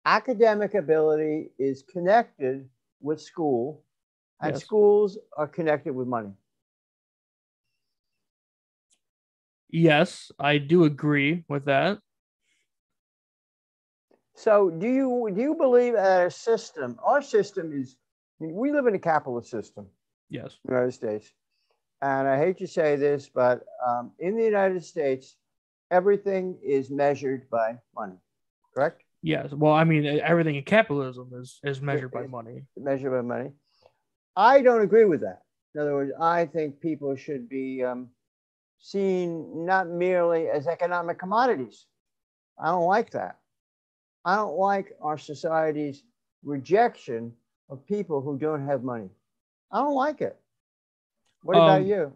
academic 0.06 0.72
ability 0.74 1.50
is 1.58 1.82
connected 1.82 2.68
with 3.00 3.20
school, 3.20 3.84
and 4.40 4.54
Yes. 4.54 4.62
schools 4.64 5.18
are 5.36 5.46
connected 5.46 5.92
with 5.94 6.08
money. 6.08 6.32
Yes, 9.70 10.32
I 10.38 10.58
do 10.58 10.84
agree 10.84 11.44
with 11.48 11.66
that. 11.66 11.98
So, 14.34 14.70
do 14.70 14.86
you 14.86 15.30
do 15.34 15.40
you 15.40 15.54
believe 15.54 15.94
that 15.94 16.26
a 16.26 16.30
system? 16.30 16.98
Our 17.04 17.20
system 17.22 17.72
is 17.72 17.96
we 18.38 18.72
live 18.72 18.86
in 18.86 18.94
a 18.94 18.98
capitalist 18.98 19.50
system. 19.50 19.86
Yes. 20.30 20.56
United 20.68 20.92
States. 20.92 21.32
And 22.00 22.28
I 22.28 22.38
hate 22.38 22.58
to 22.58 22.68
say 22.68 22.96
this, 22.96 23.28
but 23.28 23.64
um, 23.84 24.12
in 24.18 24.36
the 24.36 24.44
United 24.44 24.84
States, 24.84 25.36
everything 25.90 26.56
is 26.62 26.90
measured 26.90 27.50
by 27.50 27.78
money, 27.94 28.18
correct? 28.72 29.02
Yes. 29.22 29.50
Well, 29.52 29.72
I 29.72 29.82
mean, 29.82 30.06
everything 30.06 30.54
in 30.54 30.62
capitalism 30.62 31.30
is 31.34 31.58
is 31.64 31.80
measured 31.80 32.12
by 32.12 32.26
money. 32.26 32.64
Measured 32.76 33.12
by 33.12 33.22
money. 33.22 33.50
I 34.36 34.62
don't 34.62 34.82
agree 34.82 35.04
with 35.04 35.22
that. 35.22 35.42
In 35.74 35.80
other 35.80 35.94
words, 35.94 36.12
I 36.20 36.46
think 36.46 36.80
people 36.80 37.16
should 37.16 37.48
be 37.48 37.82
um, 37.82 38.10
seen 38.78 39.64
not 39.66 39.88
merely 39.88 40.48
as 40.48 40.66
economic 40.66 41.18
commodities. 41.18 41.86
I 42.58 42.66
don't 42.68 42.86
like 42.86 43.10
that. 43.10 43.38
I 44.24 44.36
don't 44.36 44.56
like 44.56 44.92
our 45.00 45.18
society's 45.18 46.02
rejection 46.44 47.32
of 47.68 47.84
people 47.86 48.20
who 48.20 48.38
don't 48.38 48.66
have 48.66 48.82
money. 48.82 49.08
I 49.70 49.78
don't 49.80 49.94
like 49.94 50.20
it. 50.20 50.38
What 51.42 51.56
about 51.56 51.80
Um, 51.82 51.86
you? 51.86 52.12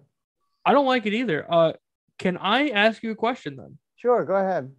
I 0.65 0.73
don't 0.73 0.87
like 0.87 1.07
it 1.07 1.15
either. 1.15 1.47
Uh, 1.53 1.73
can 2.19 2.37
I 2.37 2.69
ask 2.69 3.03
you 3.03 3.11
a 3.11 3.17
question 3.17 3.57
then? 3.57 3.79
Sure, 3.97 4.25
go 4.25 4.35
ahead. 4.35 4.75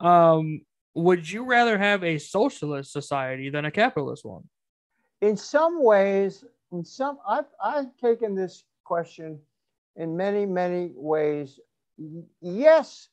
Um, 0.00 0.62
would 0.94 1.28
you 1.30 1.44
rather 1.44 1.76
have 1.78 2.04
a 2.04 2.18
socialist 2.18 2.92
society 2.92 3.50
than 3.50 3.64
a 3.64 3.70
capitalist 3.70 4.24
one? 4.24 4.44
in 5.20 5.36
some 5.38 5.82
ways, 5.82 6.44
in 6.70 6.84
some, 6.84 7.18
I've, 7.26 7.46
I've 7.62 7.96
taken 7.96 8.34
this 8.34 8.64
question 8.84 9.40
in 9.96 10.16
many, 10.16 10.46
many 10.46 10.92
ways. 10.94 11.58
Yes, 12.40 13.08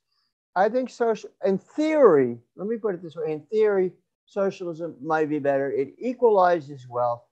I 0.55 0.69
think 0.69 0.89
social, 0.89 1.29
in 1.45 1.57
theory, 1.57 2.37
let 2.55 2.67
me 2.67 2.77
put 2.77 2.95
it 2.95 3.03
this 3.03 3.15
way 3.15 3.31
in 3.31 3.41
theory, 3.41 3.91
socialism 4.25 4.95
might 5.01 5.29
be 5.29 5.39
better. 5.39 5.71
It 5.71 5.93
equalizes 5.99 6.87
wealth, 6.87 7.23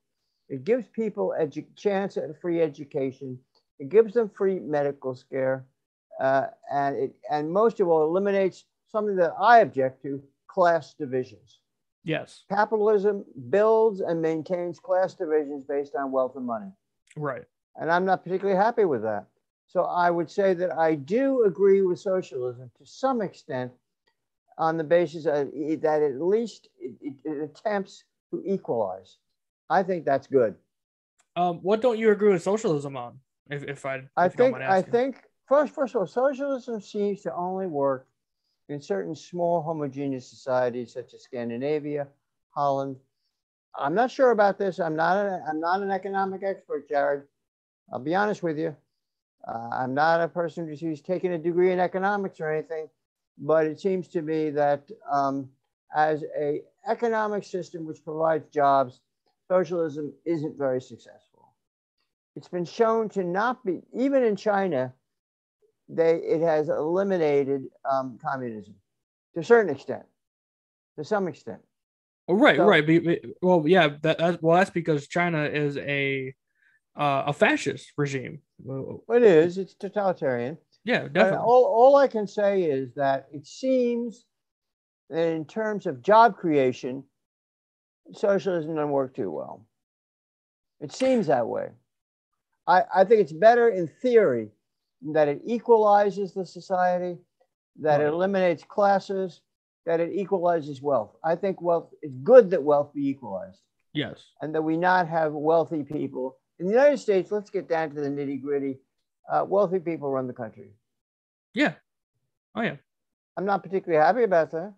it 0.48 0.64
gives 0.64 0.86
people 0.88 1.32
a 1.32 1.46
edu- 1.46 1.66
chance 1.76 2.16
at 2.16 2.30
a 2.30 2.34
free 2.34 2.60
education, 2.62 3.38
it 3.78 3.88
gives 3.88 4.14
them 4.14 4.28
free 4.28 4.60
medical 4.60 5.18
care, 5.30 5.66
uh, 6.20 6.46
and, 6.70 6.96
it, 6.96 7.14
and 7.30 7.50
most 7.50 7.80
of 7.80 7.88
all, 7.88 8.04
eliminates 8.04 8.64
something 8.88 9.16
that 9.16 9.32
I 9.40 9.58
object 9.58 10.02
to 10.02 10.22
class 10.48 10.94
divisions. 10.94 11.60
Yes. 12.04 12.44
Capitalism 12.48 13.24
builds 13.50 14.00
and 14.00 14.22
maintains 14.22 14.80
class 14.80 15.14
divisions 15.14 15.64
based 15.64 15.94
on 15.94 16.10
wealth 16.10 16.36
and 16.36 16.46
money. 16.46 16.70
Right. 17.16 17.44
And 17.76 17.90
I'm 17.90 18.04
not 18.04 18.24
particularly 18.24 18.58
happy 18.58 18.84
with 18.84 19.02
that. 19.02 19.26
So 19.70 19.84
I 19.84 20.10
would 20.10 20.28
say 20.28 20.52
that 20.54 20.76
I 20.76 20.96
do 20.96 21.44
agree 21.44 21.82
with 21.82 22.00
socialism 22.00 22.72
to 22.76 22.84
some 22.84 23.22
extent 23.22 23.70
on 24.58 24.76
the 24.76 24.82
basis 24.82 25.26
of, 25.26 25.52
that 25.82 26.02
at 26.02 26.20
least 26.20 26.68
it, 26.76 26.96
it, 27.00 27.14
it 27.24 27.40
attempts 27.44 28.02
to 28.32 28.42
equalize. 28.44 29.18
I 29.70 29.84
think 29.84 30.04
that's 30.04 30.26
good. 30.26 30.56
Um, 31.36 31.58
what 31.62 31.80
don't 31.80 32.00
you 32.00 32.10
agree 32.10 32.32
with 32.32 32.42
socialism 32.42 32.96
on? 32.96 33.20
If 33.48 33.62
if 33.62 33.86
I 33.86 33.94
if 33.94 34.08
I 34.16 34.24
you 34.24 34.30
think 34.30 34.56
I 34.56 34.82
think 34.82 35.22
first 35.46 35.72
first 35.72 35.94
of 35.94 36.00
all, 36.00 36.06
socialism 36.08 36.80
seems 36.80 37.22
to 37.22 37.32
only 37.32 37.68
work 37.68 38.08
in 38.68 38.80
certain 38.80 39.14
small 39.14 39.62
homogeneous 39.62 40.26
societies 40.28 40.92
such 40.94 41.14
as 41.14 41.22
Scandinavia, 41.22 42.08
Holland. 42.50 42.96
I'm 43.78 43.94
not 43.94 44.10
sure 44.10 44.32
about 44.32 44.58
this. 44.58 44.80
I'm 44.80 44.96
not 44.96 45.16
a, 45.16 45.44
I'm 45.48 45.60
not 45.60 45.80
an 45.80 45.92
economic 45.92 46.42
expert, 46.42 46.88
Jared. 46.88 47.22
I'll 47.92 48.00
be 48.00 48.16
honest 48.16 48.42
with 48.42 48.58
you. 48.58 48.74
Uh, 49.46 49.70
I'm 49.72 49.94
not 49.94 50.20
a 50.20 50.28
person 50.28 50.68
who's, 50.68 51.00
taken 51.00 51.32
a 51.32 51.38
degree 51.38 51.72
in 51.72 51.80
economics 51.80 52.40
or 52.40 52.52
anything, 52.52 52.88
but 53.38 53.66
it 53.66 53.80
seems 53.80 54.08
to 54.08 54.22
me 54.22 54.50
that 54.50 54.88
um, 55.10 55.48
as 55.94 56.24
a 56.38 56.62
economic 56.88 57.44
system 57.44 57.86
which 57.86 58.04
provides 58.04 58.46
jobs, 58.52 59.00
socialism 59.48 60.12
isn't 60.24 60.56
very 60.58 60.80
successful. 60.80 61.54
It's 62.36 62.48
been 62.48 62.64
shown 62.64 63.08
to 63.10 63.24
not 63.24 63.64
be, 63.64 63.82
even 63.92 64.22
in 64.22 64.36
China, 64.36 64.92
they 65.88 66.16
it 66.16 66.40
has 66.40 66.68
eliminated 66.68 67.64
um, 67.90 68.18
communism 68.22 68.74
to 69.34 69.40
a 69.40 69.44
certain 69.44 69.74
extent, 69.74 70.04
to 70.96 71.04
some 71.04 71.26
extent. 71.26 71.60
Oh, 72.28 72.34
right, 72.34 72.56
so- 72.56 72.66
right. 72.66 73.20
Well, 73.42 73.64
yeah. 73.66 73.88
That, 74.02 74.18
that 74.18 74.42
well, 74.42 74.56
that's 74.56 74.70
because 74.70 75.08
China 75.08 75.44
is 75.44 75.76
a 75.78 76.32
uh, 76.96 77.24
a 77.26 77.32
fascist 77.32 77.92
regime. 77.96 78.40
It 79.08 79.22
is. 79.22 79.58
It's 79.58 79.74
totalitarian. 79.74 80.58
Yeah, 80.84 81.08
definitely. 81.08 81.38
all, 81.38 81.64
all 81.64 81.96
I 81.96 82.08
can 82.08 82.26
say 82.26 82.62
is 82.62 82.94
that 82.94 83.28
it 83.32 83.46
seems 83.46 84.24
that 85.10 85.26
in 85.32 85.44
terms 85.44 85.86
of 85.86 86.02
job 86.02 86.36
creation, 86.36 87.04
socialism 88.12 88.74
doesn't 88.74 88.90
work 88.90 89.14
too 89.14 89.30
well. 89.30 89.66
It 90.80 90.92
seems 90.92 91.26
that 91.26 91.46
way. 91.46 91.68
I, 92.66 92.84
I 92.94 93.04
think 93.04 93.20
it's 93.20 93.32
better 93.32 93.68
in 93.68 93.88
theory 94.00 94.48
that 95.12 95.28
it 95.28 95.42
equalizes 95.44 96.32
the 96.32 96.46
society, 96.46 97.18
that 97.80 98.00
it 98.00 98.06
eliminates 98.06 98.64
classes, 98.64 99.40
that 99.86 100.00
it 100.00 100.12
equalizes 100.14 100.82
wealth. 100.82 101.16
I 101.24 101.36
think 101.36 101.60
wealth 101.60 101.90
it's 102.02 102.16
good 102.22 102.50
that 102.50 102.62
wealth 102.62 102.92
be 102.94 103.08
equalized 103.08 103.60
yes. 103.92 104.22
and 104.40 104.54
that 104.54 104.62
we 104.62 104.76
not 104.76 105.08
have 105.08 105.32
wealthy 105.32 105.82
people. 105.82 106.36
In 106.60 106.66
the 106.66 106.72
United 106.72 106.98
States, 106.98 107.32
let's 107.32 107.48
get 107.50 107.68
down 107.68 107.88
to 107.90 108.00
the 108.00 108.08
nitty 108.08 108.40
gritty. 108.42 108.78
Uh, 109.30 109.44
wealthy 109.48 109.78
people 109.78 110.10
run 110.10 110.26
the 110.26 110.32
country. 110.34 110.74
Yeah. 111.54 111.72
Oh 112.54 112.60
yeah. 112.62 112.76
I'm 113.36 113.46
not 113.46 113.62
particularly 113.62 114.04
happy 114.04 114.24
about 114.24 114.50
that. 114.50 114.74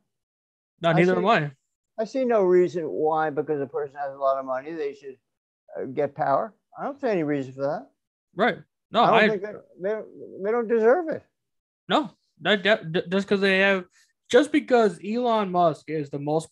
No, 0.81 0.91
I 0.91 0.93
neither 0.93 1.15
see. 1.15 1.19
am 1.19 1.27
I. 1.27 1.51
I 1.99 2.05
see 2.05 2.25
no 2.25 2.43
reason 2.45 2.85
why, 2.85 3.31
because 3.31 3.61
a 3.61 3.67
person 3.67 3.97
has 3.97 4.15
a 4.15 4.19
lot 4.19 4.39
of 4.39 4.47
money, 4.47 4.73
they 4.73 4.95
should 4.95 5.17
uh, 5.79 5.85
get 5.87 6.15
power. 6.15 6.55
I 6.79 6.85
don't 6.85 7.01
see 7.01 7.09
any 7.09 7.25
reason 7.25 7.53
for 7.53 7.63
that. 7.63 7.91
Right. 8.35 8.59
No, 8.91 9.03
I 9.03 9.07
don't 9.07 9.15
I, 9.15 9.29
think 9.29 9.43
they, 9.43 9.53
they, 9.83 9.89
don't- 9.91 10.43
they 10.45 10.51
don't 10.51 10.69
deserve 10.69 11.09
it. 11.09 11.23
no. 11.89 12.11
That, 12.41 12.65
just 13.09 13.29
because 13.29 13.41
they 13.41 13.61
have, 13.61 13.85
just 14.29 14.51
because 14.51 14.99
Elon 15.07 15.53
Musk 15.53 15.85
is 15.89 16.11
the 16.11 16.19
most 16.19 16.49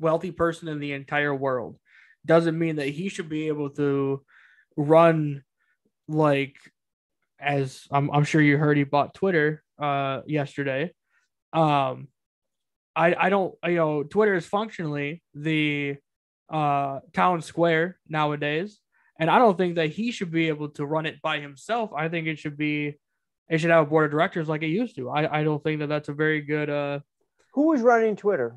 wealthy 0.00 0.32
person 0.32 0.66
in 0.66 0.80
the 0.80 0.90
entire 0.92 1.32
world, 1.32 1.78
doesn't 2.26 2.58
mean 2.58 2.76
that 2.76 2.88
he 2.88 3.08
should 3.08 3.28
be 3.28 3.46
able 3.46 3.70
to 3.70 4.24
run 4.80 5.44
like 6.08 6.56
as 7.38 7.86
I'm, 7.90 8.10
I'm 8.10 8.24
sure 8.24 8.40
you 8.40 8.56
heard 8.56 8.76
he 8.76 8.84
bought 8.84 9.14
Twitter 9.14 9.62
uh 9.78 10.20
yesterday. 10.26 10.92
Um 11.52 12.08
I 12.94 13.14
I 13.14 13.28
don't 13.28 13.54
you 13.64 13.76
know 13.76 14.02
Twitter 14.02 14.34
is 14.34 14.46
functionally 14.46 15.22
the 15.34 15.96
uh 16.48 17.00
town 17.12 17.42
square 17.42 17.98
nowadays 18.08 18.80
and 19.18 19.30
I 19.30 19.38
don't 19.38 19.56
think 19.56 19.76
that 19.76 19.90
he 19.90 20.10
should 20.10 20.30
be 20.30 20.48
able 20.48 20.70
to 20.70 20.86
run 20.86 21.06
it 21.06 21.20
by 21.22 21.40
himself. 21.40 21.92
I 21.94 22.08
think 22.08 22.26
it 22.26 22.38
should 22.38 22.56
be 22.56 22.98
it 23.48 23.58
should 23.58 23.70
have 23.70 23.86
a 23.86 23.90
board 23.90 24.06
of 24.06 24.10
directors 24.10 24.48
like 24.48 24.62
it 24.62 24.68
used 24.68 24.96
to. 24.96 25.10
I 25.10 25.40
I 25.40 25.44
don't 25.44 25.62
think 25.62 25.80
that 25.80 25.88
that's 25.88 26.08
a 26.08 26.14
very 26.14 26.40
good 26.40 26.70
uh 26.70 27.00
Who 27.54 27.72
is 27.72 27.82
running 27.82 28.16
Twitter? 28.16 28.56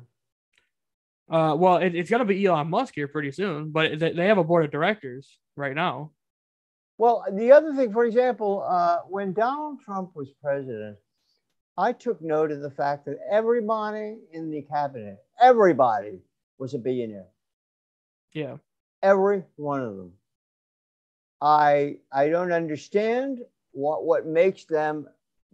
Uh 1.30 1.54
well 1.58 1.76
it, 1.78 1.94
it's 1.94 2.10
going 2.10 2.20
to 2.20 2.26
be 2.26 2.44
Elon 2.44 2.68
Musk 2.68 2.94
here 2.94 3.08
pretty 3.08 3.32
soon, 3.32 3.70
but 3.70 3.98
they, 3.98 4.12
they 4.12 4.26
have 4.26 4.38
a 4.38 4.44
board 4.44 4.64
of 4.64 4.70
directors 4.70 5.38
right 5.56 5.74
now. 5.74 6.12
Well, 6.98 7.24
the 7.32 7.50
other 7.52 7.74
thing, 7.74 7.92
for 7.92 8.04
example, 8.04 8.64
uh, 8.68 8.98
when 9.08 9.32
Donald 9.32 9.80
Trump 9.80 10.14
was 10.14 10.30
president, 10.42 10.96
I 11.76 11.92
took 11.92 12.22
note 12.22 12.52
of 12.52 12.60
the 12.60 12.70
fact 12.70 13.04
that 13.06 13.18
everybody 13.30 14.18
in 14.32 14.50
the 14.50 14.62
cabinet, 14.62 15.18
everybody 15.40 16.20
was 16.58 16.74
a 16.74 16.78
billionaire. 16.78 17.26
Yeah. 18.32 18.56
every 19.02 19.42
one 19.56 19.82
of 19.82 19.96
them. 19.96 20.12
I 21.40 21.98
I 22.12 22.28
don't 22.28 22.52
understand 22.52 23.40
what 23.72 24.04
what 24.04 24.26
makes 24.26 24.64
them 24.66 25.08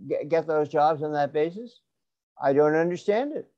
get, 0.08 0.28
get 0.28 0.46
those 0.46 0.68
jobs 0.68 1.02
on 1.02 1.12
that 1.12 1.32
basis. 1.32 1.80
I 2.42 2.52
don't 2.52 2.74
understand 2.74 3.32
it. 3.32 3.48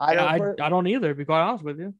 I 0.00 0.14
don't. 0.14 0.60
I, 0.60 0.66
I 0.66 0.68
don't 0.68 0.86
either, 0.86 1.08
to 1.08 1.14
be 1.14 1.24
quite 1.24 1.40
honest 1.40 1.64
with 1.64 1.78
you. 1.78 1.94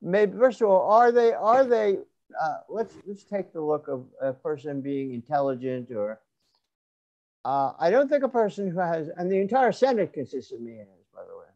maybe 0.00 0.36
first 0.38 0.60
of 0.60 0.68
all, 0.68 0.90
are 0.90 1.12
they 1.12 1.32
are 1.32 1.64
they? 1.64 1.98
Uh, 2.40 2.58
let's 2.68 2.94
let's 3.06 3.24
take 3.24 3.52
the 3.52 3.60
look 3.60 3.88
of 3.88 4.04
a 4.20 4.32
person 4.32 4.80
being 4.80 5.14
intelligent 5.14 5.90
or. 5.90 6.20
Uh, 7.44 7.72
I 7.78 7.90
don't 7.90 8.10
think 8.10 8.24
a 8.24 8.28
person 8.28 8.70
who 8.70 8.78
has, 8.78 9.08
and 9.16 9.30
the 9.30 9.40
entire 9.40 9.72
Senate 9.72 10.12
consists 10.12 10.52
of 10.52 10.60
millionaires, 10.60 11.06
by 11.14 11.22
the 11.22 11.36
way, 11.36 11.46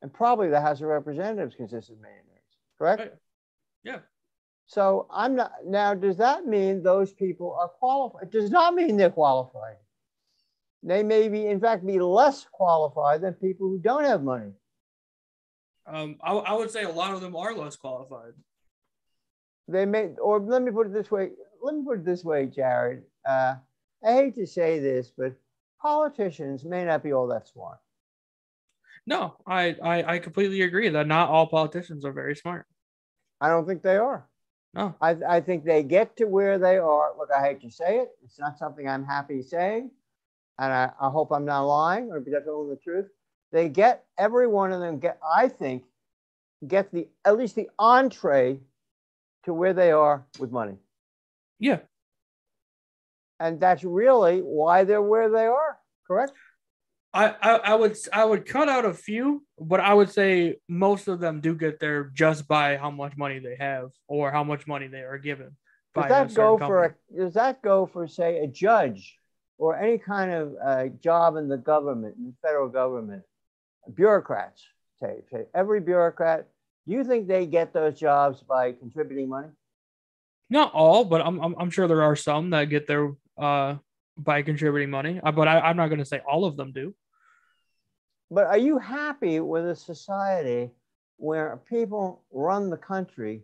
and 0.00 0.12
probably 0.12 0.48
the 0.48 0.60
House 0.60 0.80
of 0.80 0.86
Representatives 0.86 1.54
consists 1.54 1.90
of 1.90 1.96
millionaires. 1.96 2.26
Correct. 2.78 3.00
Right. 3.00 3.12
Yeah. 3.82 3.98
So 4.66 5.06
I'm 5.10 5.34
not 5.34 5.52
now. 5.66 5.94
Does 5.94 6.16
that 6.18 6.46
mean 6.46 6.82
those 6.82 7.12
people 7.12 7.54
are 7.60 7.68
qualified? 7.68 8.22
It 8.22 8.30
does 8.30 8.50
not 8.50 8.74
mean 8.74 8.96
they're 8.96 9.10
qualified. 9.10 9.76
They 10.82 11.02
may 11.02 11.28
be, 11.28 11.46
in 11.46 11.60
fact, 11.60 11.84
be 11.84 12.00
less 12.00 12.46
qualified 12.50 13.20
than 13.20 13.34
people 13.34 13.68
who 13.68 13.78
don't 13.78 14.04
have 14.04 14.22
money. 14.22 14.52
Um, 15.86 16.16
I, 16.22 16.32
I 16.32 16.54
would 16.54 16.70
say 16.70 16.84
a 16.84 16.90
lot 16.90 17.14
of 17.14 17.20
them 17.20 17.34
are 17.36 17.54
less 17.54 17.76
qualified. 17.76 18.32
They 19.68 19.86
may, 19.86 20.10
or 20.20 20.40
let 20.40 20.62
me 20.62 20.70
put 20.70 20.86
it 20.86 20.92
this 20.92 21.10
way. 21.10 21.30
Let 21.62 21.74
me 21.74 21.84
put 21.84 21.98
it 21.98 22.04
this 22.04 22.24
way, 22.24 22.46
Jared. 22.46 23.02
Uh, 23.26 23.56
I 24.04 24.12
hate 24.12 24.34
to 24.36 24.46
say 24.46 24.78
this, 24.78 25.12
but 25.16 25.34
politicians 25.80 26.64
may 26.64 26.84
not 26.84 27.02
be 27.02 27.12
all 27.12 27.28
that 27.28 27.48
smart. 27.48 27.78
No, 29.06 29.36
I, 29.46 29.76
I 29.82 30.14
I 30.14 30.18
completely 30.18 30.62
agree 30.62 30.88
that 30.88 31.06
not 31.06 31.30
all 31.30 31.46
politicians 31.46 32.04
are 32.04 32.12
very 32.12 32.36
smart. 32.36 32.66
I 33.40 33.48
don't 33.48 33.66
think 33.66 33.82
they 33.82 33.96
are. 33.96 34.28
No, 34.74 34.94
I, 35.00 35.16
I 35.28 35.40
think 35.40 35.64
they 35.64 35.82
get 35.82 36.16
to 36.18 36.26
where 36.26 36.58
they 36.58 36.78
are. 36.78 37.12
Look, 37.18 37.30
I 37.36 37.42
hate 37.42 37.60
to 37.62 37.70
say 37.70 37.98
it. 37.98 38.08
It's 38.22 38.38
not 38.38 38.58
something 38.58 38.88
I'm 38.88 39.04
happy 39.04 39.42
saying. 39.42 39.90
And 40.58 40.72
I, 40.72 40.90
I 41.00 41.08
hope 41.08 41.32
I'm 41.32 41.46
not 41.46 41.62
lying 41.62 42.10
or 42.10 42.20
be 42.20 42.30
telling 42.30 42.68
the 42.68 42.76
truth. 42.76 43.08
They 43.52 43.68
get, 43.68 44.04
every 44.18 44.46
one 44.46 44.72
of 44.72 44.80
them 44.80 44.98
get, 44.98 45.18
I 45.24 45.48
think, 45.48 45.84
get 46.66 46.92
the, 46.92 47.08
at 47.24 47.36
least 47.36 47.56
the 47.56 47.68
entree 47.78 48.60
to 49.44 49.54
where 49.54 49.72
they 49.72 49.90
are 49.90 50.26
with 50.38 50.52
money. 50.52 50.76
yeah, 51.58 51.80
And 53.38 53.58
that's 53.58 53.82
really 53.82 54.40
why 54.40 54.84
they're 54.84 55.02
where 55.02 55.30
they 55.30 55.46
are, 55.46 55.78
correct? 56.06 56.32
I, 57.12 57.34
I 57.42 57.56
I 57.56 57.74
would 57.74 57.96
I 58.12 58.24
would 58.24 58.46
cut 58.46 58.68
out 58.68 58.84
a 58.84 58.94
few, 58.94 59.44
but 59.58 59.80
I 59.80 59.92
would 59.94 60.10
say 60.10 60.58
most 60.68 61.08
of 61.08 61.18
them 61.18 61.40
do 61.40 61.56
get 61.56 61.80
there 61.80 62.04
just 62.14 62.46
by 62.46 62.76
how 62.76 62.90
much 62.92 63.16
money 63.16 63.40
they 63.40 63.56
have 63.58 63.90
or 64.06 64.30
how 64.30 64.44
much 64.44 64.68
money 64.68 64.86
they 64.86 65.00
are 65.00 65.18
given. 65.18 65.56
Does 65.96 66.08
that 66.08 66.34
go 66.34 66.56
for, 66.56 66.84
a, 66.84 66.94
does 67.16 67.34
that 67.34 67.62
go 67.62 67.86
for, 67.86 68.06
say, 68.06 68.38
a 68.44 68.46
judge 68.46 69.16
or 69.58 69.76
any 69.76 69.98
kind 69.98 70.30
of 70.30 70.54
uh, 70.64 70.86
job 71.02 71.34
in 71.34 71.48
the 71.48 71.56
government, 71.56 72.14
in 72.16 72.26
the 72.26 72.34
federal 72.42 72.68
government? 72.68 73.24
Bureaucrats, 73.94 74.62
say, 75.00 75.22
say, 75.30 75.46
every 75.54 75.80
bureaucrat, 75.80 76.48
do 76.86 76.94
you 76.94 77.04
think 77.04 77.28
they 77.28 77.46
get 77.46 77.72
those 77.72 77.98
jobs 77.98 78.42
by 78.42 78.72
contributing 78.72 79.28
money? 79.28 79.48
not 80.50 80.72
all, 80.74 81.04
but 81.04 81.20
I'm, 81.20 81.38
I'm 81.40 81.54
I'm 81.58 81.70
sure 81.70 81.86
there 81.86 82.02
are 82.02 82.16
some 82.16 82.50
that 82.50 82.64
get 82.64 82.86
there 82.88 83.12
uh 83.38 83.76
by 84.18 84.42
contributing 84.42 84.90
money. 84.90 85.20
Uh, 85.22 85.32
But 85.32 85.48
I, 85.48 85.60
I'm 85.60 85.76
not 85.76 85.88
going 85.88 86.00
to 86.00 86.04
say 86.04 86.20
all 86.28 86.44
of 86.44 86.56
them 86.56 86.72
do. 86.72 86.94
But 88.30 88.46
are 88.46 88.58
you 88.58 88.78
happy 88.78 89.40
with 89.40 89.64
a 89.66 89.76
society 89.76 90.70
where 91.16 91.60
people 91.68 92.22
run 92.32 92.68
the 92.70 92.76
country 92.76 93.42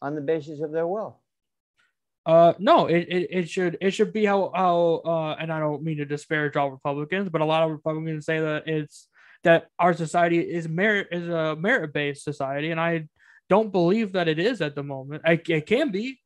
on 0.00 0.14
the 0.14 0.20
basis 0.20 0.60
of 0.60 0.70
their 0.70 0.86
wealth? 0.86 1.16
Uh, 2.26 2.54
no, 2.58 2.86
it, 2.86 3.06
it, 3.08 3.28
it 3.30 3.48
should 3.50 3.76
it 3.80 3.90
should 3.90 4.12
be 4.12 4.24
how 4.24 4.50
how 4.54 5.02
uh, 5.04 5.34
and 5.38 5.52
I 5.52 5.58
don't 5.58 5.82
mean 5.82 5.98
to 5.98 6.04
disparage 6.06 6.56
all 6.56 6.70
Republicans, 6.70 7.28
but 7.28 7.40
a 7.40 7.44
lot 7.44 7.64
of 7.64 7.70
Republicans 7.70 8.24
say 8.24 8.38
that 8.38 8.66
it's 8.66 9.08
that 9.44 9.68
our 9.78 9.94
society 9.94 10.40
is 10.40 10.68
merit 10.68 11.08
is 11.12 11.28
a 11.28 11.56
merit 11.56 11.92
based 11.92 12.24
society, 12.24 12.70
and 12.70 12.80
I 12.80 13.08
don't 13.48 13.70
believe 13.70 14.12
that 14.12 14.26
it 14.26 14.38
is 14.38 14.60
at 14.60 14.74
the 14.74 14.82
moment. 14.82 15.22
I, 15.24 15.40
it 15.48 15.66
can 15.66 15.90
be, 15.90 16.18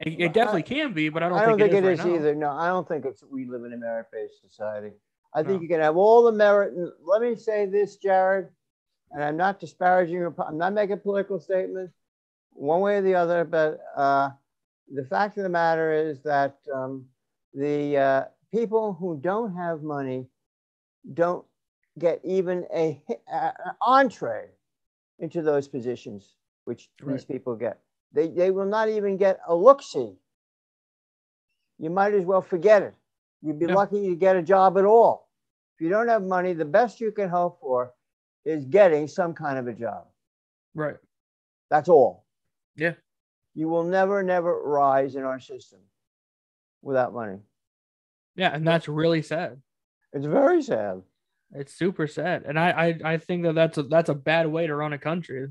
it, 0.00 0.20
it 0.20 0.32
definitely 0.34 0.62
can 0.62 0.92
be, 0.92 1.08
but 1.08 1.22
I 1.22 1.28
don't, 1.28 1.38
I 1.38 1.46
don't 1.46 1.58
think, 1.58 1.72
think, 1.72 1.84
it 1.84 1.88
it 1.88 1.92
is, 1.92 1.98
right 1.98 2.08
now. 2.08 2.14
either. 2.14 2.34
No, 2.34 2.50
I 2.50 2.68
don't 2.68 2.86
think 2.86 3.04
it's 3.04 3.24
we 3.24 3.46
live 3.46 3.64
in 3.64 3.72
a 3.72 3.76
merit-based 3.76 4.40
society. 4.40 4.92
I 5.34 5.42
think 5.42 5.56
No. 5.56 5.62
you 5.62 5.68
can 5.68 5.80
have 5.80 5.96
all 5.96 6.22
the 6.22 6.32
merit. 6.32 6.74
And 6.74 6.90
let 7.04 7.20
me 7.22 7.36
say 7.36 7.66
this, 7.66 7.96
Jared, 7.96 8.48
and 9.10 9.22
I'm 9.22 9.36
not 9.36 9.60
disparaging. 9.60 10.34
I'm 10.46 10.58
not 10.58 10.72
making 10.72 11.00
political 11.00 11.40
statements 11.40 11.94
one 12.52 12.80
way 12.80 12.96
or 12.96 13.02
the 13.02 13.14
other. 13.14 13.44
But 13.44 13.78
uh, 13.96 14.30
the 14.92 15.04
fact 15.04 15.36
of 15.38 15.42
the 15.42 15.48
matter 15.48 15.92
is 15.92 16.22
that 16.22 16.56
um, 16.74 17.06
the 17.54 17.96
uh, 17.96 18.24
people 18.52 18.94
who 18.94 19.18
don't 19.20 19.54
have 19.54 19.82
money 19.82 20.26
don't 21.14 21.44
get 21.98 22.20
even 22.24 22.66
a, 22.74 23.00
an 23.28 23.52
entree 23.80 24.48
into 25.18 25.42
those 25.42 25.68
positions, 25.68 26.36
which 26.64 26.90
these 27.06 27.24
people 27.24 27.54
get. 27.56 27.80
They, 28.12 28.28
they 28.28 28.50
will 28.50 28.66
not 28.66 28.88
even 28.88 29.16
get 29.16 29.40
a 29.46 29.54
look 29.54 29.82
see. 29.82 30.14
You 31.78 31.90
might 31.90 32.14
as 32.14 32.24
well 32.24 32.42
forget 32.42 32.82
it. 32.82 32.94
You'd 33.42 33.58
be 33.58 33.66
Yeah. 33.66 33.74
lucky 33.74 34.08
to 34.08 34.16
get 34.16 34.36
a 34.36 34.42
job 34.42 34.78
at 34.78 34.84
all. 34.84 35.28
If 35.76 35.82
you 35.82 35.88
don't 35.88 36.08
have 36.08 36.22
money, 36.22 36.52
the 36.54 36.64
best 36.64 37.00
you 37.00 37.12
can 37.12 37.28
hope 37.28 37.60
for 37.60 37.92
is 38.44 38.64
getting 38.64 39.06
some 39.06 39.34
kind 39.34 39.58
of 39.58 39.68
a 39.68 39.72
job. 39.72 40.06
Right. 40.74 40.96
That's 41.70 41.88
all. 41.88 42.24
Yeah. 42.76 42.94
You 43.54 43.68
will 43.68 43.84
never, 43.84 44.22
never 44.22 44.62
rise 44.62 45.14
in 45.16 45.22
our 45.24 45.38
system 45.40 45.80
without 46.82 47.12
money. 47.12 47.38
Yeah, 48.36 48.54
and 48.54 48.66
that's 48.66 48.88
really 48.88 49.22
sad. 49.22 49.60
It's 50.12 50.26
very 50.26 50.62
sad. 50.62 51.02
It's 51.52 51.74
super 51.74 52.06
sad, 52.06 52.44
and 52.44 52.58
I 52.58 52.70
I, 52.70 53.12
I 53.12 53.16
think 53.16 53.44
that 53.44 53.54
that's 53.54 53.78
a 53.78 53.82
that's 53.84 54.10
a 54.10 54.14
bad 54.14 54.46
way 54.46 54.66
to 54.66 54.74
run 54.74 54.92
a 54.92 54.98
country. 54.98 55.48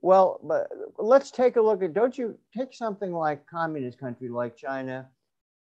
Well, 0.00 0.40
but 0.42 0.68
let's 0.98 1.30
take 1.30 1.56
a 1.56 1.60
look 1.60 1.82
at. 1.82 1.92
Don't 1.92 2.16
you 2.16 2.38
take 2.56 2.72
something 2.72 3.12
like 3.12 3.46
communist 3.46 3.98
country 3.98 4.28
like 4.28 4.56
China 4.56 5.08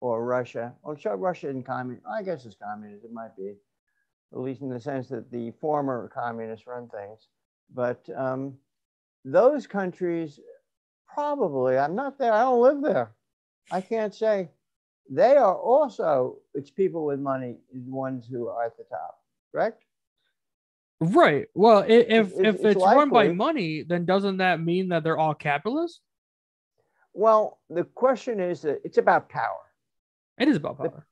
or 0.01 0.24
Russia? 0.24 0.74
Well, 0.83 0.97
Russia 1.16 1.49
isn't 1.49 1.64
communist. 1.64 2.07
I 2.07 2.22
guess 2.22 2.45
it's 2.45 2.57
communist. 2.62 3.05
It 3.05 3.12
might 3.12 3.35
be, 3.37 3.55
at 4.33 4.39
least 4.39 4.61
in 4.61 4.68
the 4.68 4.81
sense 4.81 5.09
that 5.09 5.31
the 5.31 5.53
former 5.61 6.11
communists 6.14 6.66
run 6.66 6.89
things. 6.89 7.29
But 7.74 8.07
um, 8.14 8.59
those 9.24 9.66
countries, 9.66 10.39
probably. 11.12 11.79
I'm 11.79 11.97
not 11.97 12.18
there. 12.18 12.33
I 12.33 12.43
don't 12.43 12.62
live 12.62 12.83
there. 12.83 13.12
I 13.72 13.81
can't 13.81 14.14
say. 14.14 14.51
They 15.09 15.37
are 15.37 15.55
also. 15.55 16.39
It's 16.55 16.71
people 16.71 17.05
with 17.05 17.21
money, 17.21 17.59
is 17.73 17.85
the 17.85 17.91
ones 17.93 18.27
who 18.27 18.49
are 18.49 18.65
at 18.65 18.77
the 18.77 18.85
top. 18.85 19.19
Correct. 19.53 19.85
Right. 21.01 21.49
Well, 21.55 21.83
i- 21.83 21.87
if 21.87 22.29
It's- 22.29 22.33
if 22.39 22.55
it's 22.57 22.65
it's 22.65 22.85
run 22.85 23.11
by 23.11 23.29
money, 23.29 23.83
then 23.83 24.05
doesn't 24.07 24.39
that 24.39 24.61
mean 24.61 24.89
that 24.89 25.05
they're 25.05 25.19
all 25.19 25.35
capitalists? 25.35 26.01
Well, 27.13 27.61
the 27.69 27.85
question 27.85 28.41
is 28.41 28.63
that 28.63 28.81
it's 28.85 28.99
about 28.99 29.29
power. 29.29 29.61
It 30.39 30.49
is 30.49 30.57
about 30.57 30.79
The- 30.79 30.91
power. 30.91 31.07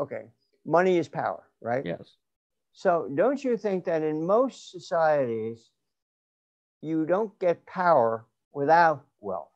Okay, 0.00 0.30
money 0.64 0.98
is 0.98 1.08
power, 1.08 1.48
right? 1.60 1.84
Yes. 1.84 2.16
So 2.72 3.08
don't 3.14 3.42
you 3.42 3.56
think 3.56 3.84
that 3.84 4.02
in 4.02 4.26
most 4.26 4.70
societies, 4.70 5.70
you 6.80 7.06
don't 7.06 7.36
get 7.38 7.64
power 7.66 8.26
without 8.52 9.06
wealth? 9.20 9.53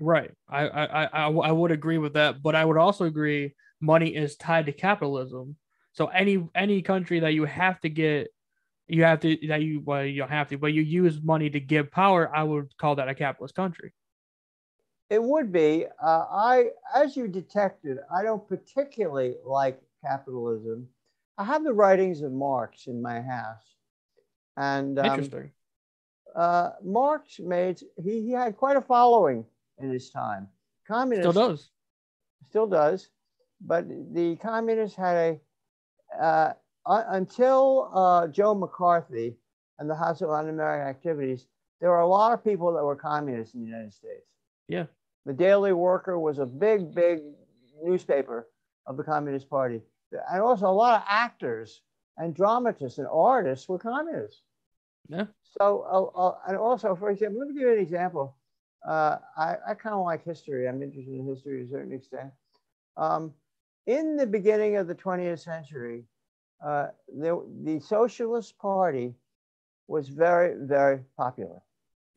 Right. 0.00 0.30
I, 0.48 0.66
I, 0.66 1.04
I, 1.04 1.30
I 1.30 1.52
would 1.52 1.70
agree 1.70 1.98
with 1.98 2.14
that, 2.14 2.42
but 2.42 2.56
I 2.56 2.64
would 2.64 2.78
also 2.78 3.04
agree 3.04 3.54
money 3.80 4.16
is 4.16 4.36
tied 4.36 4.66
to 4.66 4.72
capitalism. 4.72 5.56
So 5.92 6.06
any 6.06 6.48
any 6.54 6.82
country 6.82 7.20
that 7.20 7.34
you 7.34 7.44
have 7.44 7.78
to 7.80 7.90
get, 7.90 8.28
you 8.88 9.04
have 9.04 9.20
to 9.20 9.36
that 9.48 9.62
you 9.62 9.82
well 9.84 10.04
you 10.04 10.18
don't 10.18 10.30
have 10.30 10.48
to, 10.48 10.58
but 10.58 10.72
you 10.72 10.82
use 10.82 11.20
money 11.22 11.50
to 11.50 11.60
give 11.60 11.90
power. 11.90 12.34
I 12.34 12.44
would 12.44 12.76
call 12.78 12.96
that 12.96 13.08
a 13.08 13.14
capitalist 13.14 13.54
country. 13.54 13.92
It 15.10 15.22
would 15.22 15.52
be. 15.52 15.86
Uh, 16.02 16.26
I, 16.30 16.70
as 16.94 17.16
you 17.16 17.28
detected, 17.28 17.98
I 18.14 18.22
don't 18.22 18.48
particularly 18.48 19.36
like 19.44 19.80
capitalism. 20.02 20.88
I 21.36 21.44
have 21.44 21.64
the 21.64 21.72
writings 21.72 22.22
of 22.22 22.32
Marx 22.32 22.86
in 22.86 23.02
my 23.02 23.20
house, 23.20 23.74
and 24.56 24.98
um, 24.98 25.06
Interesting. 25.06 25.52
uh, 26.34 26.70
Marx 26.84 27.38
made 27.40 27.80
he, 28.02 28.22
he 28.22 28.30
had 28.30 28.56
quite 28.56 28.76
a 28.76 28.80
following 28.82 29.44
in 29.80 29.90
his 29.90 30.10
time. 30.10 30.48
Communists 30.86 31.30
Still 31.30 31.48
does. 31.48 31.70
still 32.48 32.66
does, 32.66 33.08
but 33.60 33.88
the 33.88 34.36
communists 34.36 34.96
had 34.96 35.16
a 35.16 36.22
uh, 36.22 36.52
un- 36.86 37.04
until 37.08 37.90
uh, 37.94 38.26
Joe 38.28 38.54
McCarthy 38.54 39.36
and 39.78 39.88
the 39.88 39.94
House 39.94 40.20
of 40.20 40.30
Un-American 40.30 40.88
Activities, 40.88 41.46
there 41.80 41.90
were 41.90 42.00
a 42.00 42.06
lot 42.08 42.32
of 42.32 42.44
people 42.44 42.72
that 42.74 42.84
were 42.84 42.96
communists 42.96 43.54
in 43.54 43.60
the 43.60 43.66
United 43.66 43.92
States. 43.92 44.26
Yeah. 44.68 44.86
The 45.26 45.32
Daily 45.32 45.72
Worker 45.72 46.18
was 46.18 46.38
a 46.38 46.46
big, 46.46 46.94
big 46.94 47.20
newspaper 47.82 48.48
of 48.86 48.96
the 48.96 49.04
Communist 49.04 49.48
Party, 49.48 49.80
and 50.30 50.42
also 50.42 50.66
a 50.66 50.72
lot 50.72 50.96
of 51.00 51.06
actors 51.08 51.82
and 52.16 52.34
dramatists 52.34 52.98
and 52.98 53.06
artists 53.10 53.68
were 53.68 53.78
communists. 53.78 54.42
Yeah. 55.08 55.26
So, 55.58 55.84
uh, 55.90 56.18
uh, 56.18 56.38
and 56.48 56.56
also, 56.56 56.94
for 56.94 57.10
example, 57.10 57.38
let 57.40 57.48
me 57.48 57.54
give 57.54 57.62
you 57.68 57.72
an 57.74 57.80
example. 57.80 58.36
Uh, 58.86 59.16
I, 59.36 59.56
I 59.68 59.74
kind 59.74 59.94
of 59.94 60.04
like 60.04 60.24
history. 60.24 60.68
I'm 60.68 60.82
interested 60.82 61.14
in 61.14 61.26
history 61.26 61.58
to 61.60 61.64
a 61.66 61.68
certain 61.70 61.92
extent. 61.92 62.30
Um, 62.96 63.32
in 63.86 64.16
the 64.16 64.26
beginning 64.26 64.76
of 64.76 64.86
the 64.86 64.94
20th 64.94 65.40
century, 65.40 66.04
uh, 66.64 66.88
the, 67.08 67.42
the 67.64 67.80
Socialist 67.80 68.56
Party 68.58 69.14
was 69.88 70.08
very, 70.08 70.54
very 70.66 71.00
popular. 71.16 71.60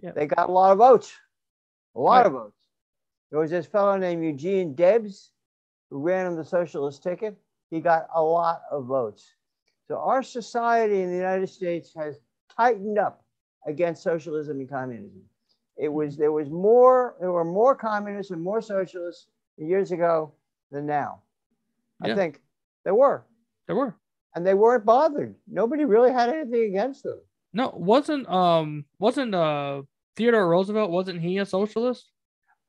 Yeah. 0.01 0.11
They 0.11 0.25
got 0.25 0.49
a 0.49 0.51
lot 0.51 0.71
of 0.71 0.77
votes, 0.77 1.13
a 1.95 1.99
lot 1.99 2.17
Right. 2.17 2.25
of 2.27 2.33
votes. 2.33 2.59
There 3.31 3.39
was 3.39 3.51
this 3.51 3.65
fellow 3.65 3.97
named 3.97 4.23
Eugene 4.23 4.75
Debs 4.75 5.31
who 5.89 5.99
ran 5.99 6.27
on 6.27 6.35
the 6.35 6.45
socialist 6.45 7.01
ticket. 7.01 7.35
He 7.71 7.79
got 7.79 8.07
a 8.13 8.21
lot 8.21 8.61
of 8.69 8.85
votes. 8.85 9.33
So 9.87 9.97
our 9.97 10.21
society 10.23 11.01
in 11.01 11.09
the 11.09 11.15
United 11.17 11.47
States 11.47 11.93
has 11.95 12.19
tightened 12.55 12.99
up 12.99 13.23
against 13.65 14.03
socialism 14.03 14.59
and 14.59 14.69
communism. 14.69 15.21
It 15.77 15.89
was 15.91 16.17
there 16.17 16.31
was 16.31 16.49
more 16.49 17.15
there 17.19 17.31
were 17.31 17.45
more 17.45 17.75
communists 17.75 18.31
and 18.31 18.41
more 18.41 18.61
socialists 18.61 19.27
years 19.57 19.91
ago 19.91 20.33
than 20.71 20.85
now. 20.85 21.21
I 22.01 22.09
Yeah. 22.09 22.15
think 22.15 22.41
there 22.83 22.95
were, 22.95 23.25
There 23.67 23.75
were. 23.75 23.95
and 24.35 24.45
they 24.45 24.53
weren't 24.53 24.85
bothered. 24.85 25.35
Nobody 25.47 25.85
really 25.85 26.11
had 26.11 26.29
anything 26.29 26.63
against 26.65 27.03
them. 27.03 27.19
No, 27.53 27.69
wasn't 27.75 28.27
um 28.29 28.85
wasn't 28.99 29.33
uh 29.33 29.83
Theodore 30.15 30.47
Roosevelt 30.49 30.91
wasn't 30.91 31.21
he 31.21 31.37
a 31.39 31.45
socialist? 31.45 32.11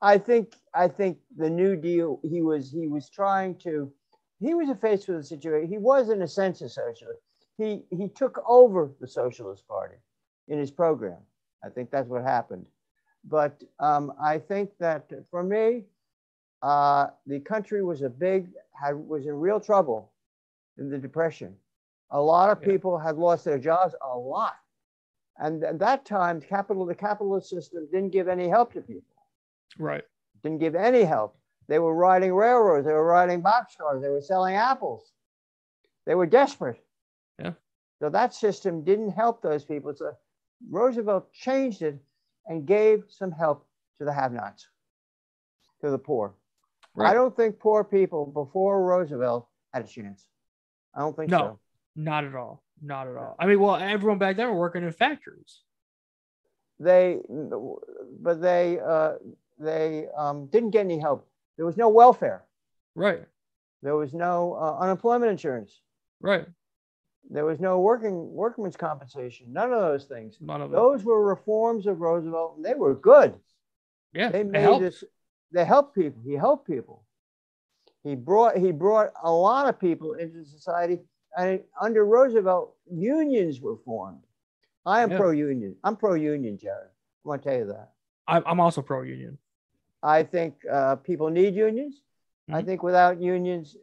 I 0.00 0.18
think 0.18 0.54
I 0.74 0.88
think 0.88 1.18
the 1.36 1.50
New 1.50 1.76
Deal 1.76 2.20
he 2.22 2.40
was 2.42 2.70
he 2.70 2.86
was 2.88 3.10
trying 3.10 3.56
to 3.58 3.92
he 4.40 4.54
was 4.54 4.68
faced 4.80 5.08
with 5.08 5.18
a 5.18 5.22
situation. 5.24 5.68
He 5.68 5.78
was 5.78 6.08
in 6.10 6.22
a 6.22 6.28
sense 6.28 6.60
a 6.62 6.68
socialist. 6.68 7.20
He 7.58 7.84
he 7.90 8.08
took 8.08 8.42
over 8.46 8.90
the 9.00 9.06
Socialist 9.06 9.66
Party 9.68 9.96
in 10.48 10.58
his 10.58 10.70
program. 10.70 11.20
I 11.64 11.68
think 11.70 11.90
that's 11.90 12.08
what 12.08 12.22
happened. 12.22 12.66
But 13.28 13.62
um, 13.80 14.12
I 14.20 14.38
think 14.38 14.70
that 14.78 15.10
for 15.30 15.42
me, 15.42 15.84
uh, 16.62 17.08
the 17.26 17.40
country 17.40 17.82
was 17.82 18.02
a 18.02 18.08
big 18.08 18.48
had 18.72 18.94
was 18.96 19.26
in 19.26 19.34
real 19.34 19.60
trouble 19.60 20.12
in 20.78 20.90
the 20.90 20.98
depression. 20.98 21.56
A 22.10 22.20
lot 22.20 22.50
of 22.50 22.60
Yeah. 22.60 22.68
people 22.68 22.98
had 22.98 23.16
lost 23.16 23.44
their 23.44 23.58
jobs, 23.58 23.94
a 24.02 24.16
lot. 24.18 24.54
And 25.38 25.64
at 25.64 25.78
that 25.80 26.04
time, 26.04 26.40
capital 26.40 26.84
the 26.86 26.94
capitalist 26.94 27.48
system 27.48 27.86
didn't 27.90 28.10
give 28.10 28.28
any 28.28 28.48
help 28.48 28.72
to 28.74 28.80
people. 28.80 29.16
Right. 29.78 30.04
Didn't 30.42 30.58
give 30.60 30.74
any 30.74 31.02
help. 31.02 31.36
They 31.66 31.78
were 31.78 31.94
riding 31.94 32.34
railroads. 32.34 32.86
They 32.86 32.92
were 32.92 33.06
riding 33.06 33.42
boxcars. 33.42 34.00
They 34.02 34.10
were 34.10 34.20
selling 34.20 34.54
apples. 34.54 35.12
They 36.06 36.14
were 36.14 36.26
desperate. 36.26 36.84
Yeah. 37.38 37.54
So 38.00 38.10
that 38.10 38.34
system 38.34 38.84
didn't 38.84 39.10
help 39.10 39.40
those 39.40 39.64
people. 39.64 39.94
So 39.94 40.16
Roosevelt 40.70 41.32
changed 41.32 41.82
it 41.82 41.98
and 42.46 42.66
gave 42.66 43.04
some 43.08 43.32
help 43.32 43.66
to 43.98 44.04
the 44.04 44.12
have-nots, 44.12 44.68
to 45.80 45.90
the 45.90 45.98
poor. 45.98 46.34
I 46.98 47.12
don't 47.12 47.34
think 47.34 47.58
poor 47.58 47.82
people 47.82 48.26
before 48.26 48.84
Roosevelt 48.84 49.48
had 49.72 49.84
a 49.84 49.88
chance. 49.88 50.26
I 50.94 51.00
don't 51.00 51.16
think 51.16 51.30
No. 51.30 51.38
so. 51.38 51.58
Not 51.96 52.24
at 52.24 52.34
all. 52.34 52.62
Not 52.80 53.08
at 53.08 53.16
all. 53.16 53.34
I 53.38 53.46
mean, 53.46 53.58
well, 53.60 53.76
everyone 53.76 54.18
back 54.18 54.36
then 54.36 54.48
were 54.48 54.58
working 54.58 54.84
in 54.84 54.92
factories. 54.92 55.62
They, 56.78 57.20
but 57.28 58.40
they, 58.40 58.78
uh, 58.80 59.14
they 59.58 60.06
um, 60.16 60.46
didn't 60.46 60.70
get 60.70 60.80
any 60.80 60.98
help. 60.98 61.28
There 61.56 61.66
was 61.66 61.76
no 61.76 61.88
welfare. 61.88 62.44
Right. 62.94 63.24
There 63.82 63.96
was 63.96 64.12
no 64.14 64.54
uh, 64.54 64.78
unemployment 64.78 65.30
insurance. 65.30 65.80
Right. 66.20 66.46
There 67.30 67.44
was 67.44 67.58
no 67.60 67.80
working 67.80 68.32
workman's 68.32 68.76
compensation. 68.76 69.52
None 69.52 69.72
of 69.72 69.80
those 69.80 70.04
things. 70.04 70.36
None 70.40 70.60
of 70.60 70.70
those 70.70 70.98
Those 71.00 71.04
were 71.04 71.24
reforms 71.24 71.86
of 71.86 72.00
Roosevelt, 72.00 72.56
and 72.56 72.64
they 72.64 72.74
were 72.74 72.94
good. 72.94 73.34
Yeah. 74.12 74.30
They 74.30 74.44
made 74.44 74.60
helped. 74.62 74.82
this. 74.82 75.04
They 75.52 75.64
helped 75.64 75.94
people. 75.94 76.20
He 76.24 76.34
helped 76.34 76.66
people. 76.66 77.04
He 78.02 78.14
brought 78.14 78.56
he 78.58 78.70
brought 78.72 79.12
a 79.22 79.30
lot 79.32 79.68
of 79.68 79.80
people 79.80 80.14
into 80.14 80.44
society, 80.44 81.00
and 81.36 81.60
under 81.80 82.04
Roosevelt, 82.04 82.74
unions 82.92 83.60
were 83.60 83.76
formed. 83.84 84.22
I 84.86 85.02
am 85.02 85.10
Yeah. 85.10 85.16
pro-union. 85.16 85.76
I'm 85.82 85.96
pro-union, 85.96 86.58
Jared. 86.58 86.88
I 87.24 87.28
want 87.28 87.42
to 87.42 87.48
tell 87.48 87.58
you 87.58 87.66
that. 87.68 87.92
I'm, 88.28 88.42
I'm 88.46 88.60
also 88.60 88.82
pro 88.82 89.00
union. 89.02 89.38
I 90.02 90.22
think 90.22 90.56
uh, 90.70 90.96
people 90.96 91.30
need 91.30 91.54
unions. 91.54 92.02
I 92.50 92.60
Mhm. 92.60 92.66
think 92.66 92.82
without 92.82 93.18
unions, 93.18 93.74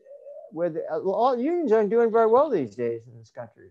with 0.53 0.77
all 0.89 1.37
unions 1.37 1.71
aren't 1.71 1.89
doing 1.89 2.11
very 2.11 2.27
well 2.27 2.49
these 2.49 2.75
days 2.75 3.01
in 3.07 3.17
this 3.17 3.31
country. 3.31 3.69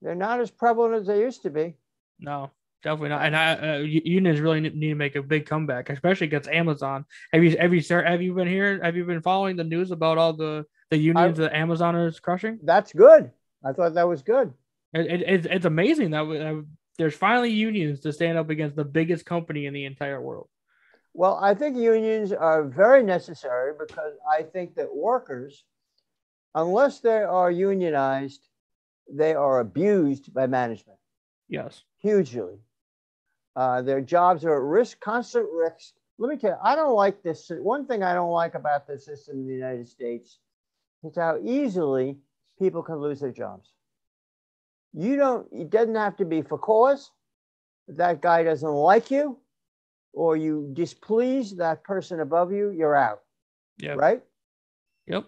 They're 0.00 0.14
not 0.14 0.40
as 0.40 0.50
prevalent 0.50 0.94
as 0.94 1.06
they 1.06 1.20
used 1.20 1.42
to 1.42 1.50
be. 1.50 1.74
No, 2.18 2.50
definitely 2.82 3.10
not. 3.10 3.24
And 3.24 3.36
I, 3.36 3.54
uh, 3.54 3.78
unions 3.78 4.40
really 4.40 4.60
need 4.60 4.80
to 4.80 4.94
make 4.94 5.16
a 5.16 5.22
big 5.22 5.46
comeback, 5.46 5.90
especially 5.90 6.26
against 6.26 6.48
Amazon. 6.48 7.04
Have 7.32 7.44
you 7.44 7.56
have 7.58 7.72
you 7.72 7.80
sir, 7.80 8.02
have 8.02 8.22
you 8.22 8.34
been 8.34 8.48
hearing? 8.48 8.80
Have 8.82 8.96
you 8.96 9.04
been 9.04 9.22
following 9.22 9.56
the 9.56 9.64
news 9.64 9.90
about 9.90 10.18
all 10.18 10.32
the 10.32 10.66
the 10.90 10.98
unions 10.98 11.38
that 11.38 11.54
Amazon 11.54 11.96
is 11.96 12.20
crushing? 12.20 12.58
That's 12.62 12.92
good. 12.92 13.30
I 13.64 13.72
thought 13.72 13.94
that 13.94 14.08
was 14.08 14.22
good. 14.22 14.52
It, 14.92 15.06
it, 15.06 15.22
it's 15.22 15.46
it's 15.48 15.66
amazing 15.66 16.10
that 16.10 16.26
we, 16.26 16.40
uh, 16.40 16.62
there's 16.98 17.14
finally 17.14 17.50
unions 17.50 18.00
to 18.00 18.12
stand 18.12 18.36
up 18.36 18.50
against 18.50 18.76
the 18.76 18.84
biggest 18.84 19.24
company 19.24 19.66
in 19.66 19.74
the 19.74 19.84
entire 19.84 20.20
world. 20.20 20.48
Well, 21.14 21.38
I 21.42 21.54
think 21.54 21.76
unions 21.76 22.32
are 22.32 22.64
very 22.64 23.02
necessary 23.02 23.74
because 23.78 24.14
I 24.30 24.42
think 24.42 24.74
that 24.76 24.94
workers, 24.94 25.64
unless 26.54 27.00
they 27.00 27.22
are 27.22 27.50
unionized, 27.50 28.48
they 29.10 29.34
are 29.34 29.60
abused 29.60 30.32
by 30.32 30.46
management 30.46 30.98
Yes. 31.48 31.84
hugely. 31.98 32.58
Uh, 33.54 33.82
their 33.82 34.00
jobs 34.00 34.44
are 34.44 34.56
at 34.56 34.62
risk, 34.62 35.00
constant 35.00 35.46
risk. 35.52 35.94
Let 36.18 36.30
me 36.30 36.36
tell 36.38 36.52
you, 36.52 36.56
I 36.62 36.74
don't 36.74 36.94
like 36.94 37.22
this. 37.22 37.50
One 37.50 37.86
thing 37.86 38.02
I 38.02 38.14
don't 38.14 38.30
like 38.30 38.54
about 38.54 38.86
the 38.86 38.98
system 38.98 39.40
in 39.40 39.46
the 39.46 39.54
United 39.54 39.88
States 39.88 40.38
is 41.04 41.16
how 41.16 41.38
easily 41.42 42.18
people 42.58 42.82
can 42.82 42.96
lose 42.96 43.20
their 43.20 43.32
jobs. 43.32 43.74
You 44.94 45.16
don't, 45.16 45.46
it 45.52 45.68
doesn't 45.68 45.94
have 45.94 46.16
to 46.16 46.24
be 46.24 46.40
for 46.40 46.58
cause. 46.58 47.10
That 47.88 48.22
guy 48.22 48.44
doesn't 48.44 48.70
like 48.70 49.10
you 49.10 49.38
or 50.12 50.36
you 50.36 50.70
displease 50.74 51.56
that 51.56 51.82
person 51.84 52.20
above 52.20 52.52
you, 52.52 52.70
you're 52.70 52.94
out, 52.96 53.22
Yeah. 53.78 53.92
right? 53.94 54.22
Yep. 55.06 55.24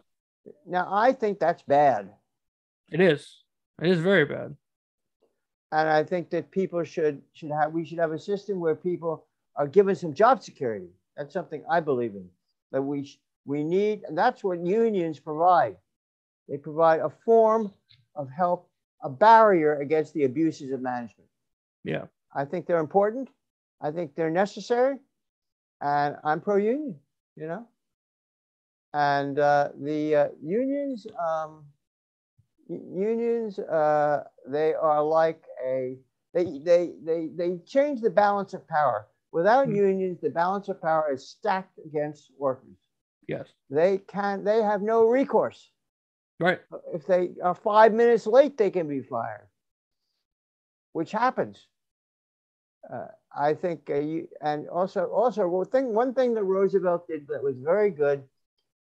Now, 0.66 0.89
I 0.93 1.12
think 1.12 1.39
that's 1.39 1.62
bad. 1.62 2.11
It 2.91 3.01
is. 3.01 3.43
It 3.82 3.89
is 3.91 3.99
very 4.01 4.24
bad. 4.24 4.57
and 5.72 5.89
I 5.89 6.05
think 6.05 6.30
that 6.30 6.51
people 6.53 6.85
should 6.85 7.20
should 7.32 7.51
have 7.51 7.72
we 7.72 7.85
should 7.85 7.99
have 7.99 8.12
a 8.12 8.18
system 8.18 8.61
where 8.61 8.76
people 8.76 9.26
are 9.57 9.66
given 9.66 9.97
some 9.97 10.14
job 10.14 10.41
security. 10.43 10.91
That's 11.16 11.32
something 11.32 11.64
I 11.68 11.80
believe 11.80 12.14
in. 12.14 12.28
That 12.70 12.82
we 12.82 13.05
sh- 13.07 13.18
we 13.45 13.64
need, 13.64 14.05
and 14.07 14.16
that's 14.16 14.45
what 14.45 14.61
unions 14.61 15.18
provide. 15.18 15.76
They 16.49 16.59
provide 16.59 17.01
a 17.01 17.11
form 17.11 17.72
of 18.14 18.30
help, 18.30 18.68
a 19.03 19.09
barrier 19.11 19.80
against 19.80 20.14
the 20.14 20.24
abuses 20.24 20.70
of 20.70 20.80
management. 20.80 21.28
Yeah. 21.82 22.05
I 22.32 22.45
think 22.45 22.66
they're 22.66 22.78
important. 22.91 23.28
I 23.85 23.93
think 23.93 24.16
they're 24.16 24.30
necessary, 24.30 24.99
and 25.80 26.16
I'm 26.24 26.41
pro-union. 26.41 27.01
You 27.37 27.49
know, 27.49 27.68
and 28.95 29.39
uh, 29.39 29.70
the 29.80 30.16
uh, 30.16 30.28
unions. 30.43 31.07
Um, 31.18 31.64
unions 32.68 33.59
uh, 33.59 34.24
they 34.49 34.74
are 34.74 35.03
like 35.03 35.45
a 35.64 35.99
they 36.35 36.59
they 36.64 36.93
they 37.05 37.28
they 37.37 37.59
change 37.66 38.01
the 38.01 38.11
balance 38.11 38.55
of 38.55 38.66
power 38.68 39.09
without 39.32 39.68
Hmm. 39.68 39.74
unions 39.74 40.20
the 40.20 40.30
balance 40.30 40.68
of 40.68 40.80
power 40.82 41.12
is 41.12 41.28
stacked 41.28 41.78
against 41.85 42.30
workers 42.39 42.78
Yes. 43.28 43.55
they 43.70 43.99
can 43.99 44.45
they 44.45 44.62
have 44.62 44.82
no 44.82 45.07
recourse 45.07 45.72
Right. 46.41 46.61
if 46.93 47.07
they 47.07 47.35
are 47.43 47.55
five 47.55 47.93
minutes 47.93 48.26
late 48.26 48.57
they 48.59 48.70
can 48.70 48.89
be 48.89 49.03
fired 49.03 49.49
which 50.93 51.12
happens 51.12 51.68
uh, 52.93 53.07
i 53.37 53.55
think 53.55 53.89
uh, 53.91 53.95
you, 53.95 54.28
and 54.41 54.68
also 54.68 55.07
also 55.07 55.47
one 55.49 55.66
thing 55.66 55.95
one 55.95 56.14
thing 56.14 56.35
that 56.35 56.45
roosevelt 56.45 57.07
did 57.09 57.26
that 57.28 57.43
was 57.43 57.57
very 57.59 57.91
good 57.91 58.22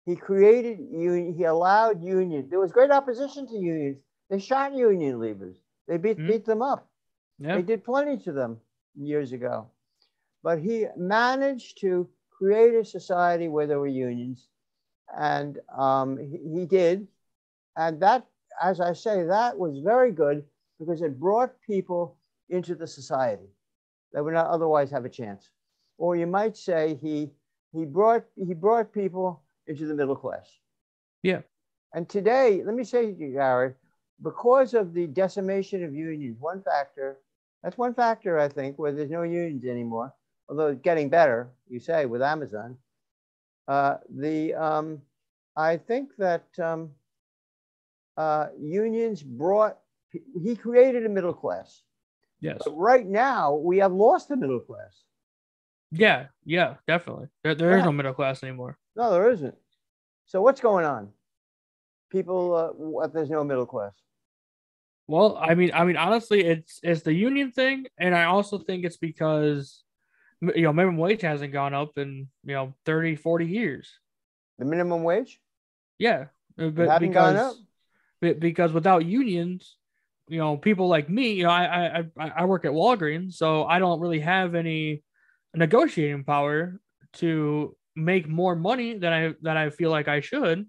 he 0.05 0.15
created 0.17 0.79
union 0.91 1.35
he 1.35 1.45
allowed 1.45 2.03
unions 2.03 2.51
there 2.51 2.61
was 2.61 2.73
great 2.73 2.91
opposition 2.91 3.47
to 3.47 3.57
unions. 3.57 3.99
They 4.31 4.39
shot 4.39 4.75
union 4.75 5.21
leaders. 5.21 5.57
They 5.87 5.99
beat, 5.99 6.19
Mhm. 6.19 6.27
beat 6.27 6.45
them 6.47 6.63
up. 6.63 6.89
Yeah. 7.39 7.57
they 7.57 7.63
did 7.63 7.85
plenty 7.85 8.17
to 8.19 8.33
them 8.33 8.61
years 8.97 9.33
ago. 9.33 9.69
But 10.43 10.61
he 10.61 10.87
managed 10.97 11.79
to 11.81 12.09
create 12.31 12.75
a 12.75 12.85
society 12.85 13.49
where 13.49 13.67
there 13.67 13.79
were 13.81 13.87
unions 13.87 14.49
and 15.17 15.59
um, 15.77 16.19
he, 16.19 16.39
he 16.61 16.67
did. 16.67 17.09
And 17.77 18.01
that 18.01 18.27
as 18.63 18.81
i 18.81 18.93
say 18.93 19.25
that 19.25 19.59
was 19.59 19.79
very 19.81 20.13
good 20.13 20.45
because 20.79 21.03
it 21.03 21.19
brought 21.21 21.61
people 21.63 22.17
into 22.49 22.75
the 22.75 22.87
society 22.87 23.54
that 24.15 24.25
would 24.25 24.35
not 24.35 24.47
otherwise 24.47 24.91
have 24.93 25.05
a 25.05 25.11
chance. 25.11 25.51
Or 25.99 26.17
you 26.17 26.27
might 26.27 26.57
say 26.57 26.99
he 27.03 27.31
he 27.75 27.85
brought 27.85 28.25
he 28.37 28.55
brought 28.55 28.93
people 28.93 29.43
into 29.67 29.87
the 29.87 29.95
middle 29.95 30.17
class. 30.17 30.49
Yeah. 31.23 31.43
and 31.95 32.09
today 32.09 32.63
let 32.65 32.75
me 32.75 32.85
say 32.85 33.13
to 33.13 33.19
you 33.19 33.33
Jared, 33.35 33.75
because 34.23 34.75
of 34.75 34.95
the 34.95 35.07
decimation 35.07 35.83
of 35.85 35.95
unions 35.95 36.37
one 36.41 36.63
factor 36.63 37.19
that's 37.63 37.79
one 37.79 37.95
factor 37.95 38.39
i 38.39 38.49
think 38.49 38.79
where 38.79 38.93
there's 38.93 39.11
no 39.11 39.23
unions 39.23 39.65
anymore 39.65 40.13
although 40.49 40.69
it's 40.69 40.83
getting 40.83 41.09
better 41.09 41.49
you 41.69 41.81
say 41.81 42.07
with 42.07 42.23
amazon. 42.23 42.77
Uh, 43.69 43.97
the 44.19 44.55
um, 44.55 45.01
i 45.57 45.77
think 45.77 46.11
that 46.19 46.45
um, 46.59 46.91
uh, 48.19 48.49
unions 48.61 49.23
brought 49.23 49.79
he 50.43 50.55
created 50.55 51.07
a 51.07 51.09
middle 51.09 51.33
class 51.33 51.83
Yes. 52.41 52.59
but 52.65 52.73
right 52.77 53.07
now 53.07 53.55
we 53.55 53.79
have 53.79 53.93
lost 53.93 54.29
the 54.29 54.37
middle 54.37 54.61
class 54.61 55.03
Yeah. 55.91 56.27
Yeah. 56.45 56.75
Definitely. 56.87 57.29
There, 57.43 57.55
there 57.55 57.71
is 57.77 57.81
Yeah. 57.81 57.87
no 57.87 57.93
middle 57.93 58.15
class 58.15 58.43
anymore. 58.43 58.79
no 58.97 59.11
there 59.13 59.31
isn't 59.31 59.55
so 60.27 60.41
what's 60.43 60.61
going 60.61 60.85
on 60.85 61.13
people 62.11 62.55
uh, 62.55 62.69
what 62.71 63.13
there's 63.13 63.31
no 63.31 63.45
middle 63.45 63.67
class 63.67 63.93
Well, 65.07 65.37
I 65.37 65.55
mean, 65.55 65.71
I 65.75 65.85
mean, 65.85 65.97
honestly, 65.97 66.45
it's 66.45 66.81
it's 66.83 67.03
the 67.03 67.13
union 67.13 67.51
thing, 67.53 67.87
and 67.99 68.15
I 68.15 68.25
also 68.25 68.57
think 68.59 68.85
it's 68.85 68.97
because 68.97 69.85
you 70.41 70.63
know 70.65 70.73
minimum 70.73 70.97
wage 70.97 71.23
hasn't 71.23 71.53
gone 71.53 71.75
up 71.75 71.99
in 71.99 72.29
you 72.45 72.55
know 72.55 72.75
30, 72.87 73.17
40 73.17 73.47
years. 73.47 73.87
the 74.59 74.65
minimum 74.65 75.03
wage 75.05 75.41
Yeah, 75.99 76.27
uh, 76.59 76.69
but 76.71 77.01
because 77.01 77.37
up? 77.37 78.39
because 78.41 78.73
without 78.73 79.05
unions, 79.05 79.77
you 80.29 80.39
know, 80.39 80.57
people 80.57 80.89
like 80.89 81.09
me, 81.09 81.33
you 81.33 81.45
know, 81.45 81.51
I 81.51 82.05
I 82.17 82.33
I 82.37 82.45
work 82.45 82.65
at 82.65 82.73
Walgreens, 82.73 83.35
so 83.35 83.65
I 83.65 83.79
don't 83.79 84.01
really 84.01 84.21
have 84.21 84.55
any 84.55 85.03
negotiating 85.55 86.25
power 86.25 86.81
to 87.15 87.77
make 87.95 88.29
more 88.29 88.57
money 88.57 88.99
than 88.99 89.13
I 89.13 89.35
that 89.43 89.57
I 89.57 89.71
feel 89.71 89.91
like 89.91 90.09
I 90.09 90.21
should 90.21 90.67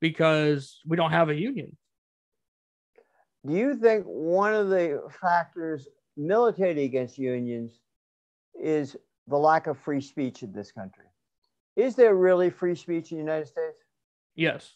because 0.00 0.80
we 0.86 0.96
don't 0.96 1.12
have 1.12 1.28
a 1.28 1.34
union. 1.34 1.76
Do 3.46 3.54
you 3.54 3.76
think 3.76 4.04
one 4.06 4.54
of 4.54 4.70
the 4.70 5.02
factors 5.20 5.86
militating 6.16 6.84
against 6.84 7.18
unions 7.18 7.78
is 8.60 8.96
the 9.28 9.36
lack 9.36 9.66
of 9.66 9.78
free 9.78 10.00
speech 10.00 10.42
in 10.42 10.52
this 10.52 10.72
country? 10.72 11.04
Is 11.76 11.94
there 11.94 12.14
really 12.14 12.50
free 12.50 12.74
speech 12.74 13.10
in 13.10 13.18
the 13.18 13.24
United 13.24 13.48
States? 13.48 13.76
Yes. 14.34 14.72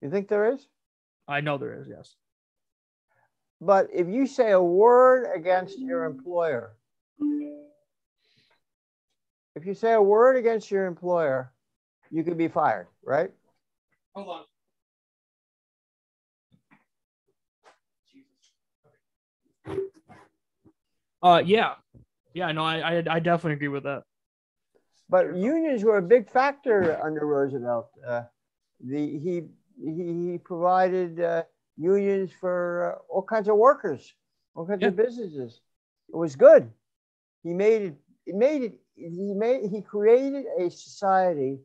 You 0.00 0.10
think 0.10 0.28
there 0.28 0.52
is? 0.52 0.66
I 1.28 1.40
know 1.40 1.58
there 1.58 1.80
is, 1.80 1.86
yes. 1.88 2.16
But 3.64 3.86
if 3.94 4.08
you 4.08 4.26
say 4.26 4.50
a 4.50 4.60
word 4.60 5.32
against 5.32 5.78
your 5.78 6.04
employer, 6.04 6.74
if 9.54 9.64
you 9.64 9.72
say 9.72 9.92
a 9.92 10.02
word 10.02 10.34
against 10.34 10.68
your 10.68 10.86
employer, 10.86 11.52
you 12.10 12.24
could 12.24 12.36
be 12.36 12.48
fired, 12.48 12.88
right? 13.04 13.30
Hold 14.16 14.28
on. 14.28 14.44
Uh, 21.22 21.38
yeah, 21.38 21.74
yeah, 22.34 22.50
no, 22.50 22.64
I, 22.64 22.96
I, 22.98 23.04
I 23.08 23.20
definitely 23.20 23.52
agree 23.52 23.68
with 23.68 23.84
that. 23.84 24.02
But 25.08 25.36
unions 25.36 25.84
were 25.84 25.98
a 25.98 26.02
big 26.02 26.28
factor 26.28 27.00
under 27.00 27.24
Roosevelt. 27.24 27.90
Uh, 28.04 28.22
the 28.84 29.20
he 29.20 29.42
he, 29.80 30.30
he 30.32 30.38
provided 30.38 31.20
uh, 31.20 31.44
unions 31.76 32.30
for 32.40 32.96
uh, 32.96 33.12
all 33.12 33.22
kinds 33.22 33.48
of 33.48 33.56
workers, 33.56 34.14
all 34.54 34.66
kinds 34.66 34.82
Yeah. 34.82 34.88
of 34.88 34.96
businesses. 34.96 35.60
It 36.12 36.16
was 36.16 36.36
good. 36.36 36.70
He 37.42 37.52
made 37.52 37.82
it. 37.82 37.94
It 38.26 38.34
made 38.34 38.62
it. 38.62 38.80
He 38.94 39.32
made. 39.34 39.70
He 39.70 39.82
created 39.82 40.44
a 40.58 40.70
society 40.70 41.58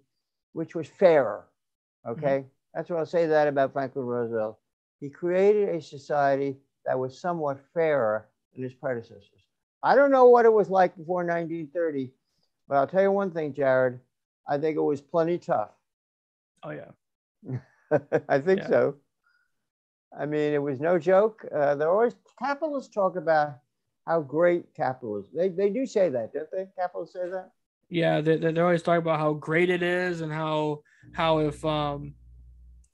which 0.54 0.76
was 0.76 0.88
fairer. 0.88 1.46
Okay, 2.08 2.46
that's 2.74 2.90
what 2.90 3.00
I'll 3.00 3.06
say 3.06 3.28
that 3.28 3.48
about 3.48 3.74
Franklin 3.74 4.06
Roosevelt. 4.06 4.58
He 5.00 5.10
created 5.10 5.70
a 5.70 5.82
society 5.82 6.58
that 6.86 6.98
was 6.98 7.20
somewhat 7.20 7.60
fairer 7.74 8.28
than 8.54 8.64
his 8.64 8.74
predecessors. 8.74 9.46
I 9.84 9.96
don't 9.96 10.12
know 10.12 10.30
what 10.30 10.46
it 10.46 10.54
was 10.54 10.70
like 10.70 10.96
before 10.98 11.24
1930, 11.24 12.12
but 12.68 12.76
I'll 12.78 12.88
tell 12.88 13.02
you 13.02 13.12
one 13.12 13.32
thing, 13.32 13.54
Jared. 13.54 14.00
I 14.48 14.58
think 14.58 14.78
it 14.78 14.82
was 14.82 15.02
plenty 15.02 15.38
tough. 15.38 15.72
Oh 16.64 16.72
yeah, 16.72 16.92
I 18.30 18.40
think 18.40 18.62
Yeah. 18.62 18.68
so. 18.68 18.96
I 20.18 20.26
mean, 20.26 20.54
it 20.54 20.62
was 20.62 20.80
no 20.80 20.98
joke. 21.00 21.46
Uh, 21.54 21.76
they're 21.76 21.90
always 21.92 22.16
capitalists 22.40 22.94
talk 22.94 23.16
about 23.16 23.60
how 24.06 24.22
great 24.22 24.74
capitalism. 24.76 25.32
They, 25.36 25.50
they 25.50 25.70
do 25.70 25.86
say 25.86 26.10
that, 26.10 26.34
don't 26.34 26.50
they? 26.52 26.68
Capitalists 26.78 27.16
say 27.16 27.30
that. 27.30 27.52
yeah. 27.90 28.22
They, 28.22 28.38
they- 28.38 28.52
they're 28.52 28.64
always 28.66 28.84
talking 28.84 29.00
about 29.02 29.20
how 29.20 29.34
great 29.34 29.70
it 29.70 29.84
is 29.84 30.22
and 30.22 30.32
how 30.32 30.82
how 31.14 31.40
if 31.40 31.64
um 31.66 32.14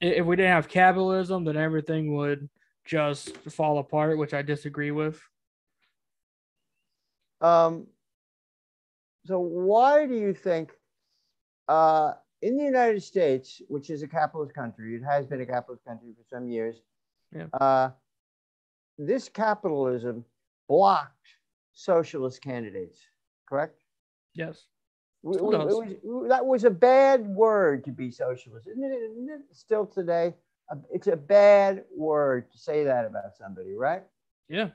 if 0.02 0.26
we 0.26 0.36
didn't 0.36 0.52
have 0.52 0.68
capitalism, 0.68 1.44
then 1.46 1.56
everything 1.58 2.16
would 2.16 2.50
just 2.86 3.38
fall 3.52 3.78
apart, 3.80 4.18
which 4.18 4.34
I 4.34 4.42
disagree 4.42 4.92
with. 4.92 5.22
Um, 7.42 7.88
so 9.26 9.40
why 9.40 10.06
do 10.06 10.16
you 10.16 10.34
think 10.34 10.72
uh, 11.68 12.14
in 12.42 12.58
the 12.58 12.64
United 12.64 13.02
States, 13.04 13.62
which 13.70 13.90
is 13.90 14.02
a 14.04 14.08
capitalist 14.08 14.54
country, 14.54 14.96
it 14.96 15.04
has 15.04 15.26
been 15.26 15.42
a 15.42 15.46
capitalist 15.46 15.86
country 15.86 16.10
for 16.18 16.26
some 16.36 16.48
years, 16.50 16.82
Yeah. 17.34 17.46
uh, 17.60 17.92
this 18.98 19.28
capitalism 19.30 20.24
blocked 20.68 21.28
socialist 21.74 22.42
candidates, 22.42 23.00
correct? 23.50 23.82
Yes. 24.36 24.68
We- 25.24 25.38
we- 25.38 25.56
was- 25.56 26.28
that 26.30 26.46
was 26.46 26.64
a 26.66 26.70
bad 26.70 27.28
word 27.28 27.84
to 27.86 27.92
be 27.92 28.12
socialist, 28.12 28.68
isn't 28.68 28.84
it? 28.84 28.94
Isn't 29.02 29.30
it 29.30 29.42
still 29.56 29.86
today? 29.86 30.36
Uh, 30.70 30.76
It's 30.92 31.08
a 31.08 31.16
bad 31.18 31.86
word 31.96 32.52
to 32.52 32.58
say 32.58 32.84
that 32.84 33.06
about 33.06 33.36
somebody, 33.36 33.74
right? 33.74 34.04
Yeah. 34.50 34.70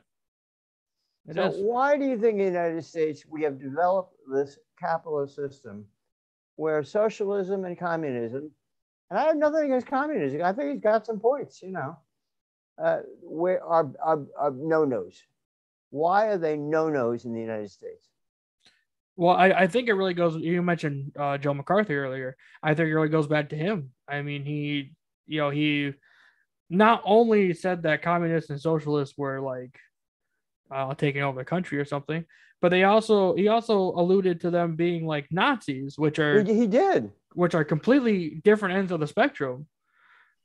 It 1.27 1.35
so 1.35 1.47
is. 1.47 1.61
why 1.63 1.97
do 1.99 2.05
you 2.07 2.19
think 2.19 2.33
in 2.33 2.39
the 2.39 2.45
United 2.45 2.83
States 2.85 3.27
we 3.27 3.43
have 3.43 3.59
developed 3.59 4.15
this 4.33 4.59
capitalist 4.79 5.35
system 5.35 5.87
where 6.57 6.83
socialism 6.83 7.65
and 7.67 7.79
communism, 7.79 8.51
and 9.11 9.19
I 9.19 9.25
have 9.25 9.37
nothing 9.37 9.65
against 9.67 9.87
communism, 9.87 10.43
I 10.43 10.53
think 10.53 10.73
he's 10.73 10.81
got 10.81 11.05
some 11.07 11.21
points, 11.21 11.63
you 11.63 11.71
know, 11.71 11.97
uh, 12.81 13.01
where 13.23 13.63
are, 13.65 13.91
are, 14.03 14.25
are 14.39 14.51
no-nos. 14.51 15.23
Why 15.91 16.27
are 16.27 16.39
they 16.39 16.57
no-nos 16.57 17.25
in 17.25 17.33
the 17.33 17.41
United 17.41 17.71
States? 17.71 18.07
Well, 19.17 19.35
I, 19.35 19.51
I 19.51 19.67
think 19.67 19.89
it 19.89 19.95
really 19.95 20.15
goes. 20.15 20.37
You 20.37 20.63
mentioned 20.63 21.13
uh, 21.19 21.39
Joe 21.39 21.55
McCarthy 21.55 21.95
earlier. 21.95 22.37
I 22.63 22.75
think 22.75 22.89
it 22.89 22.95
really 22.95 23.09
goes 23.09 23.27
back 23.27 23.49
to 23.49 23.57
him. 23.57 23.91
I 24.07 24.23
mean, 24.23 24.45
he, 24.45 24.93
you 25.27 25.41
know, 25.41 25.51
he 25.51 25.95
not 26.71 27.03
only 27.05 27.53
said 27.55 27.83
that 27.83 28.03
communists 28.03 28.51
and 28.51 28.61
socialists 28.61 29.19
were 29.19 29.41
like 29.41 29.77
uh, 30.71 30.95
taking 30.95 31.23
over 31.23 31.41
the 31.41 31.45
country 31.45 31.79
or 31.79 31.85
something, 31.85 32.25
but 32.61 32.69
they 32.69 32.85
also 32.85 33.35
he 33.35 33.49
also 33.49 33.93
alluded 33.97 34.43
to 34.43 34.51
them 34.51 34.77
being 34.77 35.07
like 35.07 35.27
Nazis, 35.33 35.99
which 35.99 36.19
are 36.19 36.45
He, 36.45 36.55
he 36.55 36.67
did. 36.67 37.11
which 37.35 37.55
are 37.55 37.65
completely 37.65 38.41
different 38.45 38.77
ends 38.77 38.93
of 38.93 39.01
the 39.01 39.07
spectrum, 39.07 39.67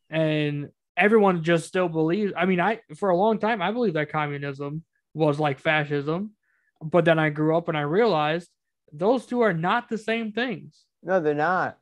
and 0.09 0.69
everyone 0.97 1.43
just 1.43 1.67
still 1.67 1.89
believes. 1.89 2.33
I 2.37 2.45
mean, 2.45 2.59
I 2.59 2.79
for 2.95 3.09
a 3.09 3.17
long 3.17 3.39
time 3.39 3.61
I 3.61 3.71
believed 3.71 3.95
that 3.95 4.11
communism 4.11 4.83
was 5.13 5.39
like 5.39 5.59
fascism, 5.59 6.31
but 6.81 7.05
then 7.05 7.19
I 7.19 7.29
grew 7.29 7.55
up 7.57 7.67
and 7.69 7.77
I 7.77 7.81
realized 7.81 8.49
those 8.91 9.25
two 9.25 9.41
are 9.41 9.53
not 9.53 9.89
the 9.89 9.97
same 9.97 10.31
things. 10.31 10.83
No, 11.01 11.19
they're 11.19 11.33
not. 11.33 11.77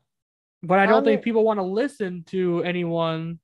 But 0.64 0.80
I 0.80 0.86
don't 0.86 1.04
Commu- 1.04 1.06
think 1.06 1.24
people 1.24 1.44
want 1.44 1.60
to 1.60 1.64
listen 1.64 2.24
to 2.28 2.64
anyone 2.64 3.40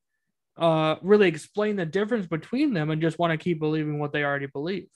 uh 0.57 0.95
really 1.01 1.27
explain 1.27 1.75
the 1.75 1.85
difference 1.85 2.25
between 2.25 2.73
them 2.73 2.89
and 2.89 3.01
just 3.01 3.19
want 3.19 3.31
to 3.31 3.37
keep 3.37 3.59
believing 3.59 3.99
what 3.99 4.11
they 4.11 4.23
already 4.23 4.47
believe, 4.47 4.87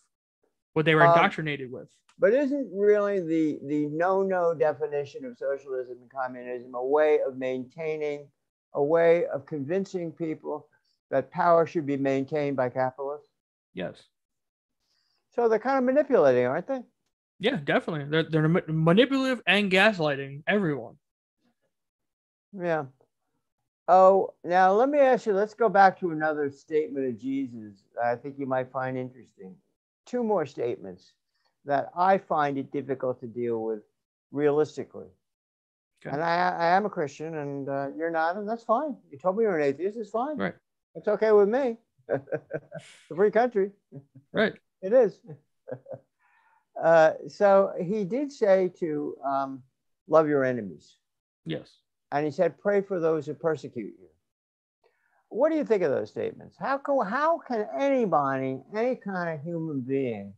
what 0.73 0.85
they 0.85 0.95
were 0.95 1.03
Um, 1.05 1.13
indoctrinated 1.13 1.71
with. 1.71 1.89
But 2.17 2.33
isn't 2.33 2.69
really 2.71 3.19
the, 3.19 3.59
the 3.65 3.87
no-no 3.87 4.53
definition 4.53 5.25
of 5.25 5.37
socialism 5.37 5.97
and 6.01 6.09
communism 6.11 6.75
a 6.75 6.85
way 6.85 7.19
of 7.25 7.37
maintaining, 7.37 8.27
a 8.73 8.83
way 8.83 9.25
of 9.27 9.45
convincing 9.45 10.11
people 10.11 10.67
that 11.09 11.31
power 11.31 11.65
should 11.65 11.85
be 11.85 11.97
maintained 11.97 12.55
by 12.55 12.69
capitalists? 12.69 13.29
Yes. 13.73 14.01
So 15.35 15.47
they're 15.47 15.59
kind 15.59 15.77
of 15.77 15.83
manipulating, 15.83 16.45
aren't 16.45 16.67
they? 16.67 16.81
Yeah, 17.39 17.57
definitely. 17.63 18.05
They're 18.05 18.23
they're 18.23 18.47
manipulative 18.47 19.41
and 19.47 19.71
gaslighting 19.71 20.43
everyone. 20.47 20.95
Yeah. 22.53 22.85
Oh, 23.87 24.33
now 24.43 24.73
let 24.73 24.89
me 24.89 24.99
ask 24.99 25.25
you, 25.25 25.33
let's 25.33 25.53
go 25.53 25.67
back 25.67 25.99
to 25.99 26.11
another 26.11 26.49
statement 26.49 27.07
of 27.07 27.19
Jesus 27.19 27.83
that 27.95 28.05
I 28.05 28.15
think 28.15 28.35
you 28.37 28.45
might 28.45 28.71
find 28.71 28.97
interesting. 28.97 29.55
Two 30.05 30.23
more 30.23 30.45
statements 30.45 31.13
that 31.65 31.89
I 31.95 32.17
find 32.17 32.57
it 32.57 32.71
difficult 32.71 33.19
to 33.21 33.27
deal 33.27 33.63
with 33.63 33.81
realistically. 34.31 35.07
Okay. 36.05 36.13
And 36.13 36.23
I, 36.23 36.49
I 36.49 36.67
am 36.75 36.85
a 36.85 36.89
Christian 36.89 37.37
and 37.37 37.69
uh, 37.69 37.87
you're 37.95 38.09
not, 38.09 38.35
and 38.35 38.49
that's 38.49 38.63
fine. 38.63 38.95
You 39.11 39.19
told 39.19 39.37
me 39.37 39.43
you're 39.43 39.57
an 39.57 39.63
atheist, 39.63 39.97
it's 39.97 40.09
fine. 40.09 40.35
Right. 40.37 40.55
It's 40.95 41.07
okay 41.07 41.31
with 41.31 41.47
me. 41.47 41.77
it's 42.09 42.27
a 43.11 43.15
free 43.15 43.29
country. 43.29 43.71
Right. 44.33 44.53
It 44.81 44.93
is. 44.93 45.19
uh, 46.83 47.13
so 47.27 47.71
he 47.79 48.03
did 48.03 48.31
say 48.31 48.71
to 48.79 49.15
um, 49.23 49.63
love 50.07 50.27
your 50.27 50.43
enemies. 50.43 50.97
Yes. 51.45 51.69
And 52.11 52.25
he 52.25 52.31
said, 52.31 52.59
pray 52.59 52.81
for 52.81 52.99
those 52.99 53.27
who 53.27 53.35
persecute 53.35 53.93
you. 53.99 54.07
What 55.29 55.49
do 55.49 55.55
you 55.55 55.63
think 55.63 55.83
of 55.83 55.91
those 55.91 56.09
statements? 56.09 56.57
How 56.59 56.79
can, 56.79 57.05
how 57.05 57.37
can 57.37 57.67
anybody, 57.77 58.59
any 58.75 58.95
kind 58.95 59.29
of 59.29 59.45
human 59.45 59.81
being, 59.81 60.33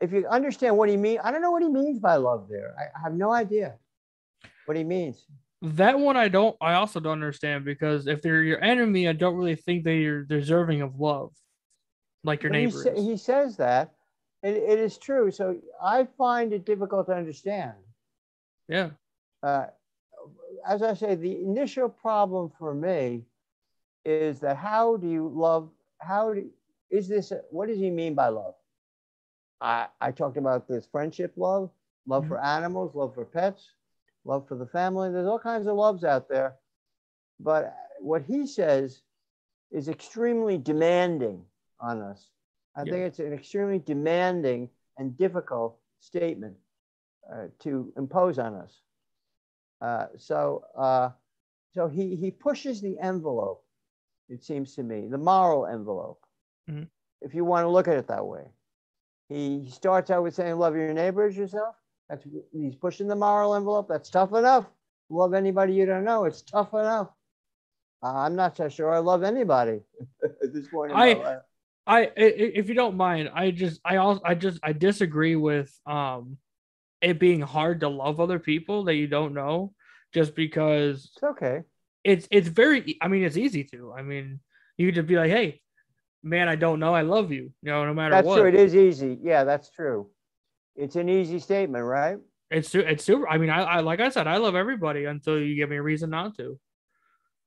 if 0.00 0.12
you 0.12 0.26
understand 0.26 0.76
what 0.76 0.88
he 0.88 0.96
means, 0.96 1.20
I 1.22 1.30
don't 1.30 1.42
know 1.42 1.52
what 1.52 1.62
he 1.62 1.68
means 1.68 1.98
by 1.98 2.16
love 2.16 2.48
there. 2.48 2.74
I, 2.78 2.98
I 2.98 3.02
have 3.02 3.12
no 3.12 3.30
idea 3.30 3.74
what 4.66 4.76
he 4.76 4.84
means. 4.84 5.26
That 5.62 5.98
one 5.98 6.16
I 6.16 6.28
don't 6.28 6.56
I 6.60 6.74
also 6.74 7.00
don't 7.00 7.12
understand 7.12 7.64
because 7.64 8.06
if 8.06 8.20
they're 8.20 8.42
your 8.42 8.62
enemy, 8.62 9.08
I 9.08 9.12
don't 9.12 9.34
really 9.34 9.56
think 9.56 9.84
that 9.84 9.94
you're 9.94 10.24
deserving 10.24 10.82
of 10.82 11.00
love. 11.00 11.32
Like 12.22 12.42
your 12.42 12.52
But 12.52 12.60
he, 12.60 12.70
sa- 12.70 12.94
he 12.94 13.16
says 13.16 13.56
that. 13.56 13.94
It, 14.42 14.56
it 14.56 14.78
is 14.78 14.98
true. 14.98 15.30
So 15.30 15.56
I 15.82 16.06
find 16.18 16.52
it 16.52 16.66
difficult 16.66 17.06
to 17.06 17.14
understand. 17.14 17.74
Yeah. 18.68 18.90
uh, 19.42 19.66
as 20.66 20.82
I 20.82 20.94
say, 20.94 21.14
the 21.14 21.42
initial 21.42 21.88
problem 21.88 22.50
for 22.58 22.74
me 22.74 23.24
is 24.04 24.40
that 24.40 24.56
how 24.56 24.96
do 24.96 25.08
you 25.08 25.30
love? 25.34 25.70
How 25.98 26.34
do 26.34 26.48
is 26.90 27.08
this? 27.08 27.32
What 27.50 27.68
does 27.68 27.78
he 27.78 27.90
mean 27.90 28.14
by 28.14 28.28
love? 28.28 28.54
I 29.60 29.86
I 30.00 30.10
talked 30.12 30.36
about 30.36 30.68
this 30.68 30.86
friendship 30.86 31.32
love, 31.36 31.70
love 32.06 32.28
for 32.28 32.42
animals, 32.42 32.94
love 32.94 33.14
for 33.14 33.24
pets, 33.24 33.70
love 34.24 34.48
for 34.48 34.56
the 34.56 34.66
family. 34.66 35.10
There's 35.10 35.26
all 35.26 35.38
kinds 35.38 35.66
of 35.66 35.76
loves 35.76 36.04
out 36.04 36.28
there, 36.28 36.56
but 37.40 37.74
what 38.00 38.22
he 38.22 38.46
says 38.46 39.02
is 39.70 39.88
extremely 39.88 40.58
demanding. 40.58 41.44
on 41.80 42.00
us. 42.00 42.30
I 42.76 42.84
Yeah. 42.84 42.92
think 42.92 43.06
it's 43.06 43.18
an 43.18 43.32
extremely 43.32 43.78
demanding 43.78 44.70
and 44.98 45.16
difficult 45.16 45.78
statement 46.00 46.56
uh, 47.30 47.48
to 47.60 47.92
impose 47.96 48.38
on 48.38 48.54
us. 48.54 48.80
Uh, 49.80 50.06
so, 50.16 50.64
uh, 50.76 51.10
so 51.72 51.88
he 51.88 52.16
he 52.16 52.30
pushes 52.30 52.80
the 52.80 52.98
envelope. 53.00 53.64
It 54.28 54.42
seems 54.44 54.74
to 54.76 54.82
me 54.82 55.08
the 55.08 55.18
moral 55.18 55.66
envelope, 55.66 56.20
Mhm. 56.68 56.88
if 57.20 57.34
you 57.34 57.44
want 57.44 57.64
to 57.64 57.68
look 57.68 57.88
at 57.88 57.96
it 57.96 58.06
that 58.08 58.26
way. 58.26 58.52
He 59.28 59.68
starts 59.70 60.10
out 60.10 60.22
with 60.22 60.34
saying, 60.34 60.56
"Love 60.58 60.76
your 60.76 60.92
neighbor 60.94 61.24
as 61.24 61.36
yourself." 61.36 61.76
That's 62.08 62.24
he's 62.52 62.74
pushing 62.74 63.08
the 63.08 63.16
moral 63.16 63.54
envelope. 63.54 63.88
That's 63.88 64.10
tough 64.10 64.32
enough. 64.34 64.66
Love 65.10 65.34
anybody 65.34 65.72
you 65.74 65.86
don't 65.86 66.04
know. 66.04 66.24
It's 66.24 66.42
tough 66.42 66.72
enough. 66.74 67.08
Uh, 68.02 68.12
I'm 68.14 68.36
not 68.36 68.56
so 68.56 68.68
sure 68.68 68.92
I 68.92 68.98
love 68.98 69.22
anybody 69.22 69.80
at 70.22 70.52
this 70.52 70.68
point. 70.68 70.92
In 70.92 70.96
I- 70.96 71.14
my 71.14 71.22
life. 71.22 71.38
I, 71.86 72.00
i- 72.06 72.06
i- 72.16 72.52
if 72.54 72.68
you 72.70 72.74
don't 72.74 72.96
mind, 72.96 73.30
I 73.34 73.50
just, 73.50 73.78
I 73.84 73.96
also, 73.96 74.22
I 74.24 74.34
just, 74.34 74.58
I 74.62 74.72
disagree 74.72 75.36
with 75.36 75.70
um, 75.86 76.38
it 77.02 77.18
being 77.18 77.42
hard 77.42 77.80
to 77.80 77.88
love 77.90 78.20
other 78.20 78.38
people 78.38 78.84
that 78.84 78.94
you 78.94 79.06
don't 79.06 79.34
know, 79.34 79.74
just 80.14 80.34
because 80.34 81.10
It's 81.14 81.22
okay. 81.22 81.62
it's, 82.02 82.26
it's 82.30 82.48
very, 82.48 82.96
I 83.02 83.08
mean, 83.08 83.22
it's 83.22 83.36
easy 83.36 83.64
to. 83.64 83.92
I 83.92 84.00
mean, 84.00 84.40
you 84.78 84.88
could 84.88 84.94
just 84.94 85.06
be 85.08 85.16
like, 85.16 85.30
hey, 85.30 85.60
man, 86.22 86.48
I 86.48 86.56
don't 86.56 86.80
know, 86.80 86.94
I 86.94 87.02
love 87.02 87.30
you, 87.32 87.52
you 87.60 87.70
know, 87.70 87.84
no 87.84 87.92
matter 87.92 88.14
That's 88.14 88.26
what. 88.28 88.38
true. 88.38 88.48
It 88.48 88.54
is 88.54 88.74
easy. 88.74 89.18
Yeah, 89.22 89.44
that's 89.44 89.68
true. 89.68 90.08
It's 90.76 90.96
an 90.96 91.08
easy 91.08 91.38
statement, 91.38 91.84
right? 91.84 92.18
It's, 92.50 92.74
it's 92.74 93.04
super. 93.04 93.28
I 93.28 93.38
mean, 93.38 93.50
I, 93.50 93.62
I, 93.62 93.80
like 93.80 94.00
I 94.00 94.08
said, 94.08 94.26
I 94.26 94.36
love 94.36 94.54
everybody 94.54 95.04
until 95.06 95.40
you 95.40 95.54
give 95.56 95.70
me 95.70 95.76
a 95.76 95.82
reason 95.82 96.10
not 96.10 96.36
to. 96.36 96.58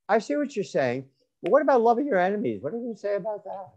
I 0.09 0.19
see 0.19 0.35
what 0.35 0.55
you're 0.55 0.65
saying. 0.65 1.05
But 1.43 1.51
what 1.51 1.61
about 1.61 1.81
loving 1.81 2.07
your 2.07 2.19
enemies? 2.19 2.61
What 2.61 2.73
do 2.73 2.79
you 2.79 2.95
say 2.97 3.15
about 3.15 3.43
that? 3.43 3.67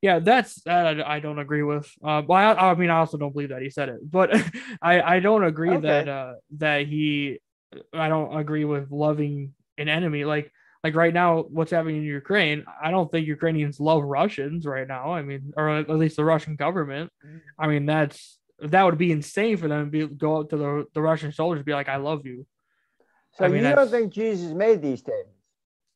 Yeah, 0.00 0.18
that's 0.18 0.62
that 0.62 1.00
I, 1.00 1.16
I 1.16 1.20
don't 1.20 1.38
agree 1.38 1.62
with. 1.62 1.88
Uh, 2.02 2.22
well, 2.26 2.56
I, 2.58 2.70
I 2.70 2.74
mean, 2.74 2.90
I 2.90 2.98
also 2.98 3.18
don't 3.18 3.32
believe 3.32 3.50
that 3.50 3.62
he 3.62 3.70
said 3.70 3.88
it, 3.88 4.10
but 4.10 4.34
I 4.82 5.00
I 5.00 5.20
don't 5.20 5.44
agree 5.44 5.70
Okay. 5.70 5.80
that 5.80 6.08
uh 6.08 6.32
that 6.58 6.86
he 6.86 7.38
I 7.92 8.08
don't 8.08 8.36
agree 8.36 8.64
with 8.64 8.90
loving 8.90 9.54
an 9.78 9.88
enemy 9.88 10.24
like 10.24 10.50
like 10.82 10.96
right 10.96 11.14
now 11.14 11.42
what's 11.42 11.70
happening 11.70 11.98
in 11.98 12.02
Ukraine. 12.02 12.64
I 12.82 12.90
don't 12.90 13.10
think 13.12 13.28
Ukrainians 13.28 13.78
love 13.78 14.02
Russians 14.02 14.66
right 14.66 14.88
now. 14.88 15.12
I 15.12 15.22
mean, 15.22 15.52
or 15.56 15.68
at 15.70 15.88
least 15.88 16.16
the 16.16 16.24
Russian 16.24 16.56
government. 16.56 17.12
I 17.56 17.68
mean, 17.68 17.86
that's 17.86 18.38
that 18.62 18.84
would 18.84 18.98
be 18.98 19.12
insane 19.12 19.56
for 19.56 19.68
them 19.68 19.84
to 19.84 19.90
be 19.90 20.14
go 20.14 20.40
up 20.40 20.50
to 20.50 20.56
the 20.56 20.86
the 20.94 21.02
Russian 21.02 21.32
soldiers 21.32 21.60
and 21.60 21.66
be 21.66 21.74
like, 21.74 21.88
"I 21.88 21.96
love 21.96 22.26
you." 22.26 22.46
So 23.34 23.44
I 23.44 23.48
mean, 23.48 23.64
you 23.64 23.74
don't 23.74 23.90
think 23.90 24.12
Jesus 24.12 24.52
made 24.52 24.82
these 24.82 25.00
statements? 25.00 25.30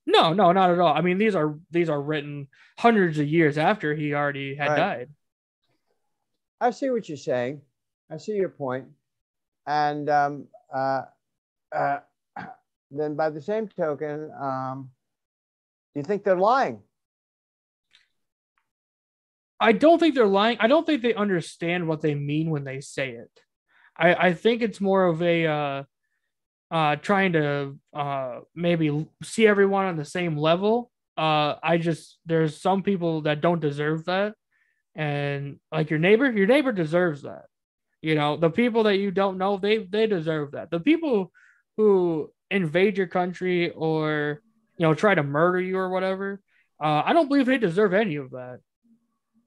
No, 0.06 0.32
no, 0.32 0.52
not 0.52 0.70
at 0.70 0.78
all. 0.78 0.94
I 0.94 1.00
mean, 1.00 1.18
these 1.18 1.34
are 1.34 1.58
these 1.70 1.88
are 1.88 2.00
written 2.00 2.48
hundreds 2.78 3.18
of 3.18 3.26
years 3.26 3.58
after 3.58 3.94
he 3.94 4.14
already 4.14 4.54
had 4.54 4.68
Right. 4.68 4.76
died. 4.76 5.08
I 6.60 6.70
see 6.70 6.90
what 6.90 7.08
you're 7.08 7.18
saying. 7.18 7.60
I 8.10 8.16
see 8.16 8.32
your 8.32 8.48
point. 8.48 8.88
And 9.66 10.08
um, 10.08 10.48
uh, 10.72 11.02
uh, 11.74 11.98
then 12.90 13.16
by 13.16 13.30
the 13.30 13.42
same 13.42 13.68
token, 13.68 14.30
um, 14.40 14.90
do 15.94 16.00
you 16.00 16.04
think 16.04 16.24
they're 16.24 16.36
lying? 16.36 16.82
I 19.58 19.72
don't 19.72 19.98
think 19.98 20.14
they're 20.14 20.26
lying. 20.26 20.58
I 20.60 20.66
don't 20.66 20.84
think 20.84 21.02
they 21.02 21.14
understand 21.14 21.88
what 21.88 22.02
they 22.02 22.14
mean 22.14 22.50
when 22.50 22.64
they 22.64 22.80
say 22.80 23.10
it. 23.10 23.30
I, 23.96 24.14
I 24.14 24.34
think 24.34 24.62
it's 24.62 24.80
more 24.80 25.06
of 25.06 25.22
a 25.22 25.46
uh, 25.46 25.82
uh, 26.70 26.96
trying 26.96 27.32
to 27.32 27.78
uh, 27.94 28.40
maybe 28.54 29.08
see 29.22 29.46
everyone 29.46 29.86
on 29.86 29.96
the 29.96 30.04
same 30.04 30.36
level. 30.36 30.90
Uh, 31.16 31.54
I 31.62 31.78
just 31.78 32.18
there's 32.26 32.60
some 32.60 32.82
people 32.82 33.22
that 33.22 33.40
don't 33.40 33.60
deserve 33.60 34.04
that, 34.06 34.34
and 34.94 35.58
like 35.72 35.88
your 35.88 35.98
neighbor, 35.98 36.30
your 36.30 36.46
neighbor 36.46 36.72
deserves 36.72 37.22
that. 37.22 37.44
You 38.02 38.14
know, 38.14 38.36
the 38.36 38.50
people 38.50 38.82
that 38.84 38.98
you 38.98 39.10
don't 39.10 39.38
know, 39.38 39.56
they 39.56 39.78
they 39.78 40.06
deserve 40.06 40.52
that. 40.52 40.70
The 40.70 40.80
people 40.80 41.32
who 41.78 42.30
invade 42.50 42.98
your 42.98 43.06
country 43.06 43.70
or 43.70 44.42
you 44.76 44.86
know 44.86 44.94
try 44.94 45.14
to 45.14 45.22
murder 45.22 45.60
you 45.60 45.78
or 45.78 45.88
whatever, 45.88 46.42
uh, 46.82 47.02
I 47.04 47.14
don't 47.14 47.28
believe 47.28 47.46
they 47.46 47.58
deserve 47.58 47.94
any 47.94 48.16
of 48.16 48.32
that. 48.32 48.60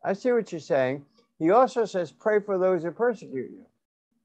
I 0.03 0.13
see 0.13 0.31
what 0.31 0.51
you're 0.51 0.61
saying. 0.61 1.05
He 1.39 1.51
also 1.51 1.85
says, 1.85 2.11
pray 2.11 2.39
for 2.39 2.57
those 2.57 2.83
who 2.83 2.91
persecute 2.91 3.51
you. 3.51 3.65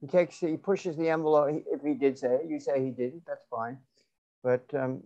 He 0.00 0.06
takes, 0.06 0.38
he 0.38 0.56
pushes 0.56 0.96
the 0.96 1.08
envelope. 1.08 1.62
If 1.66 1.82
he 1.82 1.94
did 1.94 2.18
say 2.18 2.34
it, 2.34 2.46
you 2.48 2.60
say 2.60 2.82
he 2.82 2.90
didn't. 2.90 3.22
That's 3.26 3.46
fine. 3.50 3.78
But 4.42 4.64
um, 4.74 5.02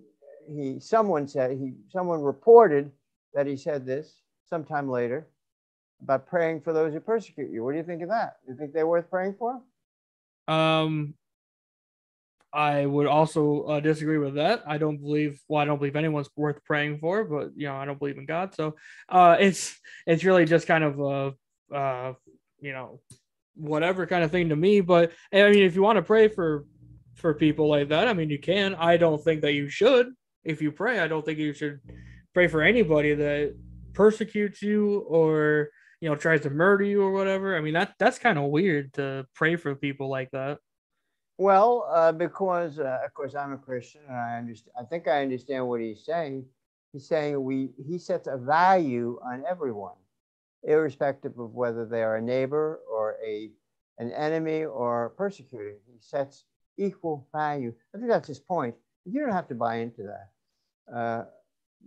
he, 0.48 0.80
someone 0.80 1.28
said 1.28 1.52
he, 1.52 1.74
someone 1.88 2.22
reported 2.22 2.90
that 3.34 3.46
he 3.46 3.56
said 3.56 3.86
this 3.86 4.22
sometime 4.48 4.90
later 4.90 5.26
about 6.02 6.26
praying 6.26 6.60
for 6.60 6.72
those 6.72 6.92
who 6.92 7.00
persecute 7.00 7.50
you. 7.50 7.62
What 7.62 7.72
do 7.72 7.78
you 7.78 7.84
think 7.84 8.02
of 8.02 8.08
that? 8.08 8.38
Do 8.46 8.52
You 8.52 8.58
think 8.58 8.72
they're 8.72 8.86
worth 8.86 9.10
praying 9.10 9.36
for? 9.38 9.60
Um, 10.48 11.14
I 12.52 12.86
would 12.86 13.06
also 13.06 13.62
uh, 13.64 13.80
disagree 13.80 14.18
with 14.18 14.36
that. 14.36 14.62
I 14.66 14.78
don't 14.78 14.98
believe. 14.98 15.40
Well, 15.48 15.60
I 15.60 15.64
don't 15.64 15.78
believe 15.78 15.96
anyone's 15.96 16.30
worth 16.34 16.64
praying 16.64 16.98
for, 16.98 17.24
but 17.24 17.50
you 17.56 17.66
know, 17.66 17.76
I 17.76 17.84
don't 17.84 17.98
believe 17.98 18.18
in 18.18 18.26
God. 18.26 18.54
So, 18.54 18.76
uh, 19.08 19.36
it's 19.38 19.78
it's 20.06 20.24
really 20.24 20.46
just 20.46 20.66
kind 20.66 20.84
of 20.84 20.98
a, 20.98 21.74
uh, 21.74 22.14
you 22.60 22.72
know, 22.72 23.00
whatever 23.54 24.06
kind 24.06 24.24
of 24.24 24.30
thing 24.30 24.48
to 24.48 24.56
me. 24.56 24.80
But 24.80 25.12
I 25.32 25.50
mean, 25.50 25.62
if 25.62 25.74
you 25.74 25.82
want 25.82 25.96
to 25.96 26.02
pray 26.02 26.28
for 26.28 26.64
for 27.16 27.34
people 27.34 27.68
like 27.68 27.90
that, 27.90 28.08
I 28.08 28.14
mean, 28.14 28.30
you 28.30 28.38
can. 28.38 28.74
I 28.74 28.96
don't 28.96 29.22
think 29.22 29.42
that 29.42 29.52
you 29.52 29.68
should. 29.68 30.08
If 30.44 30.62
you 30.62 30.72
pray, 30.72 31.00
I 31.00 31.08
don't 31.08 31.24
think 31.24 31.38
you 31.38 31.52
should 31.52 31.80
pray 32.32 32.46
for 32.46 32.62
anybody 32.62 33.14
that 33.14 33.56
persecutes 33.92 34.62
you 34.62 35.00
or 35.00 35.68
you 36.00 36.08
know 36.08 36.14
tries 36.14 36.42
to 36.42 36.50
murder 36.50 36.84
you 36.84 37.02
or 37.02 37.12
whatever. 37.12 37.56
I 37.56 37.60
mean, 37.60 37.74
that 37.74 37.92
that's 37.98 38.18
kind 38.18 38.38
of 38.38 38.44
weird 38.44 38.94
to 38.94 39.26
pray 39.34 39.56
for 39.56 39.74
people 39.74 40.08
like 40.08 40.30
that. 40.30 40.58
Well, 41.38 41.88
uh, 41.88 42.10
because 42.10 42.80
uh, 42.80 42.98
of 43.04 43.14
course 43.14 43.36
I'm 43.36 43.52
a 43.52 43.58
Christian, 43.58 44.00
and 44.08 44.16
I 44.16 44.38
understand. 44.38 44.74
I 44.78 44.84
think 44.84 45.06
I 45.06 45.22
understand 45.22 45.68
what 45.68 45.80
he's 45.80 46.04
saying. 46.04 46.44
He's 46.92 47.06
saying 47.06 47.42
we 47.42 47.70
he 47.86 47.98
sets 47.98 48.26
a 48.26 48.36
value 48.36 49.20
on 49.24 49.44
everyone, 49.48 49.94
irrespective 50.64 51.38
of 51.38 51.54
whether 51.54 51.86
they 51.86 52.02
are 52.02 52.16
a 52.16 52.22
neighbor 52.22 52.80
or 52.90 53.16
a 53.24 53.50
an 53.98 54.10
enemy 54.12 54.64
or 54.64 55.10
persecuted. 55.10 55.76
He 55.86 55.98
sets 56.00 56.44
equal 56.76 57.28
value. 57.32 57.72
I 57.94 57.98
think 57.98 58.10
that's 58.10 58.28
his 58.28 58.40
point. 58.40 58.74
You 59.04 59.20
don't 59.20 59.32
have 59.32 59.48
to 59.48 59.54
buy 59.54 59.76
into 59.76 60.02
that. 60.02 60.94
Uh, 60.94 61.24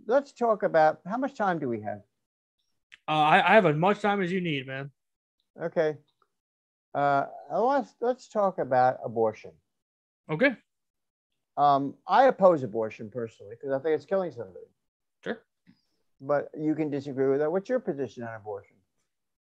let's 0.06 0.32
talk 0.32 0.62
about 0.62 1.00
how 1.06 1.18
much 1.18 1.34
time 1.36 1.58
do 1.58 1.68
we 1.68 1.82
have? 1.82 2.00
Uh, 3.06 3.12
I, 3.12 3.50
I 3.50 3.54
have 3.54 3.66
as 3.66 3.76
much 3.76 4.00
time 4.00 4.22
as 4.22 4.32
you 4.32 4.40
need, 4.40 4.66
man. 4.66 4.90
Okay. 5.60 5.96
Uh, 6.94 7.26
let's 7.50 7.94
let's 8.00 8.28
talk 8.28 8.58
about 8.58 8.98
abortion. 9.04 9.52
Okay. 10.30 10.54
Um, 11.56 11.94
I 12.06 12.24
oppose 12.24 12.62
abortion 12.62 13.10
personally 13.10 13.56
because 13.58 13.72
I 13.72 13.82
think 13.82 13.94
it's 13.94 14.06
killing 14.06 14.30
somebody. 14.30 14.66
Sure. 15.24 15.38
But 16.20 16.50
you 16.58 16.74
can 16.74 16.90
disagree 16.90 17.28
with 17.28 17.40
that. 17.40 17.50
What's 17.50 17.68
your 17.68 17.80
position 17.80 18.22
on 18.24 18.34
abortion? 18.34 18.76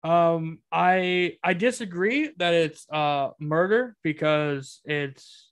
Um, 0.05 0.59
I 0.73 1.39
I 1.45 1.55
disagree 1.55 2.31
that 2.39 2.55
it's 2.55 2.89
uh 2.91 3.31
murder 3.39 3.97
because 4.03 4.81
it's 4.85 5.51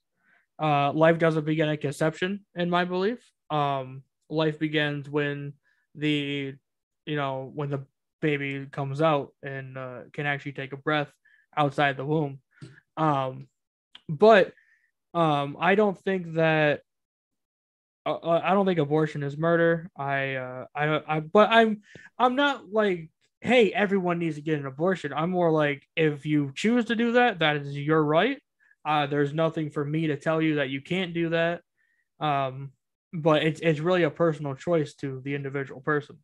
uh 0.61 0.91
life 0.91 1.19
doesn't 1.19 1.45
begin 1.45 1.69
at 1.69 1.81
conception 1.81 2.45
in 2.55 2.69
my 2.69 2.85
belief. 2.85 3.19
Um, 3.49 4.03
life 4.29 4.59
begins 4.59 5.09
when 5.09 5.53
the 5.95 6.53
you 7.05 7.15
know 7.15 7.51
when 7.53 7.69
the 7.69 7.85
baby 8.21 8.65
comes 8.71 9.01
out 9.01 9.33
and 9.41 9.77
uh, 9.77 10.01
can 10.13 10.25
actually 10.25 10.53
take 10.53 10.73
a 10.73 10.77
breath 10.77 11.11
outside 11.55 11.97
the 11.97 12.05
womb. 12.05 12.39
Um, 12.97 13.47
but 14.07 14.53
um, 15.13 15.57
I 15.59 15.75
don't 15.75 15.97
think 15.97 16.33
that 16.35 16.81
uh, 18.05 18.13
uh, 18.13 18.41
I 18.43 18.53
don't 18.53 18.65
think 18.65 18.79
abortion 18.79 19.23
is 19.23 19.37
murder. 19.37 19.89
I, 19.95 20.35
uh, 20.35 20.65
I, 20.75 21.01
I, 21.07 21.19
but 21.19 21.49
I'm, 21.49 21.81
I'm 22.17 22.35
not 22.35 22.71
like, 22.71 23.11
hey, 23.41 23.71
everyone 23.71 24.19
needs 24.19 24.35
to 24.35 24.41
get 24.41 24.59
an 24.59 24.65
abortion. 24.65 25.13
I'm 25.13 25.31
more 25.31 25.51
like, 25.51 25.87
if 25.95 26.25
you 26.25 26.51
choose 26.55 26.85
to 26.85 26.95
do 26.95 27.13
that, 27.13 27.39
that 27.39 27.57
is 27.57 27.75
your 27.75 28.03
right. 28.03 28.39
Uh, 28.85 29.05
there's 29.05 29.33
nothing 29.33 29.69
for 29.69 29.85
me 29.85 30.07
to 30.07 30.17
tell 30.17 30.41
you 30.41 30.55
that 30.55 30.69
you 30.69 30.81
can't 30.81 31.13
do 31.13 31.29
that. 31.29 31.61
Um, 32.19 32.71
but 33.13 33.43
it's 33.43 33.59
it's 33.59 33.79
really 33.79 34.03
a 34.03 34.09
personal 34.09 34.55
choice 34.55 34.93
to 34.95 35.21
the 35.23 35.35
individual 35.35 35.81
person. 35.81 36.17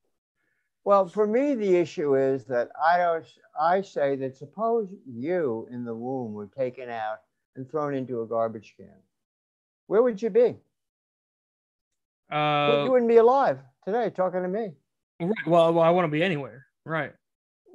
Well, 0.88 1.06
for 1.06 1.28
me, 1.28 1.54
the 1.54 1.76
issue 1.76 2.16
is 2.16 2.46
that 2.46 2.70
I 2.82 2.98
don't, 2.98 3.26
I 3.60 3.82
say 3.82 4.16
that 4.16 4.38
suppose 4.38 4.88
you 5.06 5.68
in 5.70 5.84
the 5.84 5.94
womb 5.94 6.32
were 6.32 6.48
taken 6.48 6.90
out 6.90 7.18
and 7.58 7.70
thrown 7.70 7.94
into 7.94 8.22
a 8.22 8.26
garbage 8.26 8.74
can, 8.78 8.96
where 9.88 10.02
would 10.02 10.22
you 10.22 10.30
be? 10.30 10.56
Uh, 12.32 12.84
you 12.86 12.92
wouldn't 12.92 13.10
be 13.10 13.18
alive 13.18 13.60
today 13.84 14.10
talking 14.10 14.42
to 14.44 14.48
me. 14.48 14.72
right, 15.20 15.30
well, 15.46 15.74
well, 15.74 15.84
I 15.84 15.90
want 15.90 16.06
to 16.06 16.10
be 16.12 16.24
anywhere. 16.24 16.66
Right. 16.86 17.12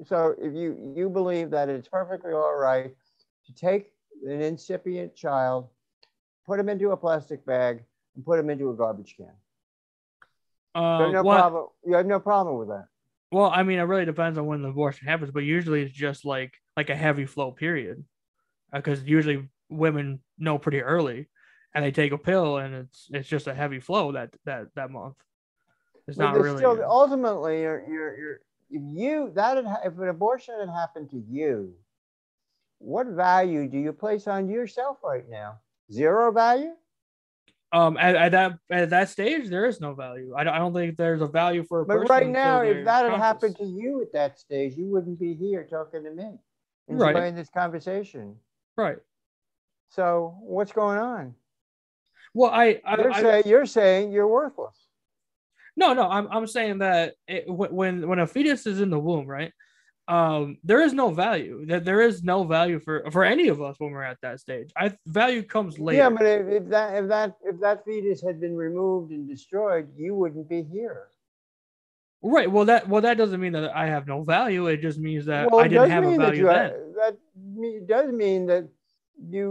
So 0.07 0.35
if 0.39 0.55
you 0.55 0.95
you 0.97 1.11
believe 1.11 1.51
that 1.51 1.69
it's 1.69 1.89
perfectly 1.89 2.33
all 2.33 2.57
right 2.57 2.97
to 3.45 3.55
take 3.55 3.93
an 4.27 4.41
incipient 4.41 5.15
child, 5.15 5.69
put 6.47 6.59
him 6.59 6.71
into 6.71 6.93
a 6.93 6.97
plastic 6.97 7.45
bag, 7.45 7.85
and 8.17 8.25
put 8.25 8.39
him 8.39 8.49
into 8.49 8.71
a 8.71 8.75
garbage 8.75 9.17
can. 9.19 9.27
You 10.75 10.81
Uh, 10.81 10.99
have 11.01 11.13
no 11.13 11.23
what- 11.23 11.39
problem. 11.39 11.67
You 11.85 11.93
have 11.97 12.07
no 12.07 12.19
problem 12.19 12.57
with 12.57 12.69
that. 12.69 12.87
Well, 13.33 13.51
I 13.53 13.63
mean, 13.63 13.79
it 13.79 13.85
really 13.85 14.05
depends 14.05 14.39
on 14.39 14.45
when 14.45 14.61
the 14.61 14.69
abortion 14.69 15.09
happens, 15.09 15.31
but 15.31 15.43
usually 15.43 15.83
it's 15.83 15.93
just 15.93 16.27
like 16.27 16.53
like 16.77 16.91
a 16.91 16.95
heavy 16.95 17.25
flow 17.25 17.51
period, 17.51 18.05
because 18.73 19.01
uh, 19.01 19.05
usually 19.07 19.49
women 19.71 20.21
know 20.39 20.59
pretty 20.59 20.83
early, 20.83 21.29
and 21.75 21.83
they 21.83 21.91
take 21.91 22.13
a 22.13 22.19
pill, 22.19 22.59
and 22.59 22.75
it's 22.75 23.09
it's 23.11 23.29
just 23.29 23.47
a 23.47 23.55
heavy 23.55 23.81
flow 23.81 24.13
that 24.13 24.35
that 24.45 24.67
that 24.75 24.91
month. 24.91 25.17
It's 26.07 26.19
but 26.19 26.33
not 26.33 26.41
really. 26.41 26.59
Still, 26.59 26.85
ultimately, 26.87 27.63
you're 27.63 27.83
you're 27.89 28.19
you're 28.19 28.41
if 28.69 28.83
you 28.85 29.33
that 29.35 29.57
had, 29.65 29.79
if 29.87 29.99
an 29.99 30.09
abortion 30.09 30.55
had 30.61 30.69
happened 30.69 31.09
to 31.11 31.23
you, 31.27 31.73
what 32.81 33.07
value 33.07 33.67
do 33.67 33.79
you 33.79 33.95
place 33.95 34.27
on 34.27 34.47
yourself 34.47 34.99
right 35.03 35.29
now? 35.31 35.59
Zero 35.91 36.33
value 36.33 36.73
um 37.73 37.97
at, 37.97 38.15
at, 38.15 38.33
that 38.33 38.59
at 38.71 38.91
that 38.91 39.09
stage 39.09 39.49
there 39.49 39.67
is 39.67 39.81
no 39.81 39.95
value. 39.95 40.35
I 40.37 40.45
don't, 40.45 40.55
I 40.55 40.59
don't 40.59 40.75
think 40.75 40.97
there's 40.97 41.21
a 41.21 41.27
value 41.27 41.65
for 41.65 41.83
a 41.83 41.87
but 41.87 42.09
right 42.09 42.29
now 42.29 42.61
if 42.61 42.85
that 42.85 43.11
had 43.11 43.19
happened 43.19 43.57
to 43.57 43.65
you 43.65 44.03
at 44.03 44.13
that 44.13 44.39
stage 44.39 44.77
you 44.77 44.87
wouldn't 44.87 45.19
be 45.19 45.35
here 45.35 45.67
talking 45.69 46.05
to 46.05 46.11
me 46.11 46.39
enjoying 46.89 47.15
right. 47.15 47.35
this 47.35 47.49
conversation. 47.49 48.37
Right. 48.77 48.99
So 49.91 50.37
what's 50.41 50.73
going 50.73 50.99
on? 50.99 51.35
Well 52.35 52.51
i, 52.51 52.81
I 52.85 52.97
you're, 52.97 53.13
I, 53.13 53.23
say, 53.23 53.43
you're 53.47 53.67
saying 53.67 54.13
you're 54.13 54.29
worthless. 54.29 54.77
No 55.77 55.95
no 55.95 56.09
i'm, 56.09 56.29
I'm 56.31 56.47
saying 56.47 56.79
that 56.79 57.15
it, 57.27 57.45
when 57.49 58.07
when 58.07 58.19
a 58.19 58.27
fetus 58.27 58.67
is 58.67 58.81
in 58.81 58.91
the 58.91 58.99
womb 58.99 59.27
right 59.27 59.53
um 60.13 60.59
there 60.63 60.83
is 60.83 60.93
no 60.93 61.11
value. 61.11 61.65
That 61.67 61.85
there 61.85 62.03
is 62.03 62.23
no 62.23 62.45
value 62.45 62.79
for 62.81 63.11
for 63.11 63.25
any 63.25 63.49
of 63.49 63.63
us 63.63 63.77
when 63.79 63.93
we're 63.93 64.03
at 64.03 64.21
that 64.21 64.41
stage. 64.41 64.71
I 64.77 64.93
value 65.07 65.43
comes 65.43 65.79
later. 65.79 65.99
yeah 66.03 66.11
but 66.11 66.27
if, 66.27 66.47
if 66.49 66.69
that 66.69 66.89
if 67.01 67.09
that 67.09 67.37
if 67.43 67.61
that 67.61 67.85
fetus 67.87 68.21
had 68.23 68.39
been 68.41 68.57
removed 68.57 69.11
and 69.13 69.27
destroyed 69.27 69.89
you 69.97 70.15
wouldn't 70.15 70.49
be 70.49 70.63
here. 70.63 71.09
Right. 72.23 72.51
Well 72.51 72.67
that 72.67 72.89
well 72.89 73.01
that 73.01 73.17
doesn't 73.17 73.41
mean 73.41 73.53
that 73.53 73.75
i 73.75 73.87
have 73.87 74.07
no 74.07 74.23
value. 74.23 74.67
It 74.67 74.83
just 74.83 74.99
means 74.99 75.25
that 75.27 75.51
well, 75.51 75.65
i 75.65 75.69
didn't 75.69 75.91
have 75.91 76.05
a 76.05 76.17
value 76.17 76.45
that, 76.45 76.73
then. 76.73 76.95
that 77.01 77.87
does 77.89 78.13
mean 78.13 78.47
that 78.47 78.69
you 79.35 79.45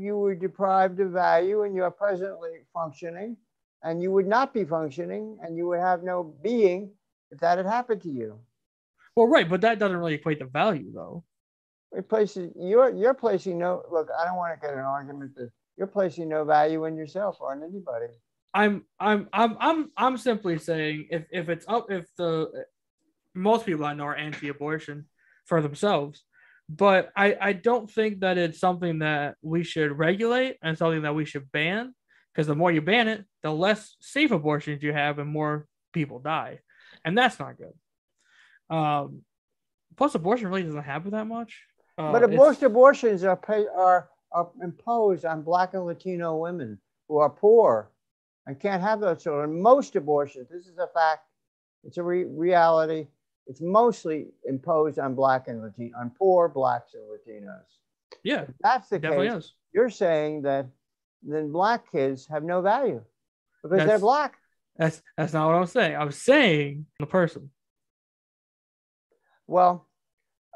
you 0.00 0.16
were 0.16 0.34
deprived 0.34 0.98
of 1.00 1.10
value 1.12 1.62
and 1.62 1.74
you 1.76 1.84
are 1.84 1.90
presently 1.90 2.54
functioning 2.72 3.36
and 3.84 4.02
you 4.02 4.10
would 4.10 4.26
not 4.26 4.52
be 4.52 4.64
functioning 4.64 5.38
and 5.42 5.56
you 5.56 5.68
would 5.68 5.80
have 5.80 6.02
no 6.02 6.34
being 6.42 6.90
if 7.30 7.38
that 7.38 7.58
had 7.58 7.66
happened 7.66 8.00
to 8.02 8.10
you 8.10 8.38
well, 9.18 9.26
right, 9.26 9.48
but 9.48 9.62
that 9.62 9.80
doesn't 9.80 9.96
really 9.96 10.14
equate 10.14 10.38
the 10.38 10.44
value 10.44 10.92
though. 10.94 11.24
It 11.90 12.08
places 12.08 12.52
you're 12.54 12.94
you're 12.94 13.14
placing 13.14 13.58
no 13.58 13.82
look. 13.90 14.06
I 14.16 14.24
don't 14.26 14.36
want 14.36 14.54
to 14.54 14.64
get 14.64 14.74
an 14.74 14.84
argument 14.84 15.34
that 15.34 15.50
you're 15.76 15.88
placing 15.88 16.28
no 16.28 16.44
value 16.44 16.84
in 16.84 16.96
yourself 16.96 17.38
or 17.40 17.52
in 17.52 17.64
anybody. 17.64 18.12
I'm 18.54 18.84
I'm 19.00 19.28
I'm 19.32 19.56
I'm 19.58 19.90
I'm 19.96 20.18
simply 20.18 20.56
saying 20.60 21.08
if 21.10 21.24
if 21.32 21.48
it's 21.48 21.66
up 21.66 21.90
if 21.90 22.06
the 22.16 22.64
most 23.34 23.66
people 23.66 23.84
I 23.84 23.94
know 23.94 24.04
are 24.04 24.14
anti-abortion 24.14 25.06
for 25.46 25.62
themselves, 25.62 26.22
but 26.68 27.10
I 27.16 27.36
I 27.40 27.52
don't 27.54 27.90
think 27.90 28.20
that 28.20 28.38
it's 28.38 28.60
something 28.60 29.00
that 29.00 29.34
we 29.42 29.64
should 29.64 29.98
regulate 29.98 30.58
and 30.62 30.78
something 30.78 31.02
that 31.02 31.16
we 31.16 31.24
should 31.24 31.50
ban 31.50 31.92
because 32.32 32.46
the 32.46 32.54
more 32.54 32.70
you 32.70 32.82
ban 32.82 33.08
it, 33.08 33.24
the 33.42 33.50
less 33.50 33.96
safe 33.98 34.30
abortions 34.30 34.84
you 34.84 34.92
have 34.92 35.18
and 35.18 35.28
more 35.28 35.66
people 35.92 36.20
die, 36.20 36.60
and 37.04 37.18
that's 37.18 37.40
not 37.40 37.58
good. 37.58 37.72
Um, 38.70 39.22
plus, 39.96 40.14
abortion 40.14 40.48
really 40.48 40.62
doesn't 40.62 40.82
happen 40.82 41.10
that 41.12 41.26
much. 41.26 41.62
Uh, 41.96 42.12
but 42.12 42.30
most 42.32 42.62
abortions 42.62 43.24
are, 43.24 43.36
pay, 43.36 43.66
are 43.76 44.08
are 44.32 44.50
imposed 44.62 45.24
on 45.24 45.42
Black 45.42 45.74
and 45.74 45.84
Latino 45.84 46.36
women 46.36 46.78
who 47.08 47.18
are 47.18 47.30
poor 47.30 47.90
and 48.46 48.60
can't 48.60 48.82
have 48.82 49.00
those 49.00 49.22
children. 49.22 49.60
Most 49.60 49.96
abortions, 49.96 50.48
this 50.50 50.66
is 50.66 50.78
a 50.78 50.88
fact, 50.88 51.22
it's 51.84 51.98
a 51.98 52.02
re- 52.02 52.24
reality. 52.24 53.08
It's 53.46 53.60
mostly 53.60 54.28
imposed 54.44 54.98
on 54.98 55.14
Black 55.14 55.48
and 55.48 55.62
Latino, 55.62 55.96
on 55.98 56.10
poor 56.18 56.48
Blacks 56.48 56.92
and 56.94 57.04
Latinos. 57.04 57.64
Yeah, 58.22 58.42
if 58.42 58.54
that's 58.60 58.88
the 58.88 59.00
case. 59.00 59.32
Is. 59.32 59.54
You're 59.72 59.90
saying 59.90 60.42
that 60.42 60.66
then 61.22 61.50
Black 61.50 61.90
kids 61.90 62.26
have 62.26 62.44
no 62.44 62.60
value 62.60 63.02
because 63.62 63.78
that's, 63.78 63.88
they're 63.88 63.98
Black. 63.98 64.34
That's 64.76 65.02
that's 65.16 65.32
not 65.32 65.46
what 65.46 65.56
I'm 65.56 65.66
saying. 65.66 65.96
I'm 65.96 66.12
saying 66.12 66.86
the 67.00 67.06
person. 67.06 67.50
Well, 69.48 69.88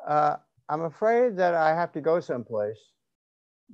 uh, 0.07 0.37
I'm 0.69 0.83
afraid 0.83 1.37
that 1.39 1.55
I 1.55 1.75
have 1.75 1.91
to 1.93 2.01
go 2.01 2.21
someplace. 2.21 2.79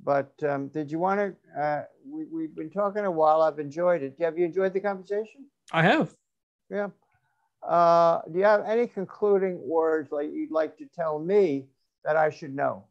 But 0.03 0.31
um, 0.43 0.69
did 0.69 0.89
you 0.89 0.97
want 0.97 1.19
to? 1.19 1.61
Uh, 1.61 1.83
we, 2.07 2.25
we've 2.25 2.55
been 2.55 2.69
talking 2.71 3.05
a 3.05 3.11
while. 3.11 3.41
I've 3.41 3.59
enjoyed 3.59 4.01
it. 4.01 4.15
Have 4.21 4.37
you 4.37 4.45
enjoyed 4.45 4.73
the 4.73 4.79
conversation? 4.79 5.45
I 5.71 5.83
have. 5.83 6.15
Yeah. 6.69 6.87
Uh, 7.61 8.21
do 8.31 8.39
you 8.39 8.45
have 8.45 8.63
any 8.65 8.87
concluding 8.87 9.59
words 9.61 10.11
like 10.11 10.29
you'd 10.31 10.51
like 10.51 10.77
to 10.77 10.85
tell 10.95 11.19
me 11.19 11.65
that 12.05 12.15
I 12.15 12.29
should 12.29 12.55
know? 12.55 12.85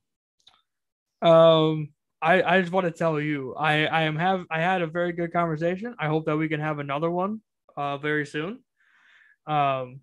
Um, 1.22 1.88
I, 2.20 2.42
I 2.42 2.60
just 2.60 2.72
want 2.72 2.84
to 2.84 2.90
tell 2.90 3.18
you, 3.18 3.54
I, 3.54 3.86
I 3.86 4.02
am 4.02 4.16
have 4.16 4.44
I 4.50 4.60
had 4.60 4.82
a 4.82 4.86
very 4.86 5.12
good 5.12 5.32
conversation. 5.32 5.94
I 5.98 6.08
hope 6.08 6.26
that 6.26 6.36
we 6.36 6.48
can 6.48 6.60
have 6.60 6.78
another 6.78 7.10
one 7.10 7.40
uh 7.76 7.96
very 7.96 8.26
soon. 8.26 8.58
Um, 9.46 10.00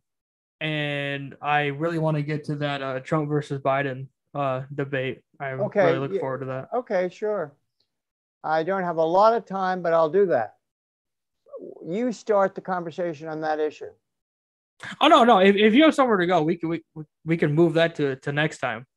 and 0.66 1.36
I 1.44 1.68
really 1.68 2.00
want 2.00 2.18
to 2.18 2.24
get 2.24 2.44
to 2.46 2.56
that 2.56 2.82
uh, 2.82 3.00
Trump 3.02 3.30
versus 3.30 3.62
Biden 3.62 4.08
uh, 4.34 4.64
debate. 4.74 5.22
I 5.40 5.52
okay. 5.52 5.86
really 5.86 6.08
look 6.08 6.20
forward 6.20 6.40
to 6.40 6.46
that. 6.48 6.70
Okay, 6.74 7.08
sure. 7.10 7.54
I 8.44 8.64
don't 8.64 8.82
have 8.82 8.98
a 8.98 9.04
lot 9.04 9.36
of 9.36 9.46
time, 9.46 9.84
but 9.84 9.94
I'll 9.94 10.10
do 10.10 10.26
that. 10.28 10.56
You 11.86 12.12
start 12.12 12.56
the 12.56 12.62
conversation 12.62 13.28
on 13.28 13.42
that 13.42 13.60
issue. 13.60 13.92
Oh 15.00 15.08
no, 15.08 15.24
no. 15.24 15.38
If, 15.38 15.56
if 15.56 15.76
you 15.76 15.84
have 15.84 15.94
somewhere 15.94 16.18
to 16.18 16.26
go, 16.26 16.42
we 16.42 16.56
can 16.56 16.70
we, 16.70 16.84
we 17.24 17.38
can 17.38 17.54
move 17.54 17.76
that 17.76 17.94
to, 17.96 18.16
to 18.16 18.32
next 18.32 18.58
time. 18.58 18.88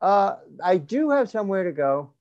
Uh, 0.00 0.36
I 0.62 0.76
do 0.76 1.10
have 1.10 1.28
somewhere 1.28 1.64
to 1.64 1.72
go, 1.72 2.12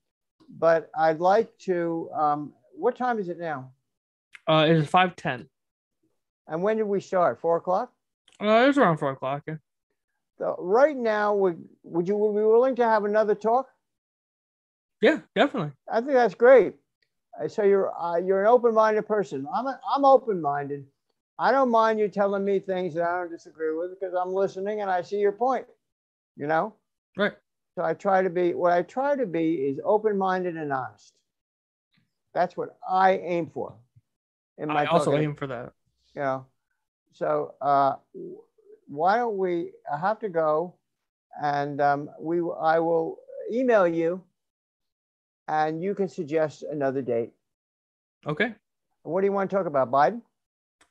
but 0.50 0.90
I'd 0.98 1.20
like 1.20 1.56
to. 1.60 2.10
Um, 2.12 2.54
what 2.76 2.96
time 2.96 3.20
is 3.20 3.30
it 3.30 3.40
now? 3.40 3.72
Uh, 4.48 4.66
it 4.68 4.76
is 4.78 4.88
five 4.88 5.16
ten. 5.16 5.48
And 6.48 6.64
when 6.64 6.78
did 6.78 6.88
we 6.88 7.02
start? 7.02 7.40
Four 7.40 7.58
o'clock. 7.58 7.92
Uh, 8.42 8.64
it 8.64 8.68
was 8.68 8.78
around 8.78 8.98
four 8.98 9.12
o'clock. 9.12 9.44
Yeah. 9.48 9.56
So 10.38 10.56
right 10.60 10.96
now, 10.96 11.34
would 11.34 11.64
would 11.84 12.08
you 12.08 12.16
be 12.16 12.44
willing 12.44 12.76
to 12.76 12.84
have 12.84 13.06
another 13.06 13.36
talk? 13.36 13.68
Yeah, 15.02 15.20
definitely. 15.36 15.72
I 15.92 16.02
think 16.02 16.14
that's 16.14 16.36
great. 16.36 16.74
So 17.48 17.64
you're 17.64 17.96
uh, 17.96 18.18
you're 18.18 18.42
an 18.42 18.48
open-minded 18.48 19.08
person. 19.08 19.48
I'm 19.54 19.68
a, 19.68 19.80
I'm 19.96 20.06
open-minded. 20.06 20.86
I 21.40 21.52
don't 21.52 21.70
mind 21.70 22.00
you 22.00 22.08
telling 22.08 22.44
me 22.44 22.60
things 22.60 22.96
that 22.96 23.04
I 23.04 23.20
don't 23.20 23.30
disagree 23.30 23.76
with 23.76 24.00
because 24.00 24.16
I'm 24.16 24.34
listening 24.34 24.82
and 24.82 24.90
I 24.90 25.02
see 25.02 25.18
your 25.18 25.32
point. 25.32 25.66
You 26.36 26.48
know. 26.48 26.74
Right. 27.16 27.34
So 27.76 27.84
I 27.84 27.94
try 27.94 28.24
to 28.24 28.30
be 28.30 28.54
what 28.54 28.74
I 28.74 28.82
try 28.82 29.16
to 29.16 29.26
be 29.26 29.54
is 29.54 29.80
open-minded 29.84 30.58
and 30.58 30.74
honest. 30.74 31.14
That's 32.34 32.58
what 32.58 32.78
I 32.88 33.18
aim 33.18 33.52
for. 33.52 33.76
In 34.58 34.70
my 34.70 34.84
I 34.84 34.86
also 34.86 35.12
talking. 35.12 35.24
aim 35.24 35.36
for 35.36 35.48
that. 35.48 35.74
You 36.16 36.22
know, 36.22 36.46
so 37.18 37.56
uh, 37.62 37.96
why 38.88 39.18
don't 39.18 39.38
we 39.38 39.72
I 39.92 39.98
have 39.98 40.20
to 40.20 40.30
go 40.30 40.76
and 41.42 41.82
um, 41.82 42.10
we 42.20 42.38
I 42.38 42.80
will 42.80 43.18
email 43.52 43.88
you 43.88 44.22
and 45.48 45.82
you 45.82 45.96
can 45.96 46.10
suggest 46.10 46.64
another 46.64 47.02
date. 47.02 47.32
Okay. 48.26 48.54
What 49.04 49.22
do 49.22 49.28
you 49.28 49.32
want 49.32 49.50
to 49.50 49.56
talk 49.56 49.66
about, 49.66 49.90
Biden? 49.90 50.22